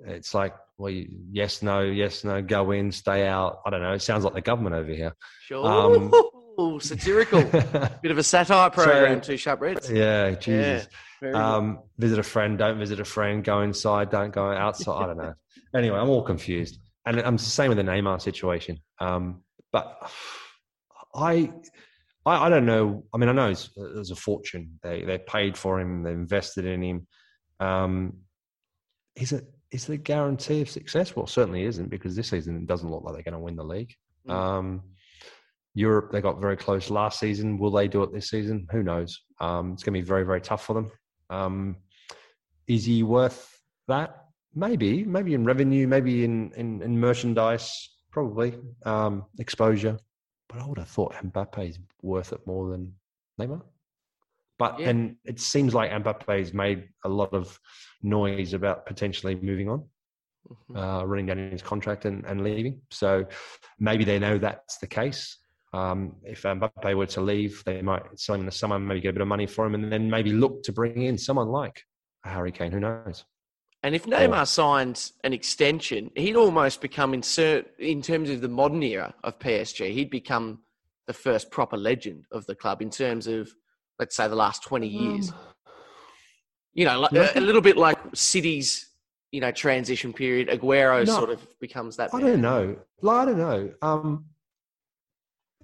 It's 0.00 0.34
like, 0.34 0.54
well, 0.78 0.92
yes, 1.30 1.62
no, 1.62 1.80
yes, 1.82 2.24
no, 2.24 2.42
go 2.42 2.70
in, 2.72 2.92
stay 2.92 3.26
out. 3.26 3.60
I 3.66 3.70
don't 3.70 3.80
know. 3.80 3.92
It 3.92 4.02
sounds 4.02 4.24
like 4.24 4.34
the 4.34 4.42
government 4.42 4.74
over 4.74 4.92
here. 4.92 5.14
Sure. 5.42 5.66
Um, 5.66 6.12
Ooh, 6.60 6.80
satirical. 6.80 7.42
Bit 8.02 8.10
of 8.10 8.18
a 8.18 8.22
satire 8.22 8.70
program, 8.70 9.20
Two 9.20 9.36
Sharp 9.36 9.60
Reds. 9.60 9.90
yeah, 9.90 10.30
Jesus. 10.32 10.88
good. 11.20 11.34
Um, 11.34 11.80
visit 11.98 12.18
a 12.18 12.22
friend, 12.22 12.58
don't 12.58 12.78
visit 12.78 13.00
a 13.00 13.04
friend, 13.04 13.44
go 13.44 13.60
inside, 13.62 14.10
don't 14.10 14.32
go 14.32 14.50
outside. 14.50 15.02
I 15.02 15.06
don't 15.06 15.18
know. 15.18 15.34
Anyway, 15.74 15.98
I'm 15.98 16.08
all 16.08 16.22
confused. 16.22 16.78
And 17.04 17.20
I'm 17.20 17.36
the 17.36 17.42
same 17.42 17.68
with 17.68 17.76
the 17.76 17.84
Neymar 17.84 18.20
situation. 18.20 18.78
Um, 19.00 19.42
but 19.70 20.10
I, 21.14 21.52
I, 22.24 22.46
I 22.46 22.48
don't 22.48 22.66
know. 22.66 23.04
I 23.14 23.18
mean, 23.18 23.28
I 23.28 23.32
know 23.32 23.50
it's 23.50 24.10
a 24.10 24.16
fortune. 24.16 24.78
They 24.82 25.04
they 25.04 25.18
paid 25.18 25.56
for 25.56 25.78
him. 25.78 26.02
They 26.02 26.12
invested 26.12 26.64
in 26.64 26.82
him. 26.82 27.06
Um, 27.60 28.18
is 29.14 29.32
it 29.32 29.44
is 29.70 29.88
a 29.88 29.96
guarantee 29.96 30.62
of 30.62 30.70
success? 30.70 31.16
Well, 31.16 31.26
certainly 31.26 31.64
isn't 31.64 31.90
because 31.90 32.14
this 32.14 32.28
season 32.28 32.56
it 32.56 32.66
doesn't 32.66 32.90
look 32.90 33.02
like 33.02 33.14
they're 33.14 33.22
going 33.22 33.32
to 33.32 33.38
win 33.38 33.56
the 33.56 33.64
league. 33.64 33.94
Mm. 34.28 34.32
Um, 34.32 34.82
Europe, 35.74 36.10
they 36.10 36.20
got 36.20 36.40
very 36.40 36.56
close 36.56 36.88
last 36.88 37.20
season. 37.20 37.58
Will 37.58 37.70
they 37.70 37.86
do 37.86 38.02
it 38.02 38.12
this 38.12 38.30
season? 38.30 38.66
Who 38.70 38.82
knows? 38.82 39.20
Um, 39.40 39.72
it's 39.72 39.82
going 39.82 39.94
to 39.94 40.00
be 40.00 40.06
very, 40.06 40.24
very 40.24 40.40
tough 40.40 40.64
for 40.64 40.72
them. 40.72 40.90
Um, 41.28 41.76
is 42.66 42.84
he 42.86 43.02
worth 43.02 43.60
that? 43.88 44.24
Maybe, 44.54 45.04
maybe 45.04 45.34
in 45.34 45.44
revenue, 45.44 45.86
maybe 45.86 46.24
in, 46.24 46.50
in, 46.56 46.80
in 46.80 46.98
merchandise, 46.98 47.90
probably 48.10 48.54
um, 48.86 49.26
exposure. 49.38 49.98
But 50.48 50.62
I 50.62 50.66
would 50.66 50.78
have 50.78 50.88
thought 50.88 51.12
Mbappe 51.12 51.68
is 51.68 51.78
worth 52.00 52.32
it 52.32 52.40
more 52.46 52.70
than 52.70 52.94
Neymar. 53.38 53.60
But 54.58 54.80
Yeah. 54.80 54.90
and 54.90 55.16
it 55.24 55.38
seems 55.40 55.74
like 55.74 55.90
Mbappe 55.90 56.38
has 56.38 56.54
made 56.54 56.88
a 57.04 57.08
lot 57.08 57.32
of 57.34 57.58
noise 58.02 58.54
about 58.54 58.86
potentially 58.86 59.34
moving 59.34 59.68
on 59.68 59.88
Mhm. 60.48 60.76
uh, 61.02 61.06
running 61.06 61.26
down 61.26 61.38
his 61.38 61.62
contract 61.62 62.04
and, 62.04 62.24
and 62.24 62.44
leaving. 62.44 62.80
So 62.90 63.26
maybe 63.78 64.04
they 64.04 64.18
know 64.18 64.38
that's 64.38 64.78
the 64.78 64.86
case. 64.86 65.38
Um, 65.72 66.16
if 66.24 66.42
Mbappe 66.42 66.94
were 66.96 67.06
to 67.06 67.20
leave, 67.20 67.62
they 67.64 67.82
might 67.82 68.18
sell 68.18 68.36
him 68.36 68.42
in 68.42 68.46
the 68.46 68.52
summer, 68.52 68.78
maybe 68.78 69.00
get 69.00 69.10
a 69.10 69.12
bit 69.14 69.22
of 69.22 69.28
money 69.28 69.46
for 69.46 69.66
him, 69.66 69.74
and 69.74 69.92
then 69.92 70.08
maybe 70.08 70.32
look 70.32 70.62
to 70.62 70.72
bring 70.72 71.02
in 71.02 71.18
someone 71.18 71.48
like 71.48 71.82
a 72.24 72.28
Harry 72.28 72.52
Kane. 72.52 72.72
Who 72.72 72.80
knows? 72.80 73.24
And 73.82 73.94
if 73.94 74.06
Neymar 74.06 74.46
signed 74.46 75.10
an 75.22 75.32
extension, 75.32 76.10
he'd 76.16 76.36
almost 76.36 76.80
become 76.80 77.12
insert 77.12 77.78
in 77.78 78.00
terms 78.00 78.30
of 78.30 78.40
the 78.40 78.48
modern 78.48 78.82
era 78.82 79.14
of 79.22 79.38
PSG. 79.38 79.92
He'd 79.92 80.10
become 80.10 80.62
the 81.06 81.12
first 81.12 81.50
proper 81.50 81.76
legend 81.76 82.24
of 82.32 82.46
the 82.46 82.54
club 82.54 82.80
in 82.82 82.90
terms 82.90 83.26
of, 83.26 83.52
let's 83.98 84.16
say, 84.16 84.28
the 84.28 84.36
last 84.36 84.62
twenty 84.62 84.88
years. 84.88 85.32
you 86.72 86.84
know, 86.84 87.00
like, 87.00 87.12
a, 87.36 87.40
little 87.40 87.62
bit 87.62 87.76
like 87.76 87.98
City's, 88.14 88.90
you 89.32 89.40
know, 89.40 89.50
transition 89.50 90.12
period. 90.12 90.48
Aguero 90.48 91.06
No, 91.06 91.14
sort 91.16 91.30
of 91.30 91.40
becomes 91.58 91.96
that. 91.96 92.12
I 92.12 92.18
man. 92.18 92.26
don't 92.26 92.40
know. 92.42 92.76
I 93.10 93.24
don't 93.24 93.38
know. 93.38 93.72
Um, 93.82 94.26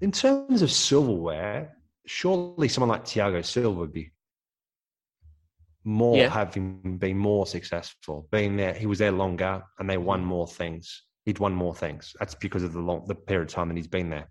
in 0.01 0.11
terms 0.11 0.63
of 0.63 0.71
silverware, 0.73 1.77
surely 2.07 2.69
someone 2.69 2.89
like 2.89 3.05
Thiago 3.05 3.45
Silva 3.45 3.79
would 3.81 3.93
be 3.93 4.11
more 5.85 6.17
Yeah. 6.17 6.29
having 6.29 6.99
been 6.99 7.19
more 7.19 7.47
successful. 7.47 8.29
Being 8.31 8.57
there, 8.57 8.73
he 8.75 8.87
was 8.87 8.99
there 8.99 9.13
longer, 9.13 9.63
and 9.79 9.89
they 9.91 9.97
Mm. 9.97 10.05
won 10.05 10.25
more 10.25 10.47
things. 10.47 11.03
He'd 11.25 11.39
won 11.39 11.53
more 11.55 11.75
things. 11.75 12.15
That's 12.19 12.35
because 12.35 12.63
of 12.63 12.73
the 12.73 12.81
long 12.81 13.05
the 13.07 13.15
period 13.15 13.49
of 13.49 13.55
time 13.55 13.69
that 13.69 13.77
he's 13.77 13.87
been 13.89 14.11
there. 14.11 14.29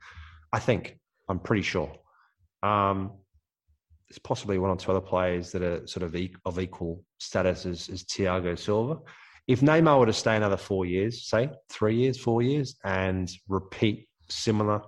I 0.51 0.59
think. 0.59 0.97
I'm 1.29 1.39
pretty 1.39 1.61
sure. 1.61 1.95
Um, 2.63 3.13
there's 4.11 4.19
possibly 4.19 4.57
one 4.57 4.69
or 4.69 4.75
two 4.75 4.91
other 4.91 4.99
players 4.99 5.53
that 5.53 5.61
are 5.61 5.87
sort 5.87 6.03
of 6.03 6.13
e- 6.17 6.35
of 6.43 6.59
equal 6.59 7.01
status 7.19 7.65
as, 7.65 7.87
as 7.87 8.03
Thiago 8.03 8.59
Silva. 8.59 8.99
If 9.47 9.61
Neymar 9.61 9.99
were 9.99 10.05
to 10.05 10.11
stay 10.13 10.35
another 10.35 10.57
four 10.57 10.85
years, 10.85 11.29
say 11.29 11.49
three 11.69 11.95
years, 11.95 12.19
four 12.19 12.41
years, 12.41 12.75
and 12.83 13.31
repeat 13.47 14.09
similar, 14.29 14.81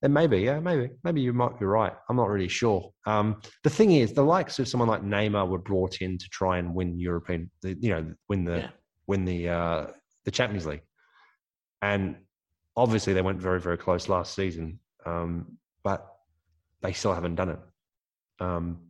then 0.00 0.12
maybe, 0.12 0.38
yeah, 0.38 0.60
maybe, 0.60 0.90
maybe 1.02 1.20
you 1.20 1.32
might 1.32 1.58
be 1.58 1.64
right. 1.64 1.92
I'm 2.08 2.14
not 2.14 2.28
really 2.28 2.46
sure. 2.46 2.92
Um, 3.06 3.40
the 3.64 3.70
thing 3.70 3.90
is, 3.90 4.12
the 4.12 4.22
likes 4.22 4.60
of 4.60 4.68
someone 4.68 4.88
like 4.88 5.02
Neymar 5.02 5.48
were 5.48 5.58
brought 5.58 6.00
in 6.00 6.16
to 6.16 6.28
try 6.28 6.58
and 6.58 6.72
win 6.76 6.96
European, 6.96 7.50
you 7.64 7.90
know, 7.90 8.14
win 8.28 8.44
the 8.44 8.58
Yeah. 8.58 8.70
win 9.08 9.24
the 9.24 9.48
uh, 9.48 9.86
the 10.24 10.30
Champions 10.30 10.64
League, 10.66 10.82
and 11.82 12.16
obviously 12.76 13.14
they 13.14 13.22
went 13.22 13.40
very, 13.40 13.60
very 13.60 13.78
close 13.78 14.08
last 14.08 14.34
season, 14.36 14.78
um, 15.04 15.58
but 15.82 16.06
they 16.82 16.92
still 16.92 17.14
haven't 17.14 17.34
done 17.34 17.48
it. 17.50 17.58
Um, 18.40 18.80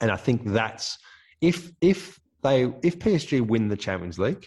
and 0.00 0.10
I 0.10 0.16
think 0.16 0.44
that's 0.44 0.98
if 1.40 1.70
if 1.80 2.18
they 2.42 2.64
if 2.82 2.98
PSG 2.98 3.40
win 3.40 3.68
the 3.68 3.76
Champions 3.76 4.18
League 4.18 4.46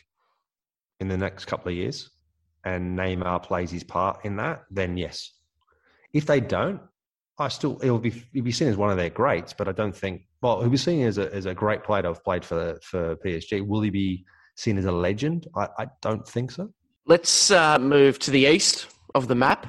in 0.99 1.07
the 1.07 1.17
next 1.17 1.45
couple 1.45 1.69
of 1.69 1.75
years, 1.75 2.09
and 2.65 2.97
Neymar 2.97 3.43
plays 3.43 3.71
his 3.71 3.83
part 3.83 4.25
in 4.25 4.35
that, 4.37 4.63
then 4.69 4.97
yes. 4.97 5.31
If 6.13 6.25
they 6.25 6.39
don't, 6.39 6.81
I 7.37 7.47
still 7.49 7.79
it'll 7.81 7.99
be 7.99 8.23
he'll 8.33 8.43
be 8.43 8.51
seen 8.51 8.67
as 8.67 8.77
one 8.77 8.91
of 8.91 8.97
their 8.97 9.09
greats, 9.09 9.53
but 9.53 9.67
I 9.67 9.71
don't 9.71 9.95
think 9.95 10.23
well 10.41 10.61
he'll 10.61 10.69
be 10.69 10.77
seen 10.77 11.05
as 11.05 11.17
a 11.17 11.33
as 11.33 11.45
a 11.45 11.53
great 11.53 11.83
player 11.83 12.01
to 12.03 12.09
have 12.09 12.23
played 12.23 12.43
for 12.45 12.77
for 12.81 13.15
PSG. 13.17 13.65
Will 13.65 13.81
he 13.81 13.89
be 13.89 14.25
seen 14.55 14.77
as 14.77 14.85
a 14.85 14.91
legend? 14.91 15.47
I, 15.55 15.67
I 15.79 15.87
don't 16.01 16.27
think 16.27 16.51
so. 16.51 16.69
Let's 17.07 17.51
uh, 17.51 17.77
move 17.77 18.19
to 18.19 18.31
the 18.31 18.45
east 18.45 18.87
of 19.13 19.27
the 19.27 19.35
map, 19.35 19.67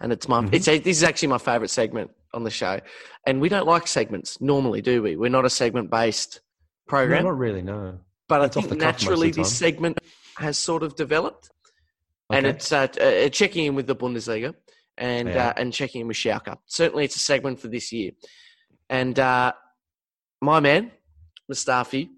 and 0.00 0.12
it's 0.12 0.28
my. 0.28 0.40
Mhm. 0.42 0.54
It's 0.54 0.66
this 0.66 0.86
is 0.86 1.02
actually 1.02 1.28
my 1.28 1.38
favourite 1.38 1.70
segment 1.70 2.10
on 2.34 2.44
the 2.44 2.50
show, 2.50 2.80
and 3.26 3.40
we 3.40 3.48
don't 3.48 3.66
like 3.66 3.86
segments 3.86 4.40
normally, 4.40 4.80
do 4.80 5.02
we? 5.02 5.16
We're 5.16 5.30
not 5.30 5.44
a 5.44 5.50
segment-based 5.50 6.40
program. 6.86 7.22
No, 7.22 7.30
not 7.30 7.38
really. 7.38 7.62
No. 7.62 7.98
but 8.28 8.40
I 8.40 8.44
it's 8.46 8.56
off 8.56 8.64
think 8.64 8.78
the 8.78 8.84
cuff 8.84 8.94
most 8.94 9.02
of 9.02 9.08
naturally 9.08 9.30
this 9.30 9.56
segment 9.56 9.98
has 10.38 10.58
sort 10.58 10.82
of 10.82 10.96
developed, 10.96 11.50
and 12.30 12.46
it's 12.46 12.72
uh, 12.72 12.86
uh, 13.00 13.28
checking 13.28 13.66
in 13.66 13.74
with 13.74 13.86
the 13.86 13.96
Bundesliga 13.96 14.54
and 14.96 15.28
Yeah. 15.28 15.48
uh, 15.48 15.52
and 15.56 15.72
checking 15.72 16.00
in 16.02 16.08
with 16.08 16.16
Schalke. 16.16 16.56
Certainly, 16.66 17.04
it's 17.04 17.16
a 17.16 17.20
segment 17.20 17.60
for 17.60 17.68
this 17.68 17.92
year, 17.92 18.12
and 18.88 19.18
uh, 19.18 19.52
my 20.40 20.60
man 20.60 20.90
Mustafi 21.50 22.08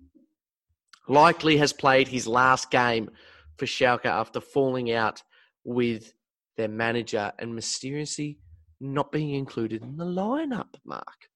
likely 1.09 1.57
has 1.59 1.73
played 1.73 2.09
his 2.09 2.27
last 2.27 2.71
game 2.71 3.11
for 3.57 3.67
Schalke 3.67 4.07
after 4.07 4.41
falling 4.41 4.91
out 4.93 5.23
with 5.65 6.13
their 6.57 6.69
manager 6.69 7.33
and 7.39 7.55
mysteriously 7.55 8.39
not 8.81 9.13
being 9.13 9.31
included 9.31 9.83
in 9.83 9.97
the 9.97 10.05
lineup. 10.05 10.75
Mark, 10.85 11.29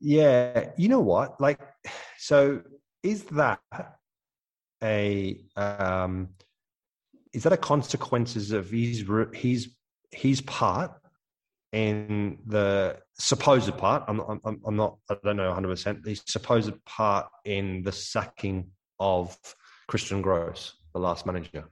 Yeah, 0.00 0.70
you 0.76 0.88
know 0.88 1.00
what? 1.00 1.40
Like, 1.40 1.60
so 2.18 2.62
is 3.02 3.24
that 3.24 3.60
a 4.82 5.44
um, 5.56 6.28
is 7.32 7.42
that 7.42 7.52
a 7.52 7.56
consequences 7.56 8.52
of 8.52 8.70
his 8.70 9.04
his 9.32 9.74
his 10.12 10.40
part 10.42 10.92
in 11.72 12.38
the 12.46 12.98
supposed 13.18 13.76
part? 13.76 14.04
I'm 14.08 14.20
I'm, 14.20 14.60
I'm 14.64 14.76
not 14.76 14.98
I 15.10 15.16
don't 15.24 15.36
know 15.36 15.46
100. 15.48 15.68
percent 15.68 16.02
The 16.02 16.14
supposed 16.14 16.72
part 16.84 17.26
in 17.44 17.82
the 17.82 17.92
sacking 17.92 18.70
of 19.00 19.36
Christian 19.88 20.22
Gross, 20.22 20.74
the 20.92 21.00
last 21.00 21.26
manager. 21.26 21.64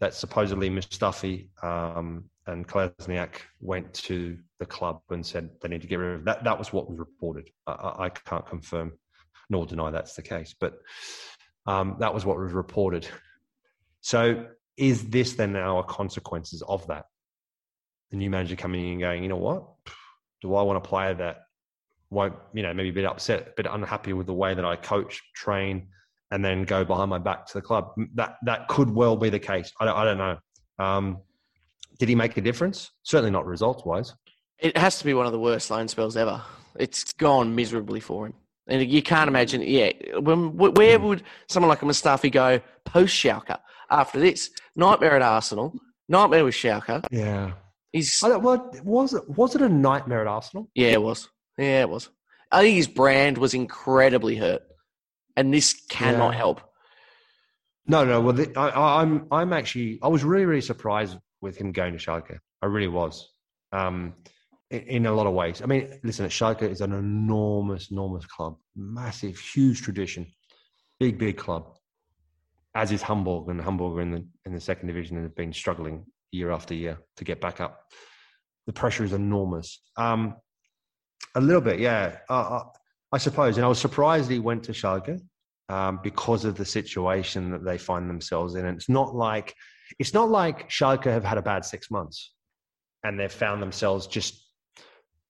That 0.00 0.14
supposedly 0.14 0.70
Mustafi 0.70 1.48
um, 1.62 2.24
and 2.46 2.66
Kolasinac 2.66 3.34
went 3.60 3.92
to 3.94 4.38
the 4.58 4.66
club 4.66 5.00
and 5.10 5.24
said 5.24 5.50
they 5.60 5.68
need 5.68 5.82
to 5.82 5.86
get 5.86 5.96
rid 5.96 6.16
of 6.16 6.24
that. 6.24 6.44
That 6.44 6.58
was 6.58 6.72
what 6.72 6.90
was 6.90 6.98
reported. 6.98 7.50
I, 7.66 7.94
I 7.98 8.08
can't 8.08 8.46
confirm 8.46 8.92
nor 9.50 9.66
deny 9.66 9.90
that's 9.90 10.14
the 10.14 10.22
case, 10.22 10.54
but 10.58 10.80
um, 11.66 11.96
that 12.00 12.12
was 12.12 12.24
what 12.24 12.38
was 12.38 12.52
reported. 12.52 13.06
So, 14.00 14.46
is 14.76 15.08
this 15.10 15.34
then 15.34 15.54
a 15.54 15.82
consequences 15.84 16.62
of 16.62 16.86
that? 16.88 17.04
The 18.10 18.16
new 18.16 18.30
manager 18.30 18.56
coming 18.56 18.84
in 18.84 18.92
and 18.92 19.00
going, 19.00 19.22
you 19.22 19.28
know 19.28 19.36
what? 19.36 19.64
Do 20.40 20.54
I 20.54 20.62
want 20.62 20.78
a 20.78 20.80
player 20.80 21.14
that 21.14 21.42
won't, 22.10 22.34
you 22.52 22.62
know, 22.62 22.74
maybe 22.74 22.88
a 22.88 22.92
bit 22.92 23.04
upset, 23.04 23.48
a 23.48 23.52
bit 23.56 23.66
unhappy 23.70 24.12
with 24.12 24.26
the 24.26 24.32
way 24.32 24.54
that 24.54 24.64
I 24.64 24.76
coach, 24.76 25.22
train, 25.34 25.88
and 26.30 26.44
then 26.44 26.64
go 26.64 26.84
behind 26.84 27.10
my 27.10 27.18
back 27.18 27.46
to 27.46 27.54
the 27.54 27.62
club? 27.62 27.92
That 28.14 28.38
that 28.44 28.66
could 28.68 28.90
well 28.90 29.16
be 29.16 29.28
the 29.28 29.38
case. 29.38 29.72
I 29.78 29.84
don't, 29.84 29.96
I 29.96 30.04
don't 30.04 30.18
know. 30.18 30.38
Um, 30.78 31.18
did 32.02 32.08
he 32.08 32.16
make 32.16 32.36
a 32.36 32.40
difference? 32.40 32.90
Certainly 33.04 33.30
not 33.30 33.46
results 33.46 33.84
wise. 33.84 34.12
it 34.58 34.76
has 34.76 34.98
to 34.98 35.04
be 35.04 35.14
one 35.14 35.24
of 35.24 35.30
the 35.30 35.38
worst 35.38 35.70
loan 35.70 35.86
spells 35.86 36.16
ever. 36.16 36.42
It's 36.76 37.12
gone 37.12 37.54
miserably 37.54 38.00
for 38.00 38.26
him. 38.26 38.34
And 38.66 38.90
you 38.90 39.02
can't 39.04 39.28
imagine, 39.28 39.62
yeah. 39.62 39.92
When, 40.18 40.56
where 40.56 40.98
would 40.98 41.22
someone 41.48 41.68
like 41.68 41.82
a 41.82 41.84
Mustafi 41.84 42.32
go 42.32 42.60
post 42.84 43.14
Schalke 43.14 43.56
after 43.88 44.18
this? 44.18 44.50
Nightmare 44.74 45.14
at 45.14 45.22
Arsenal, 45.22 45.74
nightmare 46.08 46.44
with 46.44 46.56
Schalke. 46.56 47.04
Yeah. 47.12 47.52
He's 47.92 48.20
I 48.24 48.30
don't- 48.30 48.42
was 48.84 49.14
it 49.14 49.28
was 49.28 49.54
it 49.54 49.62
a 49.62 49.68
nightmare 49.68 50.22
at 50.22 50.26
Arsenal? 50.26 50.68
yeah, 50.74 50.88
it 50.88 51.02
was. 51.02 51.28
Yeah, 51.56 51.82
it 51.82 51.88
was. 51.88 52.08
I 52.50 52.62
think 52.62 52.74
his 52.74 52.88
brand 52.88 53.38
was 53.38 53.54
incredibly 53.54 54.34
hurt, 54.34 54.62
and 55.36 55.54
this 55.54 55.72
cannot 55.88 56.32
Yeah. 56.32 56.38
help. 56.38 56.60
No, 57.86 58.04
no. 58.04 58.20
Well, 58.20 58.32
the, 58.32 58.52
I, 58.56 58.68
I- 58.70 59.02
I'm 59.02 59.26
I'm 59.30 59.52
actually 59.52 60.00
I 60.02 60.08
was 60.08 60.24
really 60.24 60.46
really 60.46 60.60
surprised 60.62 61.16
with 61.42 61.56
him 61.56 61.72
going 61.72 61.92
to 61.92 61.98
Schalke. 61.98 62.38
I 62.62 62.66
really 62.66 62.88
was. 62.88 63.28
Um, 63.72 64.14
in, 64.70 64.80
in 64.80 65.06
a 65.06 65.12
lot 65.12 65.26
of 65.26 65.34
ways. 65.34 65.60
I 65.62 65.66
mean, 65.66 65.98
listen, 66.02 66.26
Schalke 66.26 66.62
is 66.62 66.80
an 66.80 66.92
enormous, 66.92 67.90
enormous 67.90 68.24
club, 68.26 68.56
massive, 68.74 69.38
huge 69.38 69.82
tradition, 69.82 70.26
big, 70.98 71.18
big 71.18 71.36
club. 71.36 71.76
As 72.74 72.90
is 72.90 73.02
Hamburg, 73.02 73.48
and 73.48 73.60
Hamburg 73.60 73.98
are 73.98 74.00
in 74.00 74.12
the 74.12 74.26
in 74.46 74.54
the 74.54 74.60
second 74.60 74.86
division 74.86 75.16
and 75.16 75.26
have 75.26 75.36
been 75.36 75.52
struggling 75.52 76.06
year 76.30 76.50
after 76.50 76.72
year 76.72 76.98
to 77.16 77.24
get 77.24 77.38
back 77.38 77.60
up. 77.60 77.84
The 78.66 78.72
pressure 78.72 79.04
is 79.04 79.12
enormous. 79.12 79.82
Um, 79.98 80.36
a 81.34 81.40
little 81.40 81.60
bit, 81.60 81.80
yeah. 81.80 82.16
Uh, 82.30 82.60
I 83.12 83.18
suppose, 83.18 83.58
and 83.58 83.64
I 83.66 83.68
was 83.68 83.78
surprised 83.78 84.30
he 84.30 84.38
went 84.38 84.62
to 84.64 84.72
Schalke 84.72 85.20
um, 85.68 86.00
because 86.02 86.46
of 86.46 86.56
the 86.56 86.64
situation 86.64 87.50
that 87.50 87.64
they 87.64 87.76
find 87.76 88.08
themselves 88.08 88.54
in. 88.54 88.64
And 88.64 88.76
it's 88.76 88.88
not 88.88 89.14
like 89.14 89.54
it's 89.98 90.14
not 90.14 90.30
like 90.30 90.68
Schalke 90.68 91.04
have 91.04 91.24
had 91.24 91.38
a 91.38 91.42
bad 91.42 91.64
six 91.64 91.90
months, 91.90 92.32
and 93.04 93.18
they've 93.18 93.32
found 93.32 93.62
themselves 93.62 94.06
just 94.06 94.46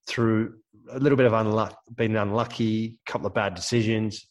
through 0.07 0.55
a 0.91 0.99
little 0.99 1.17
bit 1.17 1.27
of 1.27 1.33
unluck, 1.33 1.75
being 1.97 2.17
unlucky, 2.17 2.99
a 3.07 3.11
couple 3.11 3.27
of 3.27 3.35
bad 3.35 3.55
decisions. 3.55 4.27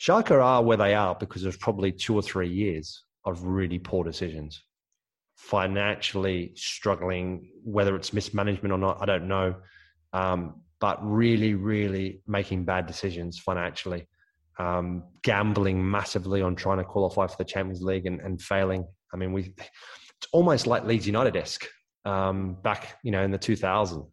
Schalke 0.00 0.30
are 0.30 0.62
where 0.62 0.76
they 0.76 0.94
are 0.94 1.14
because 1.14 1.44
of 1.44 1.58
probably 1.60 1.92
two 1.92 2.14
or 2.14 2.22
three 2.22 2.48
years 2.48 3.04
of 3.24 3.44
really 3.44 3.78
poor 3.78 4.04
decisions, 4.04 4.62
financially 5.36 6.52
struggling, 6.54 7.50
whether 7.64 7.96
it's 7.96 8.12
mismanagement 8.12 8.72
or 8.72 8.78
not, 8.78 8.98
I 9.00 9.04
don't 9.04 9.28
know, 9.28 9.56
um, 10.12 10.62
but 10.80 10.98
really, 11.02 11.54
really 11.54 12.22
making 12.26 12.64
bad 12.64 12.86
decisions 12.86 13.38
financially 13.38 14.06
um, 14.60 15.04
gambling 15.22 15.88
massively 15.88 16.42
on 16.42 16.54
trying 16.54 16.78
to 16.78 16.84
qualify 16.84 17.26
for 17.26 17.36
the 17.38 17.44
Champions 17.44 17.82
League 17.82 18.06
and, 18.06 18.20
and 18.20 18.40
failing. 18.40 18.86
I 19.12 19.16
mean, 19.16 19.32
we 19.32 19.54
it's 19.58 20.28
almost 20.32 20.66
like 20.66 20.84
Leeds 20.84 21.06
United 21.06 21.36
esque 21.36 21.66
um, 22.04 22.56
back, 22.62 22.98
you 23.02 23.10
know, 23.10 23.22
in 23.22 23.30
the 23.30 23.38
2000s. 23.38 24.06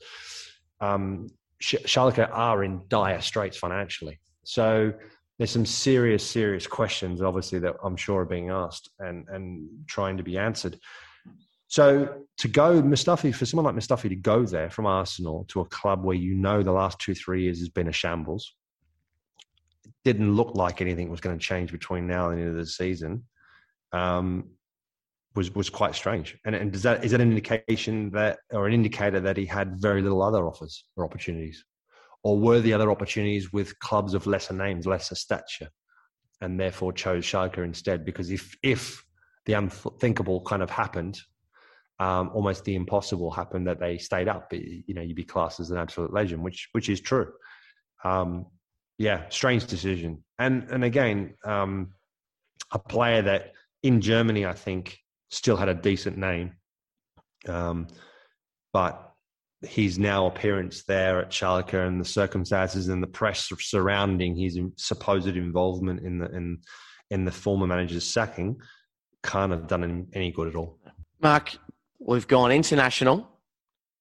Um, 0.80 1.28
Sch- 1.60 1.84
Schalke 1.86 2.30
are 2.32 2.64
in 2.64 2.82
dire 2.88 3.22
straits 3.22 3.58
financially, 3.58 4.20
so 4.44 4.94
there's 5.38 5.52
some 5.52 5.66
serious, 5.66 6.26
serious 6.26 6.66
questions, 6.68 7.22
obviously, 7.22 7.60
that 7.60 7.76
I'm 7.84 7.96
sure 7.96 8.22
are 8.22 8.26
being 8.26 8.50
asked 8.50 8.90
and 9.00 9.26
and 9.30 9.68
trying 9.88 10.18
to 10.18 10.24
be 10.24 10.38
answered. 10.38 10.80
So 11.70 12.24
to 12.38 12.48
go 12.48 12.82
Mustafi 12.82 13.36
for 13.36 13.46
someone 13.46 13.66
like 13.66 13.84
Mustafi 13.84 14.08
to 14.10 14.16
go 14.16 14.46
there 14.46 14.70
from 14.70 14.86
Arsenal 14.86 15.46
to 15.50 15.62
a 15.62 15.66
club 15.66 16.04
where 16.04 16.16
you 16.16 16.34
know 16.34 16.64
the 16.64 16.72
last 16.72 17.00
two 17.00 17.14
three 17.14 17.44
years 17.44 17.60
has 17.60 17.70
been 17.70 17.90
a 17.90 17.92
shambles, 17.92 18.54
didn't 20.06 20.34
look 20.34 20.56
like 20.56 20.80
anything 20.80 21.10
was 21.10 21.20
going 21.20 21.38
to 21.38 21.44
change 21.44 21.72
between 21.72 22.08
now 22.08 22.30
and 22.30 22.38
the 22.38 22.42
end 22.44 22.52
of 22.52 22.58
the 22.58 22.66
season 22.66 23.24
um, 23.92 24.50
was 25.38 25.56
was 25.56 25.70
quite 25.70 25.96
strange. 25.96 26.38
And, 26.44 26.54
and 26.56 26.72
does 26.74 26.84
that 26.84 27.06
is 27.06 27.12
that 27.12 27.22
an 27.22 27.30
indication 27.30 28.12
that 28.12 28.40
or 28.52 28.68
an 28.68 28.74
indicator 28.74 29.22
that 29.22 29.38
he 29.38 29.46
had 29.46 29.80
very 29.80 30.02
little 30.02 30.22
other 30.22 30.46
offers 30.46 30.84
or 30.98 31.06
opportunities, 31.06 31.64
or 32.24 32.38
were 32.38 32.60
the 32.60 32.74
other 32.74 32.92
opportunities 32.92 33.54
with 33.54 33.80
clubs 33.80 34.14
of 34.14 34.28
lesser 34.28 34.54
names, 34.54 34.86
lesser 34.86 35.16
stature, 35.16 35.70
and 36.42 36.60
therefore 36.60 36.92
chose 36.92 37.24
Schalke 37.24 37.64
instead? 37.64 38.04
Because 38.04 38.32
if 38.32 38.58
if 38.64 39.06
the 39.46 39.54
unthinkable 39.54 40.42
kind 40.42 40.62
of 40.62 40.70
happened, 40.70 41.18
um, 42.00 42.32
almost 42.34 42.66
the 42.66 42.76
impossible 42.76 43.32
happened 43.32 43.68
that 43.68 43.80
they 43.80 43.98
stayed 43.98 44.28
up, 44.28 44.52
you 44.52 44.94
know, 44.94 45.02
you'd 45.02 45.16
be 45.16 45.24
classed 45.24 45.60
as 45.62 45.72
an 45.72 45.78
absolute 45.78 46.12
legend, 46.12 46.44
which 46.44 46.68
which 46.74 46.90
is 46.90 47.00
true. 47.00 47.32
Um, 48.04 48.48
yeah, 48.98 49.30
strange 49.30 49.68
decision. 49.68 50.24
And 50.40 50.68
and 50.72 50.84
again, 50.84 51.36
um, 51.46 51.94
a 52.72 52.80
player 52.80 53.22
that 53.22 53.54
in 53.84 54.02
Germany, 54.02 54.46
I 54.46 54.54
think, 54.54 54.98
still 55.30 55.58
had 55.58 55.70
a 55.70 55.74
decent 55.74 56.18
name, 56.18 56.54
um, 57.48 57.88
but 58.74 59.14
his 59.62 59.98
now 59.98 60.28
appearance 60.28 60.84
there 60.84 61.20
at 61.20 61.32
Schalke 61.32 61.74
and 61.74 62.00
the 62.00 62.06
circumstances 62.06 62.90
and 62.90 63.02
the 63.02 63.08
press 63.08 63.50
surrounding 63.60 64.36
his 64.36 64.60
supposed 64.76 65.28
involvement 65.28 66.02
in 66.02 66.20
the 66.20 66.30
in 66.36 66.60
in 67.10 67.26
the 67.26 67.32
former 67.32 67.66
manager's 67.66 68.06
sacking 68.08 68.60
can't 69.24 69.52
have 69.52 69.68
done 69.68 69.84
him 69.84 70.08
any 70.14 70.32
good 70.32 70.48
at 70.48 70.56
all. 70.56 70.78
Mark, 71.22 71.58
we've 72.00 72.28
gone 72.28 72.52
international, 72.52 73.28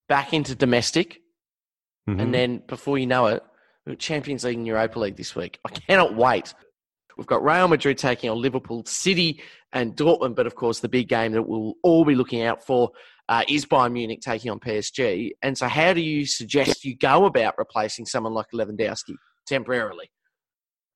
back 0.08 0.32
into 0.34 0.54
domestic, 0.54 1.20
Mhm. 2.08 2.20
and 2.20 2.34
then 2.34 2.62
before 2.66 2.98
you 2.98 3.06
know 3.06 3.26
it, 3.26 3.42
Champions 3.98 4.44
League 4.44 4.58
and 4.58 4.66
Europa 4.66 4.98
League 4.98 5.16
this 5.16 5.34
week. 5.34 5.58
I 5.64 5.70
cannot 5.70 6.14
wait. 6.14 6.52
We've 7.16 7.26
got 7.26 7.42
Real 7.42 7.68
Madrid 7.68 7.96
taking 7.98 8.28
on 8.30 8.40
Liverpool 8.40 8.84
City 8.86 9.42
and 9.72 9.96
Dortmund, 9.96 10.36
but 10.36 10.46
of 10.46 10.54
course, 10.54 10.80
the 10.80 10.88
big 10.88 11.08
game 11.08 11.32
that 11.32 11.42
we'll 11.42 11.74
all 11.82 12.04
be 12.04 12.14
looking 12.14 12.42
out 12.42 12.64
for 12.64 12.90
uh, 13.28 13.42
is 13.48 13.64
Bayern 13.66 13.92
Munich 13.92 14.20
taking 14.20 14.50
on 14.50 14.60
PSG. 14.60 15.30
And 15.42 15.56
so, 15.56 15.66
how 15.66 15.92
do 15.92 16.00
you 16.00 16.26
suggest 16.26 16.84
you 16.84 16.96
go 16.96 17.24
about 17.24 17.54
replacing 17.58 18.06
someone 18.06 18.34
like 18.34 18.46
Lewandowski 18.54 19.14
temporarily? 19.46 20.10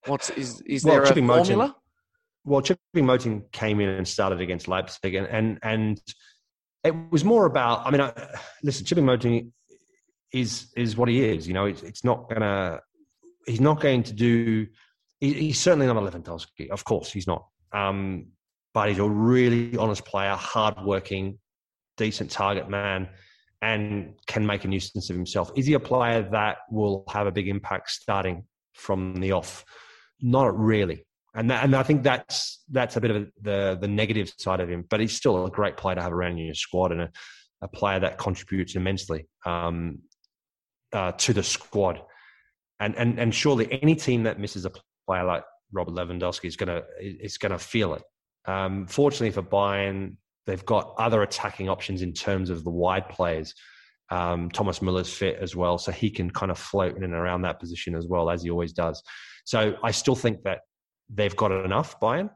What's 0.05 0.29
is 0.31 0.61
is 0.61 0.83
Well, 0.83 0.95
there 0.95 1.03
a 1.03 1.27
formula? 1.27 1.75
well, 2.43 2.61
Choupo-Moting 2.61 3.51
came 3.51 3.79
in 3.79 3.89
and 3.89 4.07
started 4.07 4.41
against 4.41 4.67
Leipzig, 4.67 5.15
and 5.15 5.27
and, 5.27 5.59
and 5.63 6.01
it 6.83 6.95
was 7.11 7.23
more 7.23 7.45
about. 7.45 7.85
I 7.85 7.91
mean, 7.91 8.01
I, 8.01 8.13
listen, 8.63 8.85
Choupo-Moting 8.85 9.51
is 10.33 10.71
is 10.75 10.95
what 10.95 11.09
he 11.09 11.23
is. 11.23 11.47
You 11.47 11.53
know, 11.53 11.65
it's, 11.65 11.83
it's 11.83 12.03
not 12.03 12.29
gonna. 12.29 12.79
He's 13.47 13.61
not 13.61 13.81
going 13.81 14.03
to 14.03 14.13
do. 14.13 14.67
He, 15.21 15.33
he's 15.33 15.59
certainly 15.59 15.87
not 15.87 15.95
a 15.95 16.01
Lewandowski. 16.01 16.69
Of 16.69 16.83
course, 16.83 17.11
he's 17.11 17.27
not. 17.27 17.45
Um, 17.71 18.27
but 18.73 18.89
he's 18.89 18.99
a 18.99 19.09
really 19.09 19.77
honest 19.77 20.03
player, 20.05 20.35
hardworking, 20.35 21.39
decent 21.95 22.31
target 22.31 22.69
man, 22.69 23.07
and 23.61 24.15
can 24.27 24.45
make 24.45 24.65
a 24.65 24.67
nuisance 24.67 25.09
of 25.09 25.15
himself. 25.15 25.51
Is 25.55 25.65
he 25.67 25.73
a 25.73 25.79
player 25.79 26.27
that 26.31 26.57
will 26.69 27.05
have 27.09 27.27
a 27.27 27.31
big 27.31 27.47
impact 27.47 27.91
starting 27.91 28.43
from 28.73 29.15
the 29.15 29.31
off? 29.31 29.63
Not 30.21 30.57
really 30.57 31.05
and 31.33 31.49
that, 31.49 31.63
and 31.63 31.75
I 31.75 31.83
think 31.83 32.03
that's 32.03 32.61
that's 32.69 32.97
a 32.97 33.01
bit 33.01 33.11
of 33.11 33.27
the 33.41 33.77
the 33.79 33.87
negative 33.87 34.31
side 34.37 34.59
of 34.59 34.69
him. 34.69 34.85
But 34.89 34.99
he's 34.99 35.15
still 35.15 35.45
a 35.45 35.49
great 35.49 35.77
player 35.77 35.95
to 35.95 36.01
have 36.01 36.11
around 36.11 36.33
in 36.33 36.45
your 36.45 36.55
squad 36.55 36.91
and 36.91 37.01
a, 37.01 37.11
a 37.61 37.67
player 37.67 37.99
that 37.99 38.17
contributes 38.17 38.75
immensely 38.75 39.27
um, 39.45 39.99
uh, 40.91 41.13
to 41.13 41.33
the 41.33 41.43
squad. 41.43 42.01
And 42.79 42.95
and 42.95 43.19
and 43.19 43.33
surely 43.33 43.81
any 43.81 43.95
team 43.95 44.23
that 44.23 44.39
misses 44.39 44.65
a 44.65 44.71
player 45.11 45.25
like 45.25 45.43
Robert 45.73 45.93
Lewandowski 45.93 46.45
is 46.45 46.55
gonna 46.55 46.83
is 46.99 47.37
gonna 47.37 47.59
feel 47.59 47.93
it. 47.95 48.03
Um, 48.45 48.87
fortunately 48.87 49.31
for 49.31 49.43
Bayern, 49.43 50.15
they've 50.47 50.65
got 50.65 50.93
other 50.97 51.21
attacking 51.21 51.67
options 51.67 52.01
in 52.01 52.13
terms 52.13 52.49
of 52.49 52.63
the 52.63 52.69
wide 52.69 53.09
players. 53.09 53.53
Um, 54.09 54.49
Thomas 54.51 54.81
Muller's 54.81 55.13
fit 55.13 55.37
as 55.41 55.55
well, 55.55 55.77
so 55.77 55.91
he 55.91 56.09
can 56.09 56.29
kind 56.29 56.51
of 56.51 56.57
float 56.57 56.95
in 56.95 57.03
and 57.03 57.13
around 57.13 57.41
that 57.41 57.59
position 57.59 57.95
as 57.95 58.07
well 58.07 58.29
as 58.29 58.43
he 58.43 58.49
always 58.49 58.73
does. 58.73 59.01
So 59.45 59.75
I 59.83 59.91
still 59.91 60.15
think 60.15 60.43
that 60.43 60.59
they've 61.13 61.35
got 61.35 61.51
enough 61.51 61.99
Bayern. 61.99 62.29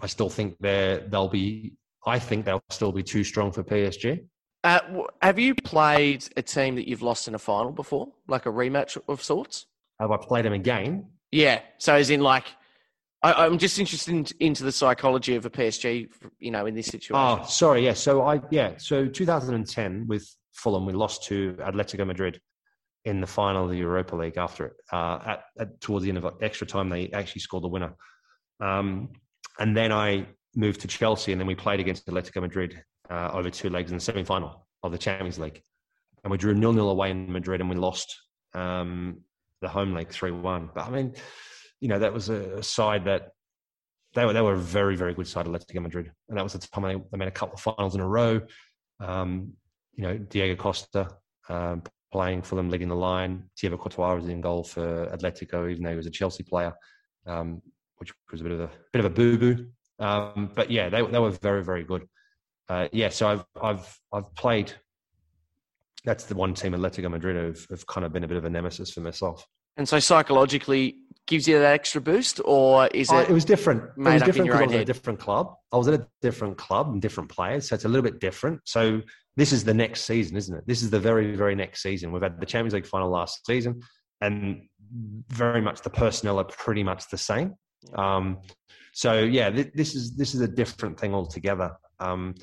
I 0.00 0.06
still 0.06 0.28
think 0.28 0.56
they 0.60 1.02
they'll 1.08 1.28
be. 1.28 1.74
I 2.06 2.18
think 2.18 2.44
they'll 2.44 2.62
still 2.70 2.92
be 2.92 3.02
too 3.02 3.24
strong 3.24 3.52
for 3.52 3.64
PSG. 3.64 4.26
Uh, 4.64 4.80
have 5.22 5.38
you 5.38 5.54
played 5.54 6.28
a 6.36 6.42
team 6.42 6.74
that 6.76 6.86
you've 6.88 7.02
lost 7.02 7.26
in 7.26 7.34
a 7.34 7.38
final 7.38 7.72
before, 7.72 8.08
like 8.28 8.44
a 8.46 8.50
rematch 8.50 8.98
of 9.08 9.22
sorts? 9.22 9.66
Have 9.98 10.10
I 10.10 10.18
played 10.18 10.44
them 10.44 10.52
again? 10.52 11.06
Yeah. 11.32 11.60
So, 11.78 11.94
as 11.94 12.10
in, 12.10 12.20
like, 12.20 12.46
I, 13.22 13.44
I'm 13.44 13.58
just 13.58 13.78
interested 13.78 14.14
in, 14.14 14.26
into 14.38 14.62
the 14.62 14.72
psychology 14.72 15.34
of 15.34 15.46
a 15.46 15.50
PSG, 15.50 16.08
you 16.38 16.50
know, 16.50 16.66
in 16.66 16.74
this 16.74 16.86
situation. 16.86 17.16
Oh, 17.16 17.44
sorry. 17.48 17.84
Yeah. 17.84 17.94
So 17.94 18.22
I 18.22 18.40
yeah. 18.50 18.74
So 18.78 19.06
2010 19.06 20.06
with 20.06 20.28
Fulham, 20.52 20.86
we 20.86 20.92
lost 20.92 21.24
to 21.24 21.54
Atletico 21.54 22.06
Madrid 22.06 22.40
in 23.04 23.20
the 23.20 23.26
final 23.26 23.64
of 23.64 23.70
the 23.70 23.76
Europa 23.76 24.14
League. 24.14 24.36
After 24.36 24.66
it, 24.66 24.72
uh, 24.92 25.18
at, 25.26 25.44
at 25.58 25.80
towards 25.80 26.04
the 26.04 26.10
end 26.10 26.18
of 26.18 26.34
extra 26.40 26.66
time, 26.66 26.88
they 26.88 27.10
actually 27.10 27.40
scored 27.40 27.64
the 27.64 27.68
winner. 27.68 27.96
Um, 28.60 29.10
and 29.58 29.76
then 29.76 29.92
I 29.92 30.26
moved 30.54 30.80
to 30.82 30.88
Chelsea, 30.88 31.32
and 31.32 31.40
then 31.40 31.46
we 31.46 31.54
played 31.54 31.80
against 31.80 32.06
Atletico 32.06 32.42
Madrid 32.42 32.80
uh, 33.10 33.30
over 33.32 33.50
two 33.50 33.70
legs 33.70 33.90
in 33.90 33.96
the 33.96 34.02
semi 34.02 34.22
final 34.22 34.66
of 34.82 34.92
the 34.92 34.98
Champions 34.98 35.38
League, 35.38 35.62
and 36.22 36.30
we 36.30 36.38
drew 36.38 36.54
nil 36.54 36.72
nil 36.72 36.90
away 36.90 37.10
in 37.10 37.32
Madrid, 37.32 37.60
and 37.60 37.68
we 37.68 37.76
lost 37.76 38.14
um, 38.54 39.22
the 39.60 39.68
home 39.68 39.94
leg 39.94 40.08
three 40.10 40.30
one. 40.30 40.70
But 40.74 40.86
I 40.86 40.90
mean, 40.90 41.14
you 41.80 41.88
know, 41.88 41.98
that 41.98 42.12
was 42.12 42.28
a, 42.28 42.62
side 42.62 43.04
that 43.04 43.30
they 44.14 44.24
were 44.24 44.32
they 44.32 44.40
were 44.40 44.54
a 44.54 44.58
very 44.58 44.96
very 44.96 45.14
good 45.14 45.26
side, 45.26 45.46
Atletico 45.46 45.82
Madrid, 45.82 46.10
and 46.28 46.38
that 46.38 46.42
was 46.42 46.52
the 46.52 46.58
time 46.58 46.84
they, 46.84 46.94
they 47.10 47.18
made 47.18 47.28
a 47.28 47.32
couple 47.32 47.54
of 47.54 47.60
finals 47.60 47.94
in 47.94 48.00
a 48.00 48.08
row. 48.08 48.40
Um, 49.00 49.52
you 49.94 50.02
know, 50.02 50.18
Diego 50.18 50.60
Costa, 50.60 51.08
um, 51.48 51.82
playing 52.12 52.42
for 52.42 52.56
them, 52.56 52.70
leading 52.70 52.88
the 52.88 52.96
line. 52.96 53.44
Thibaut 53.58 53.80
Courtois 53.80 54.14
was 54.14 54.28
in 54.28 54.40
goal 54.40 54.64
for 54.64 55.06
Atletico, 55.06 55.70
even 55.70 55.82
though 55.82 55.90
he 55.90 55.96
was 55.96 56.06
a 56.06 56.10
Chelsea 56.10 56.42
player, 56.42 56.72
um, 57.26 57.60
which 57.96 58.12
was 58.30 58.40
a 58.40 58.44
bit 58.44 58.52
of 58.52 58.60
a 58.60 58.70
bit 58.92 59.00
of 59.00 59.06
a 59.06 59.10
boo 59.10 59.38
boo. 59.38 59.66
Um, 59.98 60.50
but 60.54 60.70
yeah, 60.70 60.88
they 60.88 61.02
they 61.02 61.18
were 61.18 61.30
very 61.30 61.64
very 61.64 61.84
good. 61.84 62.06
Uh, 62.68 62.88
yeah, 62.92 63.08
so 63.08 63.28
I've 63.28 63.44
I've 63.60 63.98
I've 64.12 64.34
played. 64.34 64.72
That's 66.06 66.24
the 66.24 66.34
one 66.34 66.54
team, 66.54 66.72
at 66.72 66.80
Atletico 66.80 67.10
Madrid, 67.10 67.36
have, 67.36 67.66
have 67.68 67.86
kind 67.86 68.06
of 68.06 68.12
been 68.12 68.24
a 68.24 68.28
bit 68.28 68.38
of 68.38 68.44
a 68.46 68.50
nemesis 68.50 68.90
for 68.90 69.00
myself. 69.00 69.46
And 69.76 69.86
so 69.86 69.98
psychologically, 69.98 70.96
gives 71.26 71.48
you 71.48 71.58
that 71.58 71.74
extra 71.74 72.00
boost, 72.00 72.40
or 72.44 72.86
is 72.94 73.10
Oh, 73.10 73.18
it? 73.18 73.28
it 73.28 73.32
was 73.32 73.44
different. 73.44 73.82
It 73.98 74.00
was 74.00 74.22
different 74.22 74.46
because 74.46 74.60
I 74.60 74.66
was 74.66 74.74
at 74.74 74.80
a 74.80 74.84
different 74.84 75.18
club. 75.18 75.54
I 75.72 75.76
was 75.76 75.88
at 75.88 75.94
a 75.94 76.06
different 76.22 76.56
club 76.56 76.88
and 76.92 77.02
different 77.02 77.28
players, 77.28 77.68
so 77.68 77.74
it's 77.74 77.84
a 77.84 77.88
little 77.88 78.04
bit 78.08 78.20
different. 78.20 78.60
So 78.64 79.02
this 79.36 79.52
is 79.52 79.64
the 79.64 79.74
next 79.74 80.02
season, 80.02 80.36
isn't 80.36 80.56
it? 80.56 80.64
This 80.66 80.82
is 80.82 80.90
the 80.90 81.00
very, 81.00 81.34
very 81.34 81.54
next 81.54 81.82
season. 81.82 82.12
We've 82.12 82.22
had 82.22 82.40
the 82.40 82.46
Champions 82.46 82.74
League 82.74 82.86
final 82.86 83.10
last 83.10 83.44
season, 83.44 83.80
and 84.20 84.62
very 85.28 85.60
much 85.60 85.82
the 85.82 85.90
personnel 85.90 86.38
are 86.38 86.44
pretty 86.44 86.84
much 86.84 87.10
the 87.10 87.18
same. 87.18 87.54
Um, 87.94 88.38
so 88.92 89.18
yeah, 89.18 89.50
th- 89.50 89.72
this 89.74 89.94
is 89.94 90.16
this 90.16 90.34
is 90.34 90.40
a 90.40 90.48
different 90.48 90.98
thing 90.98 91.12
altogether. 91.12 91.72
Um, 91.98 92.34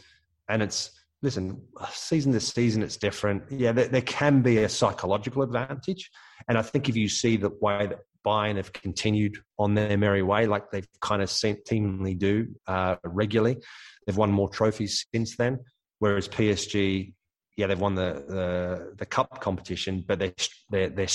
and 0.49 0.61
it's 0.61 0.91
listen, 1.23 1.59
season 1.91 2.33
to 2.33 2.39
season, 2.39 2.83
it's 2.83 2.97
different. 2.97 3.43
Yeah, 3.49 3.71
there, 3.71 3.87
there 3.87 4.01
can 4.01 4.41
be 4.41 4.57
a 4.59 4.69
psychological 4.69 5.41
advantage, 5.41 6.11
and 6.47 6.57
I 6.57 6.61
think 6.61 6.89
if 6.89 6.95
you 6.95 7.07
see 7.07 7.37
the 7.37 7.51
way 7.61 7.87
that 7.87 7.99
Bayern 8.25 8.57
have 8.57 8.73
continued 8.73 9.37
on 9.57 9.73
their 9.73 9.97
merry 9.97 10.21
way, 10.21 10.45
like 10.45 10.69
they've 10.69 10.87
kind 11.01 11.21
of 11.21 11.29
seemingly 11.31 12.13
do 12.13 12.47
uh, 12.67 12.97
regularly, 13.03 13.57
they've 14.05 14.17
won 14.17 14.31
more 14.31 14.49
trophies 14.49 15.05
since 15.15 15.37
then. 15.37 15.59
Whereas 15.99 16.27
PSG, 16.27 17.13
yeah, 17.55 17.67
they've 17.67 17.79
won 17.79 17.95
the 17.95 18.25
the, 18.27 18.93
the 18.97 19.05
cup 19.05 19.39
competition, 19.39 20.03
but 20.05 20.19
they 20.19 20.33
they're, 20.69 20.89
they're 20.89 21.07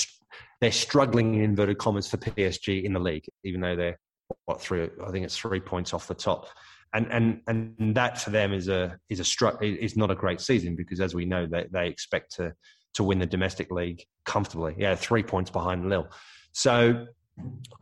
they're 0.59 0.71
struggling 0.71 1.35
in 1.35 1.41
inverted 1.41 1.77
commas 1.77 2.07
for 2.07 2.17
PSG 2.17 2.83
in 2.83 2.93
the 2.93 2.99
league, 2.99 3.25
even 3.43 3.61
though 3.61 3.75
they're 3.75 3.99
what 4.45 4.61
three? 4.61 4.89
I 5.05 5.11
think 5.11 5.25
it's 5.25 5.37
three 5.37 5.59
points 5.59 5.93
off 5.93 6.07
the 6.07 6.15
top, 6.15 6.47
and 6.93 7.07
and 7.11 7.41
and 7.47 7.95
that 7.95 8.19
for 8.19 8.31
them 8.31 8.53
is 8.53 8.67
a 8.67 8.97
is 9.09 9.19
a 9.19 9.23
stru- 9.23 9.61
is 9.61 9.95
not 9.95 10.09
a 10.11 10.15
great 10.15 10.41
season 10.41 10.75
because 10.75 10.99
as 10.99 11.13
we 11.13 11.25
know 11.25 11.45
they 11.45 11.65
they 11.71 11.87
expect 11.87 12.35
to 12.35 12.53
to 12.95 13.03
win 13.03 13.19
the 13.19 13.25
domestic 13.25 13.71
league 13.71 14.03
comfortably. 14.25 14.75
Yeah, 14.77 14.95
three 14.95 15.23
points 15.23 15.51
behind 15.51 15.87
Lille, 15.89 16.09
so 16.51 17.05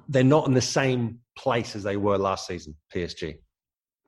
they're 0.10 0.24
not 0.24 0.47
in 0.47 0.53
the 0.53 0.62
same 0.62 1.20
place 1.38 1.76
as 1.76 1.84
they 1.84 1.97
were 1.97 2.18
last 2.18 2.47
season. 2.47 2.76
PSG, 2.93 3.38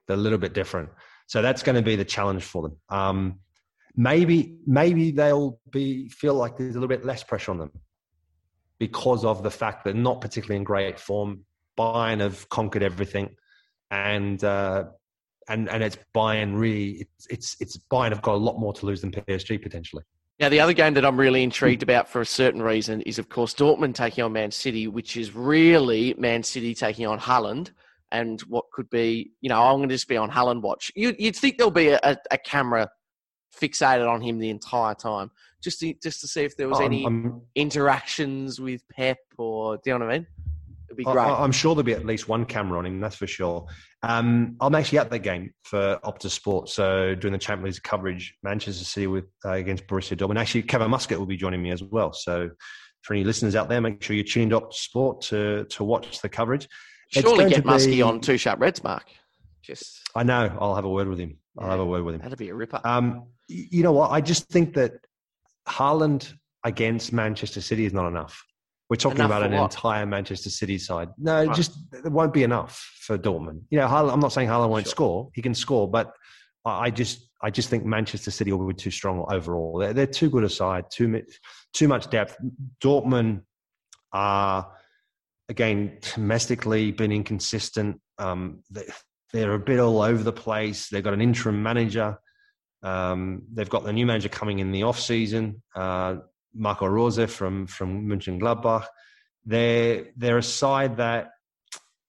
they're 0.06 0.16
a 0.16 0.20
little 0.20 0.38
bit 0.38 0.52
different. 0.52 0.90
So 1.26 1.42
that's 1.42 1.62
going 1.62 1.76
to 1.76 1.82
be 1.82 1.96
the 1.96 2.04
challenge 2.04 2.42
for 2.42 2.62
them. 2.62 2.76
Um, 2.88 3.40
maybe 3.96 4.56
maybe 4.66 5.10
they'll 5.12 5.58
be 5.70 6.08
feel 6.08 6.34
like 6.34 6.56
there's 6.56 6.74
a 6.74 6.80
little 6.80 6.88
bit 6.88 7.04
less 7.04 7.22
pressure 7.22 7.52
on 7.52 7.58
them 7.58 7.70
because 8.78 9.24
of 9.24 9.42
the 9.42 9.50
fact 9.50 9.84
that 9.84 9.94
not 9.94 10.20
particularly 10.20 10.56
in 10.56 10.64
great 10.64 10.98
form. 10.98 11.44
Bayern 11.78 12.20
have 12.20 12.48
conquered 12.48 12.82
everything, 12.82 13.36
and 13.90 14.42
uh, 14.44 14.84
and 15.48 15.68
and 15.68 15.82
it's 15.82 15.98
Bayern 16.14 16.58
really 16.58 17.06
it's 17.18 17.26
it's 17.28 17.56
it's 17.60 17.78
Bayern 17.90 18.10
have 18.10 18.22
got 18.22 18.34
a 18.34 18.38
lot 18.38 18.58
more 18.58 18.72
to 18.74 18.86
lose 18.86 19.00
than 19.00 19.10
PSG 19.10 19.62
potentially. 19.62 20.02
Now, 20.38 20.48
the 20.48 20.60
other 20.60 20.72
game 20.72 20.94
that 20.94 21.04
I'm 21.04 21.20
really 21.20 21.42
intrigued 21.42 21.82
about 21.82 22.08
for 22.08 22.22
a 22.22 22.26
certain 22.26 22.62
reason 22.62 23.02
is, 23.02 23.18
of 23.18 23.28
course, 23.28 23.52
Dortmund 23.52 23.94
taking 23.94 24.24
on 24.24 24.32
Man 24.32 24.50
City, 24.50 24.88
which 24.88 25.18
is 25.18 25.34
really 25.34 26.14
Man 26.16 26.42
City 26.42 26.74
taking 26.74 27.06
on 27.06 27.18
Haaland. 27.20 27.72
And 28.10 28.40
what 28.42 28.64
could 28.72 28.88
be, 28.88 29.32
you 29.42 29.50
know, 29.50 29.62
I'm 29.62 29.76
going 29.76 29.90
to 29.90 29.94
just 29.94 30.08
be 30.08 30.16
on 30.16 30.30
Haaland 30.30 30.62
watch. 30.62 30.90
You, 30.96 31.14
you'd 31.18 31.36
think 31.36 31.58
there'll 31.58 31.70
be 31.70 31.88
a, 31.88 32.18
a 32.30 32.38
camera 32.38 32.88
fixated 33.54 34.08
on 34.10 34.22
him 34.22 34.38
the 34.38 34.48
entire 34.48 34.94
time, 34.94 35.30
just 35.62 35.78
to, 35.80 35.92
just 36.02 36.22
to 36.22 36.26
see 36.26 36.40
if 36.42 36.56
there 36.56 36.70
was 36.70 36.80
I'm- 36.80 36.86
any 36.86 37.04
I'm- 37.04 37.42
interactions 37.54 38.58
with 38.58 38.80
Pep 38.88 39.18
or, 39.36 39.76
do 39.76 39.90
you 39.90 39.98
know 39.98 40.06
what 40.06 40.14
I 40.14 40.18
mean? 40.20 40.26
It'd 40.90 40.96
be 40.96 41.04
great. 41.04 41.16
I, 41.16 41.44
am 41.44 41.52
sure 41.52 41.76
there'll 41.76 41.84
be 41.84 41.92
at 41.92 42.04
least 42.04 42.28
one 42.28 42.44
camera 42.44 42.76
on 42.78 42.84
him, 42.84 42.98
that's 42.98 43.14
for 43.14 43.28
sure. 43.28 43.64
Um, 44.02 44.56
I'm 44.60 44.74
actually 44.74 44.98
at 44.98 45.08
that 45.10 45.20
game 45.20 45.54
for 45.62 46.00
Optus 46.02 46.30
Sport, 46.30 46.68
so 46.68 47.14
doing 47.14 47.32
the 47.32 47.38
Champions 47.38 47.76
League 47.76 47.84
coverage, 47.84 48.34
Manchester 48.42 48.84
City 48.84 49.06
with 49.06 49.26
uh, 49.44 49.52
against 49.52 49.86
Borussia 49.86 50.16
Dortmund. 50.16 50.40
Actually, 50.40 50.62
Kevin 50.62 50.90
Muscat 50.90 51.16
will 51.16 51.26
be 51.26 51.36
joining 51.36 51.62
me 51.62 51.70
as 51.70 51.80
well. 51.80 52.12
So, 52.12 52.50
for 53.02 53.14
any 53.14 53.22
listeners 53.22 53.54
out 53.54 53.68
there, 53.68 53.80
make 53.80 54.02
sure 54.02 54.16
you 54.16 54.24
tune 54.24 54.44
into 54.44 54.58
Optus 54.58 54.74
Sport 54.74 55.20
to 55.22 55.64
to 55.66 55.84
watch 55.84 56.20
the 56.22 56.28
coverage. 56.28 56.66
Surely 57.12 57.48
get 57.50 57.56
to 57.56 57.62
Muskie 57.62 57.86
be- 57.86 58.02
on 58.02 58.20
Two 58.20 58.36
Sharp 58.36 58.58
Reds, 58.58 58.82
Mark. 58.82 59.04
Just, 59.62 60.00
I 60.16 60.24
know. 60.24 60.56
I'll 60.60 60.74
have 60.74 60.84
a 60.84 60.90
word 60.90 61.06
with 61.06 61.20
him. 61.20 61.38
I'll 61.56 61.70
have 61.70 61.80
a 61.80 61.86
word 61.86 62.02
with 62.02 62.16
him. 62.16 62.22
that'd 62.22 62.38
be 62.38 62.48
a 62.48 62.54
ripper. 62.54 62.80
Um, 62.82 63.26
you 63.46 63.82
know 63.84 63.92
what? 63.92 64.10
I 64.10 64.20
just 64.20 64.48
think 64.48 64.74
that 64.74 64.94
Haaland 65.68 66.32
against 66.64 67.12
Manchester 67.12 67.60
City 67.60 67.84
is 67.84 67.92
not 67.92 68.08
enough. 68.08 68.42
We're 68.90 68.96
talking 68.96 69.18
Enough 69.20 69.30
about 69.30 69.42
an 69.44 69.52
what? 69.52 69.72
entire 69.72 70.04
Manchester 70.04 70.50
City 70.50 70.76
side. 70.76 71.10
No, 71.16 71.44
Right. 71.46 71.56
just 71.56 71.78
it 71.92 72.10
won't 72.10 72.34
be 72.34 72.42
enough 72.42 72.76
for 73.02 73.16
Dortmund. 73.16 73.62
You 73.70 73.78
know, 73.78 73.86
Haaland, 73.86 74.12
I'm 74.12 74.18
not 74.20 74.32
saying 74.32 74.48
Haaland 74.48 74.70
won't 74.70 74.84
Sure. 74.86 74.90
score. 74.90 75.30
He 75.32 75.42
can 75.42 75.54
score, 75.54 75.88
but 75.88 76.12
I 76.64 76.90
just, 76.90 77.30
I 77.40 77.50
just 77.50 77.70
think 77.70 77.84
Manchester 77.84 78.32
City 78.32 78.52
will 78.52 78.66
be 78.66 78.74
too 78.74 78.90
strong 78.90 79.24
overall. 79.30 79.78
They're, 79.78 79.92
they're 79.92 80.06
too 80.08 80.28
good 80.28 80.42
a 80.42 80.48
side. 80.50 80.86
Too 80.90 81.06
much, 81.08 81.22
too 81.72 81.86
much 81.86 82.10
depth. 82.10 82.36
Dortmund 82.84 83.42
are 84.12 84.72
again 85.48 85.98
domestically 86.14 86.90
been 86.90 87.12
inconsistent. 87.12 88.00
Um, 88.18 88.64
they, 88.70 88.86
they're 89.32 89.54
a 89.54 89.58
bit 89.60 89.78
all 89.78 90.02
over 90.02 90.22
the 90.22 90.32
place. 90.32 90.88
They've 90.88 91.04
got 91.04 91.14
an 91.14 91.20
interim 91.20 91.62
manager. 91.62 92.18
Um, 92.82 93.42
they've 93.52 93.68
got 93.70 93.84
the 93.84 93.92
new 93.92 94.04
manager 94.04 94.28
coming 94.28 94.58
in 94.58 94.72
the 94.72 94.82
off 94.82 94.98
season, 94.98 95.62
uh, 95.76 96.16
Marco 96.54 96.86
Rose 96.86 97.30
from 97.30 97.66
from 97.66 98.06
Mönchengladbach. 98.06 98.86
They're 99.44 100.06
they're 100.16 100.38
a 100.38 100.42
side 100.42 100.96
that 100.98 101.30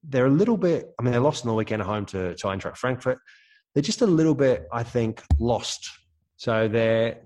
they're 0.03 0.25
a 0.25 0.29
little 0.29 0.57
bit. 0.57 0.89
I 0.99 1.03
mean, 1.03 1.13
they 1.13 1.19
lost 1.19 1.43
in 1.43 1.47
the 1.49 1.53
weekend 1.53 1.81
at 1.81 1.87
home 1.87 2.05
to 2.07 2.35
to 2.35 2.47
Eintracht 2.47 2.77
Frankfurt. 2.77 3.19
They're 3.73 3.83
just 3.83 4.01
a 4.01 4.07
little 4.07 4.35
bit, 4.35 4.67
I 4.71 4.83
think, 4.83 5.23
lost. 5.39 5.89
So 6.37 6.67
they're 6.67 7.21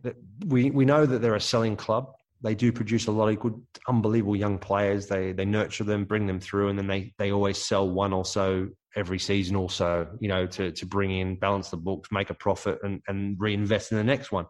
we 0.46 0.72
we 0.72 0.86
know 0.86 1.06
that 1.06 1.22
they're 1.22 1.36
a 1.36 1.42
selling 1.42 1.76
club. 1.76 2.12
They 2.42 2.54
do 2.54 2.72
produce 2.72 3.08
a 3.08 3.12
lot 3.12 3.30
of 3.30 3.40
good, 3.40 3.60
unbelievable 3.88 4.36
young 4.36 4.60
players. 4.60 5.08
They 5.08 5.32
they 5.32 5.46
nurture 5.46 5.84
them, 5.84 6.06
bring 6.06 6.28
them 6.28 6.40
through, 6.40 6.70
and 6.70 6.78
then 6.78 6.88
they 6.88 7.14
they 7.18 7.32
always 7.32 7.58
sell 7.58 7.90
one 7.90 8.14
or 8.14 8.26
so 8.26 8.70
every 8.96 9.20
season 9.20 9.56
also, 9.56 10.08
you 10.20 10.30
know, 10.30 10.46
to, 10.48 10.72
to 10.72 10.86
bring 10.86 11.12
in, 11.12 11.36
balance 11.36 11.70
the 11.70 11.78
books, 11.78 12.10
make 12.12 12.30
a 12.30 12.34
profit 12.34 12.80
and, 12.84 13.02
and 13.08 13.36
reinvest 13.40 13.92
in 13.92 13.98
the 13.98 14.04
next 14.04 14.32
one. 14.32 14.46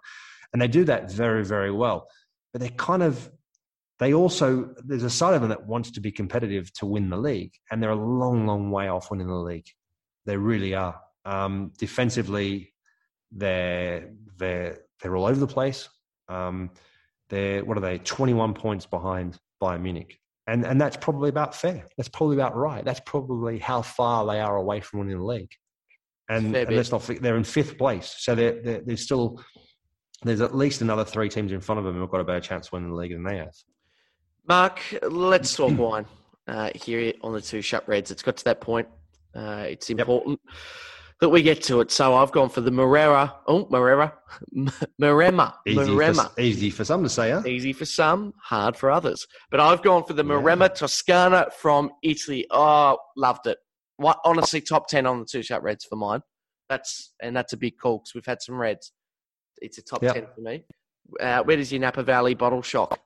And 0.53 0.61
they 0.61 0.67
do 0.67 0.85
that 0.85 1.11
very, 1.11 1.43
very 1.43 1.71
well. 1.71 2.07
But 2.55 2.61
they're 2.61 2.69
kind 2.69 3.03
of, 3.03 3.29
they 3.99 4.13
also, 4.13 4.73
there's 4.77 5.03
a 5.03 5.09
side 5.09 5.33
of 5.33 5.41
them 5.41 5.49
that 5.49 5.67
wants 5.67 5.91
to 5.91 5.99
be 5.99 6.09
competitive 6.09 6.71
to 6.75 6.85
win 6.85 7.09
the 7.09 7.17
league. 7.17 7.51
And 7.69 7.83
they're 7.83 7.89
a 7.89 7.95
long, 7.95 8.47
long 8.47 8.71
way 8.71 8.87
off 8.87 9.11
winning 9.11 9.27
the 9.27 9.33
league. 9.33 9.67
They 10.25 10.37
really 10.37 10.73
are. 10.73 10.97
Um, 11.25 11.73
defensively, 11.77 12.71
they're, 13.33 14.13
they're, 14.37 14.77
they're 15.01 15.17
all 15.17 15.25
over 15.25 15.37
the 15.37 15.47
place. 15.47 15.89
Um, 16.29 16.69
they're, 17.27 17.65
what 17.65 17.77
are 17.77 17.81
they, 17.81 17.97
21 17.97 18.53
points 18.53 18.85
behind 18.85 19.37
Bayern 19.61 19.81
Munich 19.81 20.17
and 20.47 20.63
and 20.63 20.79
that's 20.79 20.95
probably 20.95 21.29
about 21.29 21.55
fair. 21.55 21.85
That's 21.97 22.09
probably 22.09 22.37
about 22.37 22.55
right. 22.55 22.85
That's 22.85 23.01
probably 23.05 23.57
how 23.57 23.81
far 23.81 24.25
they 24.27 24.39
are 24.39 24.55
away 24.55 24.79
from 24.79 24.99
winning 24.99 25.17
the 25.17 25.25
league. 25.25 25.51
And, 26.29 26.55
and 26.55 26.75
let's 26.75 26.91
not 26.91 27.01
forget 27.01 27.21
they're 27.21 27.35
in 27.35 27.43
fifth 27.43 27.77
place, 27.77 28.15
so 28.19 28.35
they're, 28.35 28.61
they're, 28.61 28.81
there's 28.85 29.01
still 29.01 29.43
there's 30.25 30.41
at 30.41 30.55
least 30.55 30.81
another 30.81 31.05
three 31.05 31.29
teams 31.29 31.51
in 31.51 31.61
front 31.61 31.79
of 31.79 31.85
them 31.85 31.95
who've 31.95 32.09
got 32.09 32.19
a 32.19 32.23
better 32.23 32.39
chance 32.39 32.67
of 32.67 32.73
winning 32.73 32.89
the 32.89 32.95
league 32.95 33.11
than 33.11 33.23
they 33.23 33.37
have. 33.37 33.55
Mark, 34.47 34.79
let's 35.03 35.55
talk 35.55 35.77
wine 35.77 36.05
uh, 36.47 36.71
here 36.75 37.13
on 37.21 37.33
the 37.33 37.41
Two 37.41 37.61
Sharp 37.61 37.87
Reds. 37.87 38.11
It's 38.11 38.23
got 38.23 38.37
to 38.37 38.43
that 38.45 38.61
point. 38.61 38.87
Uh, 39.35 39.65
it's 39.67 39.89
important 39.89 40.39
that 41.21 41.29
we 41.29 41.41
get 41.41 41.61
to 41.63 41.81
it. 41.81 41.91
So 41.91 42.15
I've 42.15 42.31
gone 42.31 42.49
for 42.49 42.61
the 42.61 42.71
Morera. 42.71 43.33
Oh, 43.47 43.65
Morera. 43.65 44.13
Maremma. 45.01 45.53
Easy 45.65 45.79
Maremma. 45.79 46.33
for, 46.33 46.41
easy 46.41 46.69
for 46.69 46.83
some 46.85 47.03
to 47.03 47.09
say, 47.09 47.31
huh? 47.31 47.41
Easy 47.45 47.73
for 47.73 47.85
some, 47.85 48.33
hard 48.41 48.75
for 48.75 48.91
others. 48.91 49.25
But 49.51 49.59
I've 49.59 49.81
gone 49.81 50.03
for 50.03 50.13
the 50.13 50.23
Yeah. 50.25 50.31
Maremma 50.33 50.73
Toscana 50.73 51.47
from 51.57 51.91
Italy. 52.03 52.45
Oh, 52.51 52.97
loved 53.15 53.47
it. 53.47 53.57
What, 53.97 54.19
honestly, 54.25 54.61
top 54.61 54.87
10 54.87 55.05
on 55.05 55.19
the 55.19 55.25
Two 55.25 55.41
Sharp 55.41 55.63
Reds 55.63 55.85
for 55.85 55.95
mine. 55.95 56.21
That's 56.69 57.13
And 57.21 57.35
that's 57.35 57.53
a 57.53 57.57
big 57.57 57.77
call 57.77 57.99
because 57.99 58.13
we've 58.15 58.25
had 58.25 58.41
some 58.41 58.55
reds. 58.55 58.91
It's 59.61 59.77
a 59.77 59.81
top 59.81 60.03
Yep. 60.03 60.13
10 60.13 60.27
for 60.35 60.41
me. 60.41 60.63
Uh, 61.19 61.43
where 61.43 61.57
does 61.57 61.71
your 61.71 61.81
Napa 61.81 62.03
Valley 62.03 62.33
bottle 62.33 62.61
shock 62.61 62.99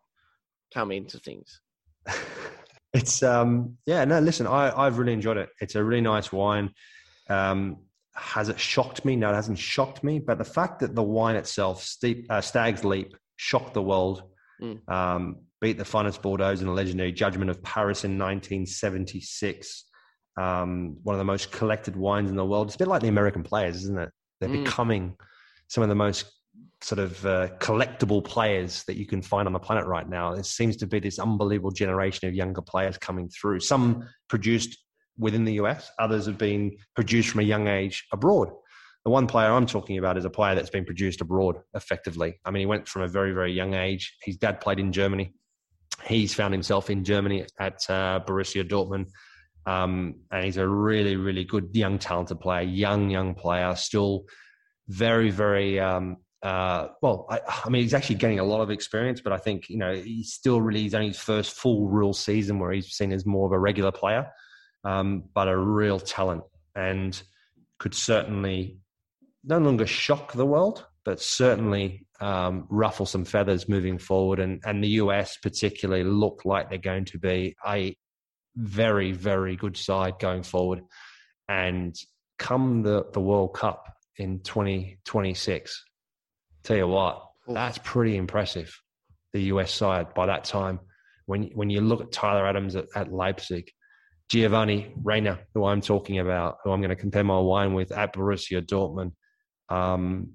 come 0.73 0.91
into 0.91 1.19
things? 1.19 1.61
It's 2.91 3.21
um 3.21 3.77
yeah 3.85 4.03
no 4.05 4.19
listen 4.19 4.47
I 4.47 4.75
I've 4.75 4.97
really 4.97 5.13
enjoyed 5.13 5.37
it. 5.37 5.49
It's 5.61 5.75
a 5.75 5.83
really 5.83 6.01
nice 6.01 6.31
wine. 6.31 6.71
Um, 7.29 7.83
has 8.15 8.49
it 8.49 8.59
shocked 8.59 9.05
me? 9.05 9.15
No, 9.15 9.29
it 9.29 9.35
hasn't 9.35 9.59
shocked 9.59 10.03
me. 10.03 10.17
But 10.17 10.39
the 10.39 10.43
fact 10.43 10.79
that 10.79 10.95
the 10.95 11.03
wine 11.03 11.35
itself, 11.35 11.83
Steep, 11.83 12.25
uh, 12.31 12.41
Stag's 12.41 12.83
Leap, 12.83 13.15
shocked 13.35 13.75
the 13.75 13.83
world, 13.83 14.23
Mm. 14.59 14.89
um, 14.91 15.35
beat 15.61 15.77
the 15.77 15.85
finest 15.85 16.21
Bordeaux 16.23 16.49
in 16.49 16.65
the 16.65 16.71
legendary 16.71 17.11
Judgment 17.11 17.51
of 17.51 17.61
Paris 17.61 18.03
in 18.03 18.17
1976. 18.17 19.85
Um, 20.35 20.97
one 21.03 21.13
of 21.13 21.19
the 21.19 21.25
most 21.25 21.51
collected 21.51 21.95
wines 21.95 22.29
in 22.31 22.35
the 22.35 22.45
world. 22.45 22.67
It's 22.67 22.75
a 22.75 22.79
bit 22.79 22.87
like 22.87 23.01
the 23.01 23.07
American 23.07 23.43
players, 23.43 23.75
isn't 23.83 23.99
it? 23.99 24.09
They're 24.39 24.49
Mm. 24.49 24.63
becoming 24.65 25.15
some 25.67 25.83
of 25.83 25.89
the 25.89 25.95
most 25.95 26.25
sort 26.81 26.99
of 26.99 27.25
uh, 27.25 27.49
collectible 27.59 28.23
players 28.23 28.83
that 28.85 28.95
you 28.95 29.05
can 29.05 29.21
find 29.21 29.47
on 29.47 29.53
the 29.53 29.59
planet 29.59 29.85
right 29.85 30.07
now. 30.07 30.33
There 30.33 30.43
seems 30.43 30.77
to 30.77 30.87
be 30.87 30.99
this 30.99 31.19
unbelievable 31.19 31.71
generation 31.71 32.27
of 32.27 32.33
younger 32.33 32.61
players 32.61 32.97
coming 32.97 33.29
through. 33.29 33.59
Some 33.59 34.07
produced 34.29 34.77
within 35.17 35.43
the 35.43 35.53
US, 35.53 35.91
others 35.99 36.25
have 36.25 36.37
been 36.37 36.77
produced 36.95 37.29
from 37.29 37.41
a 37.41 37.43
young 37.43 37.67
age 37.67 38.05
abroad. 38.13 38.49
The 39.05 39.11
one 39.11 39.27
player 39.27 39.51
I'm 39.51 39.65
talking 39.65 39.97
about 39.97 40.17
is 40.17 40.25
a 40.25 40.29
player 40.29 40.55
that's 40.55 40.69
been 40.69 40.85
produced 40.85 41.21
abroad 41.21 41.57
effectively. 41.73 42.39
I 42.45 42.51
mean, 42.51 42.61
he 42.61 42.65
went 42.65 42.87
from 42.87 43.01
a 43.01 43.07
very, 43.07 43.33
very 43.33 43.53
young 43.53 43.73
age. 43.73 44.15
His 44.23 44.37
dad 44.37 44.61
played 44.61 44.79
in 44.79 44.91
Germany. 44.91 45.33
He's 46.05 46.33
found 46.33 46.53
himself 46.53 46.89
in 46.89 47.03
Germany 47.03 47.45
at 47.59 47.81
uh, 47.89 48.21
Borussia 48.25 48.67
Dortmund. 48.67 49.07
Um, 49.65 50.15
and 50.31 50.45
he's 50.45 50.57
a 50.57 50.67
really, 50.67 51.15
really 51.15 51.43
good, 51.43 51.69
young, 51.73 51.99
talented 51.99 52.39
player, 52.39 52.61
young, 52.61 53.09
young 53.09 53.35
player, 53.35 53.75
still 53.75 54.23
very, 54.87 55.29
very 55.29 55.79
um, 55.79 56.17
uh, 56.41 56.87
well, 57.01 57.25
I, 57.29 57.41
I, 57.65 57.69
mean, 57.69 57.81
he's 57.81 57.93
actually 57.93 58.15
getting 58.15 58.39
a 58.39 58.43
lot 58.43 58.61
of 58.61 58.71
experience, 58.71 59.19
but 59.19 59.33
I 59.33 59.37
think 59.37 59.69
you 59.69 59.77
know 59.77 59.93
he's 59.93 60.33
still 60.33 60.61
really 60.61 60.81
he's 60.81 60.95
only 60.95 61.07
his 61.07 61.19
first 61.19 61.53
full 61.53 61.87
real 61.87 62.13
season 62.13 62.59
where 62.59 62.71
he's 62.71 62.93
seen 62.93 63.11
as 63.11 63.25
more 63.25 63.45
of 63.45 63.51
a 63.51 63.59
regular 63.59 63.91
player, 63.91 64.27
um, 64.85 65.25
but 65.33 65.49
a 65.49 65.57
real 65.57 65.99
talent 65.99 66.43
and 66.75 67.21
could 67.77 67.93
certainly 67.93 68.77
no 69.43 69.57
longer 69.57 69.85
shock 69.85 70.31
the 70.31 70.45
world, 70.45 70.85
but 71.03 71.19
certainly 71.19 72.05
um, 72.21 72.67
ruffle 72.69 73.05
some 73.05 73.25
feathers 73.25 73.67
moving 73.67 73.97
forward. 73.97 74.39
And 74.39 74.61
and 74.65 74.81
the 74.81 74.89
US 75.01 75.35
particularly 75.37 76.05
look 76.05 76.45
like 76.45 76.69
they're 76.69 76.77
going 76.77 77.05
to 77.05 77.19
be 77.19 77.53
a 77.67 77.97
very 78.55 79.11
very 79.11 79.57
good 79.57 79.75
side 79.75 80.19
going 80.19 80.43
forward, 80.43 80.79
and 81.49 81.93
come 82.37 82.81
the 82.81 83.07
the 83.11 83.19
World 83.19 83.55
Cup 83.55 83.93
in 84.15 84.39
2026 84.39 85.83
Tell 86.63 86.77
you 86.77 86.87
what, 86.87 87.25
that's 87.47 87.79
pretty 87.79 88.17
impressive. 88.17 88.75
The 89.33 89.43
US 89.43 89.71
side 89.71 90.13
by 90.13 90.25
that 90.25 90.43
time, 90.43 90.79
when 91.25 91.43
when 91.53 91.69
you 91.69 91.81
look 91.81 92.01
at 92.01 92.11
Tyler 92.11 92.47
Adams 92.47 92.75
at, 92.75 92.85
at 92.95 93.11
Leipzig, 93.11 93.69
Giovanni 94.29 94.93
Reyna, 95.03 95.39
who 95.53 95.65
I'm 95.65 95.81
talking 95.81 96.19
about, 96.19 96.57
who 96.63 96.71
I'm 96.71 96.81
going 96.81 96.89
to 96.89 96.95
compare 96.95 97.23
my 97.23 97.39
wine 97.39 97.73
with 97.73 97.91
at 97.91 98.13
Borussia 98.13 98.61
Dortmund. 98.61 99.13
Um, 99.69 100.33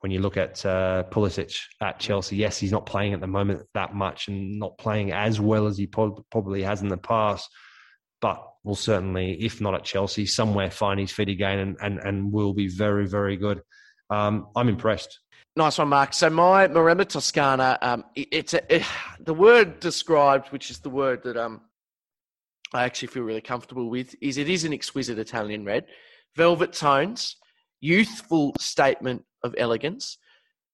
when 0.00 0.12
you 0.12 0.20
look 0.20 0.36
at 0.36 0.64
uh, 0.64 1.04
Pulisic 1.10 1.58
at 1.80 1.98
Chelsea, 1.98 2.36
yes, 2.36 2.58
he's 2.58 2.70
not 2.70 2.86
playing 2.86 3.14
at 3.14 3.20
the 3.20 3.26
moment 3.26 3.62
that 3.74 3.94
much 3.94 4.28
and 4.28 4.58
not 4.58 4.78
playing 4.78 5.10
as 5.10 5.40
well 5.40 5.66
as 5.66 5.76
he 5.76 5.86
probably 5.86 6.62
has 6.62 6.82
in 6.82 6.88
the 6.88 6.96
past, 6.96 7.48
but 8.20 8.40
will 8.62 8.76
certainly, 8.76 9.32
if 9.40 9.60
not 9.60 9.74
at 9.74 9.84
Chelsea, 9.84 10.26
somewhere 10.26 10.70
find 10.70 11.00
his 11.00 11.10
feet 11.10 11.28
again 11.28 11.58
and, 11.58 11.76
and, 11.80 11.98
and 12.00 12.32
will 12.32 12.52
be 12.52 12.68
very, 12.68 13.08
very 13.08 13.36
good. 13.36 13.62
Um, 14.10 14.48
I'm 14.54 14.68
impressed. 14.68 15.18
Nice 15.58 15.78
one, 15.78 15.88
Mark. 15.88 16.12
So 16.12 16.28
my 16.28 16.68
Maremma 16.68 17.08
Toscana, 17.08 17.78
um, 17.80 18.04
it, 18.14 18.28
it's 18.30 18.52
a, 18.52 18.76
it, 18.76 18.82
the 19.20 19.32
word 19.32 19.80
described, 19.80 20.48
which 20.48 20.70
is 20.70 20.80
the 20.80 20.90
word 20.90 21.22
that 21.22 21.38
um, 21.38 21.62
I 22.74 22.84
actually 22.84 23.08
feel 23.08 23.22
really 23.22 23.40
comfortable 23.40 23.88
with, 23.88 24.14
is 24.20 24.36
it 24.36 24.50
is 24.50 24.64
an 24.64 24.74
exquisite 24.74 25.18
Italian 25.18 25.64
red, 25.64 25.86
velvet 26.36 26.74
tones, 26.74 27.36
youthful 27.80 28.52
statement 28.60 29.24
of 29.42 29.54
elegance, 29.56 30.18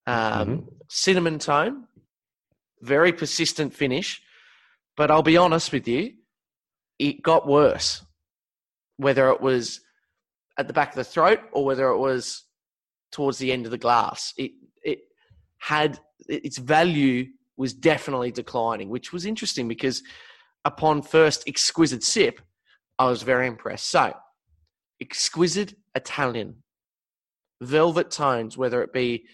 um, 0.09 0.17
mm-hmm. 0.17 0.69
cinnamon 0.89 1.39
tone, 1.39 1.85
very 2.81 3.13
persistent 3.13 3.73
finish. 3.73 4.21
But 4.97 5.13
I'll 5.13 5.23
be 5.23 5.37
honest 5.37 5.71
with 5.71 5.87
you, 5.87 6.15
it 6.99 7.23
got 7.23 7.47
worse. 7.47 8.05
Whether 8.97 9.31
it 9.31 9.41
was 9.41 9.81
at 10.59 10.67
the 10.67 10.75
back 10.75 10.89
of 10.89 10.97
the 10.97 11.05
throat 11.05 11.39
or 11.53 11.65
whether 11.65 11.87
it 11.91 11.99
was 11.99 12.43
towards 13.13 13.39
the 13.39 13.53
end 13.53 13.65
of 13.65 13.71
the 13.71 13.79
glass, 13.79 14.35
it 14.37 14.51
had 15.63 16.01
its 16.29 16.59
value 16.59 17.27
was 17.57 17.73
definitely 17.73 18.33
declining, 18.33 18.89
which 18.89 19.13
was 19.13 19.25
interesting 19.25 19.69
because 19.69 20.03
upon 20.65 21.03
first 21.03 21.45
exquisite 21.47 22.03
sip, 22.03 22.41
I 22.99 23.07
was 23.07 23.23
very 23.23 23.47
impressed. 23.47 23.87
So, 23.89 24.13
exquisite 25.01 25.75
Italian, 25.95 26.65
velvet 27.61 28.11
tones, 28.11 28.59
whether 28.59 28.83
it 28.83 28.93
be 28.93 29.27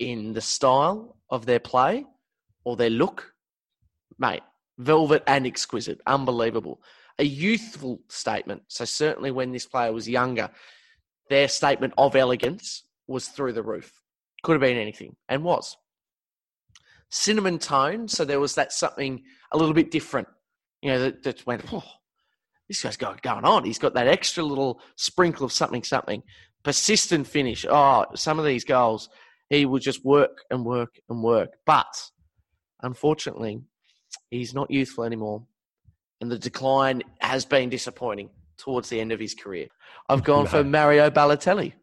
in 0.00 0.32
the 0.32 0.40
style 0.40 1.16
of 1.30 1.46
their 1.46 1.60
play 1.60 2.06
or 2.64 2.74
their 2.74 2.90
look, 2.90 3.32
mate, 4.18 4.42
velvet 4.78 5.22
and 5.28 5.46
exquisite, 5.46 6.00
unbelievable. 6.08 6.82
A 7.20 7.24
youthful 7.24 8.00
statement. 8.08 8.62
So, 8.66 8.84
certainly 8.84 9.30
when 9.30 9.52
this 9.52 9.66
player 9.66 9.92
was 9.92 10.08
younger, 10.08 10.50
their 11.30 11.46
statement 11.46 11.94
of 11.96 12.16
elegance 12.16 12.82
was 13.06 13.28
through 13.28 13.52
the 13.52 13.62
roof. 13.62 14.01
Could 14.42 14.52
have 14.52 14.60
been 14.60 14.76
anything 14.76 15.16
and 15.28 15.44
was. 15.44 15.76
Cinnamon 17.10 17.58
tone, 17.58 18.08
so 18.08 18.24
there 18.24 18.40
was 18.40 18.54
that 18.54 18.72
something 18.72 19.22
a 19.52 19.58
little 19.58 19.74
bit 19.74 19.90
different, 19.90 20.28
you 20.80 20.90
know, 20.90 20.98
that, 20.98 21.22
that 21.22 21.46
went, 21.46 21.62
oh, 21.72 21.84
this 22.68 22.82
guy's 22.82 22.96
got 22.96 23.22
going 23.22 23.44
on. 23.44 23.64
He's 23.64 23.78
got 23.78 23.94
that 23.94 24.08
extra 24.08 24.42
little 24.42 24.80
sprinkle 24.96 25.44
of 25.44 25.52
something, 25.52 25.84
something. 25.84 26.22
Persistent 26.62 27.26
finish. 27.26 27.66
Oh, 27.68 28.06
some 28.14 28.38
of 28.38 28.44
these 28.44 28.64
goals, 28.64 29.08
he 29.50 29.66
will 29.66 29.78
just 29.78 30.04
work 30.04 30.38
and 30.50 30.64
work 30.64 30.98
and 31.08 31.22
work. 31.22 31.50
But 31.66 32.10
unfortunately, 32.82 33.60
he's 34.30 34.54
not 34.54 34.70
youthful 34.70 35.04
anymore. 35.04 35.44
And 36.20 36.30
the 36.30 36.38
decline 36.38 37.02
has 37.20 37.44
been 37.44 37.68
disappointing 37.68 38.30
towards 38.56 38.88
the 38.88 39.00
end 39.00 39.12
of 39.12 39.20
his 39.20 39.34
career. 39.34 39.66
I've 40.08 40.24
gone 40.24 40.46
for 40.46 40.64
Mario 40.64 41.10
Balotelli. 41.10 41.74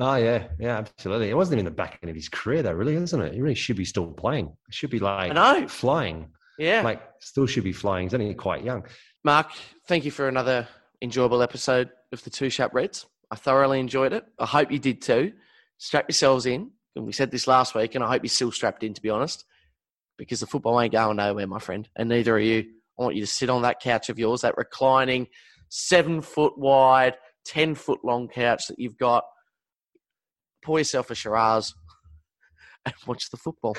Oh 0.00 0.16
yeah, 0.16 0.48
yeah, 0.58 0.78
absolutely. 0.78 1.28
It 1.28 1.36
wasn't 1.36 1.54
even 1.54 1.66
the 1.66 1.70
back 1.70 1.98
end 2.02 2.08
of 2.08 2.16
his 2.16 2.30
career, 2.30 2.62
though, 2.62 2.72
really, 2.72 2.94
isn't 2.94 3.20
it? 3.20 3.34
He 3.34 3.42
really 3.42 3.54
should 3.54 3.76
be 3.76 3.84
still 3.84 4.06
playing. 4.06 4.46
It 4.66 4.74
should 4.74 4.88
be 4.88 4.98
like 4.98 5.30
I 5.30 5.60
know. 5.60 5.68
flying. 5.68 6.30
Yeah, 6.58 6.80
like 6.82 7.02
still 7.20 7.46
should 7.46 7.64
be 7.64 7.72
flying. 7.72 8.06
He's 8.06 8.14
only 8.14 8.32
quite 8.34 8.64
young. 8.64 8.84
Mark, 9.24 9.50
thank 9.86 10.06
you 10.06 10.10
for 10.10 10.26
another 10.26 10.66
enjoyable 11.02 11.42
episode 11.42 11.90
of 12.12 12.24
the 12.24 12.30
Two 12.30 12.48
Sharp 12.48 12.72
Reds. 12.72 13.06
I 13.30 13.36
thoroughly 13.36 13.78
enjoyed 13.78 14.14
it. 14.14 14.24
I 14.38 14.46
hope 14.46 14.72
you 14.72 14.78
did 14.78 15.02
too. 15.02 15.32
Strap 15.76 16.06
yourselves 16.08 16.46
in. 16.46 16.70
And 16.96 17.06
we 17.06 17.12
said 17.12 17.30
this 17.30 17.46
last 17.46 17.74
week, 17.74 17.94
and 17.94 18.02
I 18.02 18.08
hope 18.08 18.22
you're 18.24 18.30
still 18.30 18.50
strapped 18.50 18.82
in, 18.82 18.94
to 18.94 19.02
be 19.02 19.10
honest, 19.10 19.44
because 20.18 20.40
the 20.40 20.46
football 20.46 20.80
ain't 20.80 20.92
going 20.92 21.16
nowhere, 21.16 21.46
my 21.46 21.60
friend, 21.60 21.88
and 21.94 22.08
neither 22.08 22.34
are 22.34 22.40
you. 22.40 22.64
I 22.98 23.02
want 23.04 23.14
you 23.16 23.22
to 23.22 23.30
sit 23.30 23.48
on 23.48 23.62
that 23.62 23.80
couch 23.80 24.08
of 24.08 24.18
yours, 24.18 24.40
that 24.40 24.56
reclining, 24.56 25.28
seven 25.68 26.20
foot 26.20 26.58
wide, 26.58 27.16
ten 27.44 27.74
foot 27.74 28.00
long 28.04 28.28
couch 28.28 28.66
that 28.68 28.78
you've 28.78 28.98
got 28.98 29.24
pour 30.62 30.78
yourself 30.78 31.10
a 31.10 31.14
Shiraz 31.14 31.74
and 32.84 32.94
watch 33.06 33.30
the 33.30 33.36
football. 33.36 33.76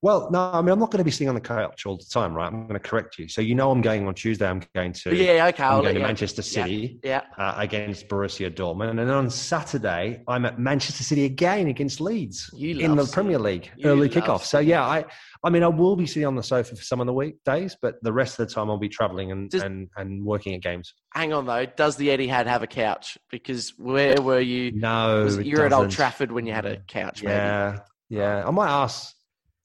Well, 0.00 0.30
no, 0.30 0.52
I 0.52 0.62
mean, 0.62 0.70
I'm 0.70 0.78
not 0.78 0.92
going 0.92 0.98
to 0.98 1.04
be 1.04 1.10
sitting 1.10 1.28
on 1.28 1.34
the 1.34 1.40
couch 1.40 1.84
all 1.84 1.96
the 1.96 2.04
time, 2.04 2.32
right? 2.32 2.46
I'm 2.46 2.68
going 2.68 2.80
to 2.80 2.88
correct 2.88 3.18
you. 3.18 3.26
So, 3.26 3.40
you 3.40 3.56
know, 3.56 3.72
I'm 3.72 3.80
going 3.80 4.06
on 4.06 4.14
Tuesday. 4.14 4.46
I'm 4.46 4.62
going 4.72 4.92
to 4.92 5.16
yeah, 5.16 5.48
okay. 5.48 5.64
I'm 5.64 5.82
going 5.82 5.96
to 5.96 6.00
Manchester 6.00 6.40
City, 6.40 7.00
yeah, 7.02 7.22
yeah. 7.36 7.44
Uh, 7.44 7.54
against 7.58 8.08
Borussia 8.08 8.48
Dortmund, 8.48 8.90
and 8.90 8.98
then 9.00 9.10
on 9.10 9.28
Saturday 9.28 10.22
I'm 10.28 10.44
at 10.44 10.58
Manchester 10.58 11.02
City 11.02 11.24
again 11.24 11.66
against 11.66 12.00
Leeds 12.00 12.48
in 12.56 12.94
the 12.94 13.04
City. 13.04 13.12
Premier 13.12 13.38
League 13.40 13.70
you 13.76 13.90
early 13.90 14.08
kickoff. 14.08 14.42
So, 14.42 14.60
yeah, 14.60 14.84
I, 14.84 15.04
I 15.42 15.50
mean, 15.50 15.64
I 15.64 15.68
will 15.68 15.96
be 15.96 16.06
sitting 16.06 16.26
on 16.26 16.36
the 16.36 16.44
sofa 16.44 16.76
for 16.76 16.82
some 16.82 17.00
of 17.00 17.06
the 17.08 17.12
weekdays, 17.12 17.76
but 17.82 17.96
the 18.02 18.12
rest 18.12 18.38
of 18.38 18.46
the 18.46 18.54
time 18.54 18.70
I'll 18.70 18.78
be 18.78 18.88
traveling 18.88 19.32
and 19.32 19.50
Does, 19.50 19.62
and, 19.62 19.88
and 19.96 20.24
working 20.24 20.54
at 20.54 20.62
games. 20.62 20.94
Hang 21.12 21.32
on 21.32 21.44
though, 21.44 21.66
does 21.66 21.96
the 21.96 22.08
Etihad 22.08 22.46
have 22.46 22.62
a 22.62 22.68
couch? 22.68 23.18
Because 23.32 23.74
where 23.76 24.22
were 24.22 24.40
you? 24.40 24.70
No, 24.72 25.26
you're 25.26 25.66
at 25.66 25.72
Old 25.72 25.90
Trafford 25.90 26.30
when 26.30 26.46
you 26.46 26.52
had 26.52 26.66
a 26.66 26.76
couch. 26.76 27.20
Yeah, 27.20 27.78
maybe? 28.10 28.20
yeah. 28.20 28.46
I 28.46 28.50
might 28.52 28.70
ask 28.70 29.14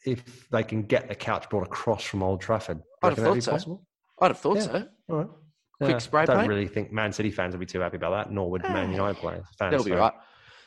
if 0.06 0.50
they 0.50 0.64
can 0.64 0.84
get 0.84 1.08
the 1.08 1.16
couch 1.16 1.50
brought 1.50 1.66
across 1.66 2.04
from 2.04 2.24
Old 2.24 2.42
Trafford. 2.42 2.82
I'd 3.02 3.18
have 3.18 3.18
thought 3.18 3.44
so. 3.44 3.52
Possible? 3.52 3.88
I'd 4.20 4.28
have 4.28 4.40
thought 4.40 4.58
yeah. 4.58 4.64
so. 4.64 4.88
All 5.10 5.18
right. 5.18 5.28
Quick 5.80 5.92
yeah. 5.92 5.98
spray 5.98 6.22
I 6.22 6.26
don't 6.26 6.38
paint. 6.38 6.50
really 6.50 6.68
think 6.68 6.92
Man 6.92 7.12
City 7.12 7.32
fans 7.32 7.54
would 7.54 7.60
be 7.60 7.66
too 7.66 7.80
happy 7.80 7.98
about 7.98 8.12
that, 8.12 8.32
nor 8.32 8.50
would 8.52 8.64
Man 8.64 8.92
United 8.92 9.20
fans. 9.22 9.46
They'll 9.60 9.84
be 9.84 9.92
so. 9.92 9.98
right. 9.98 10.14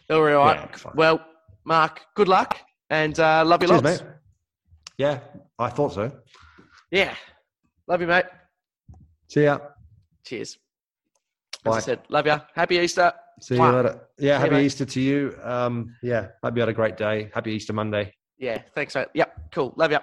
They'll 0.09 0.25
be 0.25 0.33
right. 0.33 0.69
Yeah, 0.71 0.91
well, 0.95 1.25
Mark, 1.65 2.03
good 2.15 2.29
luck 2.29 2.59
and 2.91 3.19
uh, 3.19 3.45
love 3.45 3.63
you 3.63 3.69
Cheers, 3.69 3.83
lots. 3.83 4.03
Mate. 4.03 4.11
Yeah, 4.99 5.21
I 5.59 5.69
thought 5.69 5.95
so. 5.95 6.13
Yeah. 6.91 7.15
Love 7.89 8.01
you, 8.01 8.07
mate. 8.07 8.25
See 9.29 9.45
ya. 9.45 9.59
Cheers. 10.25 10.59
As 11.65 11.71
Bye. 11.71 11.77
I 11.77 11.81
said, 11.81 12.01
love 12.09 12.27
you. 12.27 12.41
Happy 12.55 12.77
Easter. 12.77 13.13
See 13.41 13.57
you 13.57 13.63
later. 13.63 14.09
Yeah, 14.19 14.39
happy 14.39 14.57
Easter 14.57 14.85
to 14.85 15.01
you. 15.01 15.37
Um, 15.43 15.95
yeah, 16.03 16.29
hope 16.43 16.57
you 16.57 16.61
had 16.61 16.69
a 16.69 16.73
great 16.73 16.97
day. 16.97 17.31
Happy 17.35 17.53
Easter 17.53 17.73
Monday. 17.73 18.13
Yeah, 18.39 18.63
thanks, 18.75 18.95
mate. 18.95 19.09
Yep, 19.15 19.53
cool. 19.53 19.73
Love 19.77 19.93
you. 19.93 19.99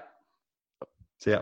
See 1.19 1.31
ya. 1.31 1.41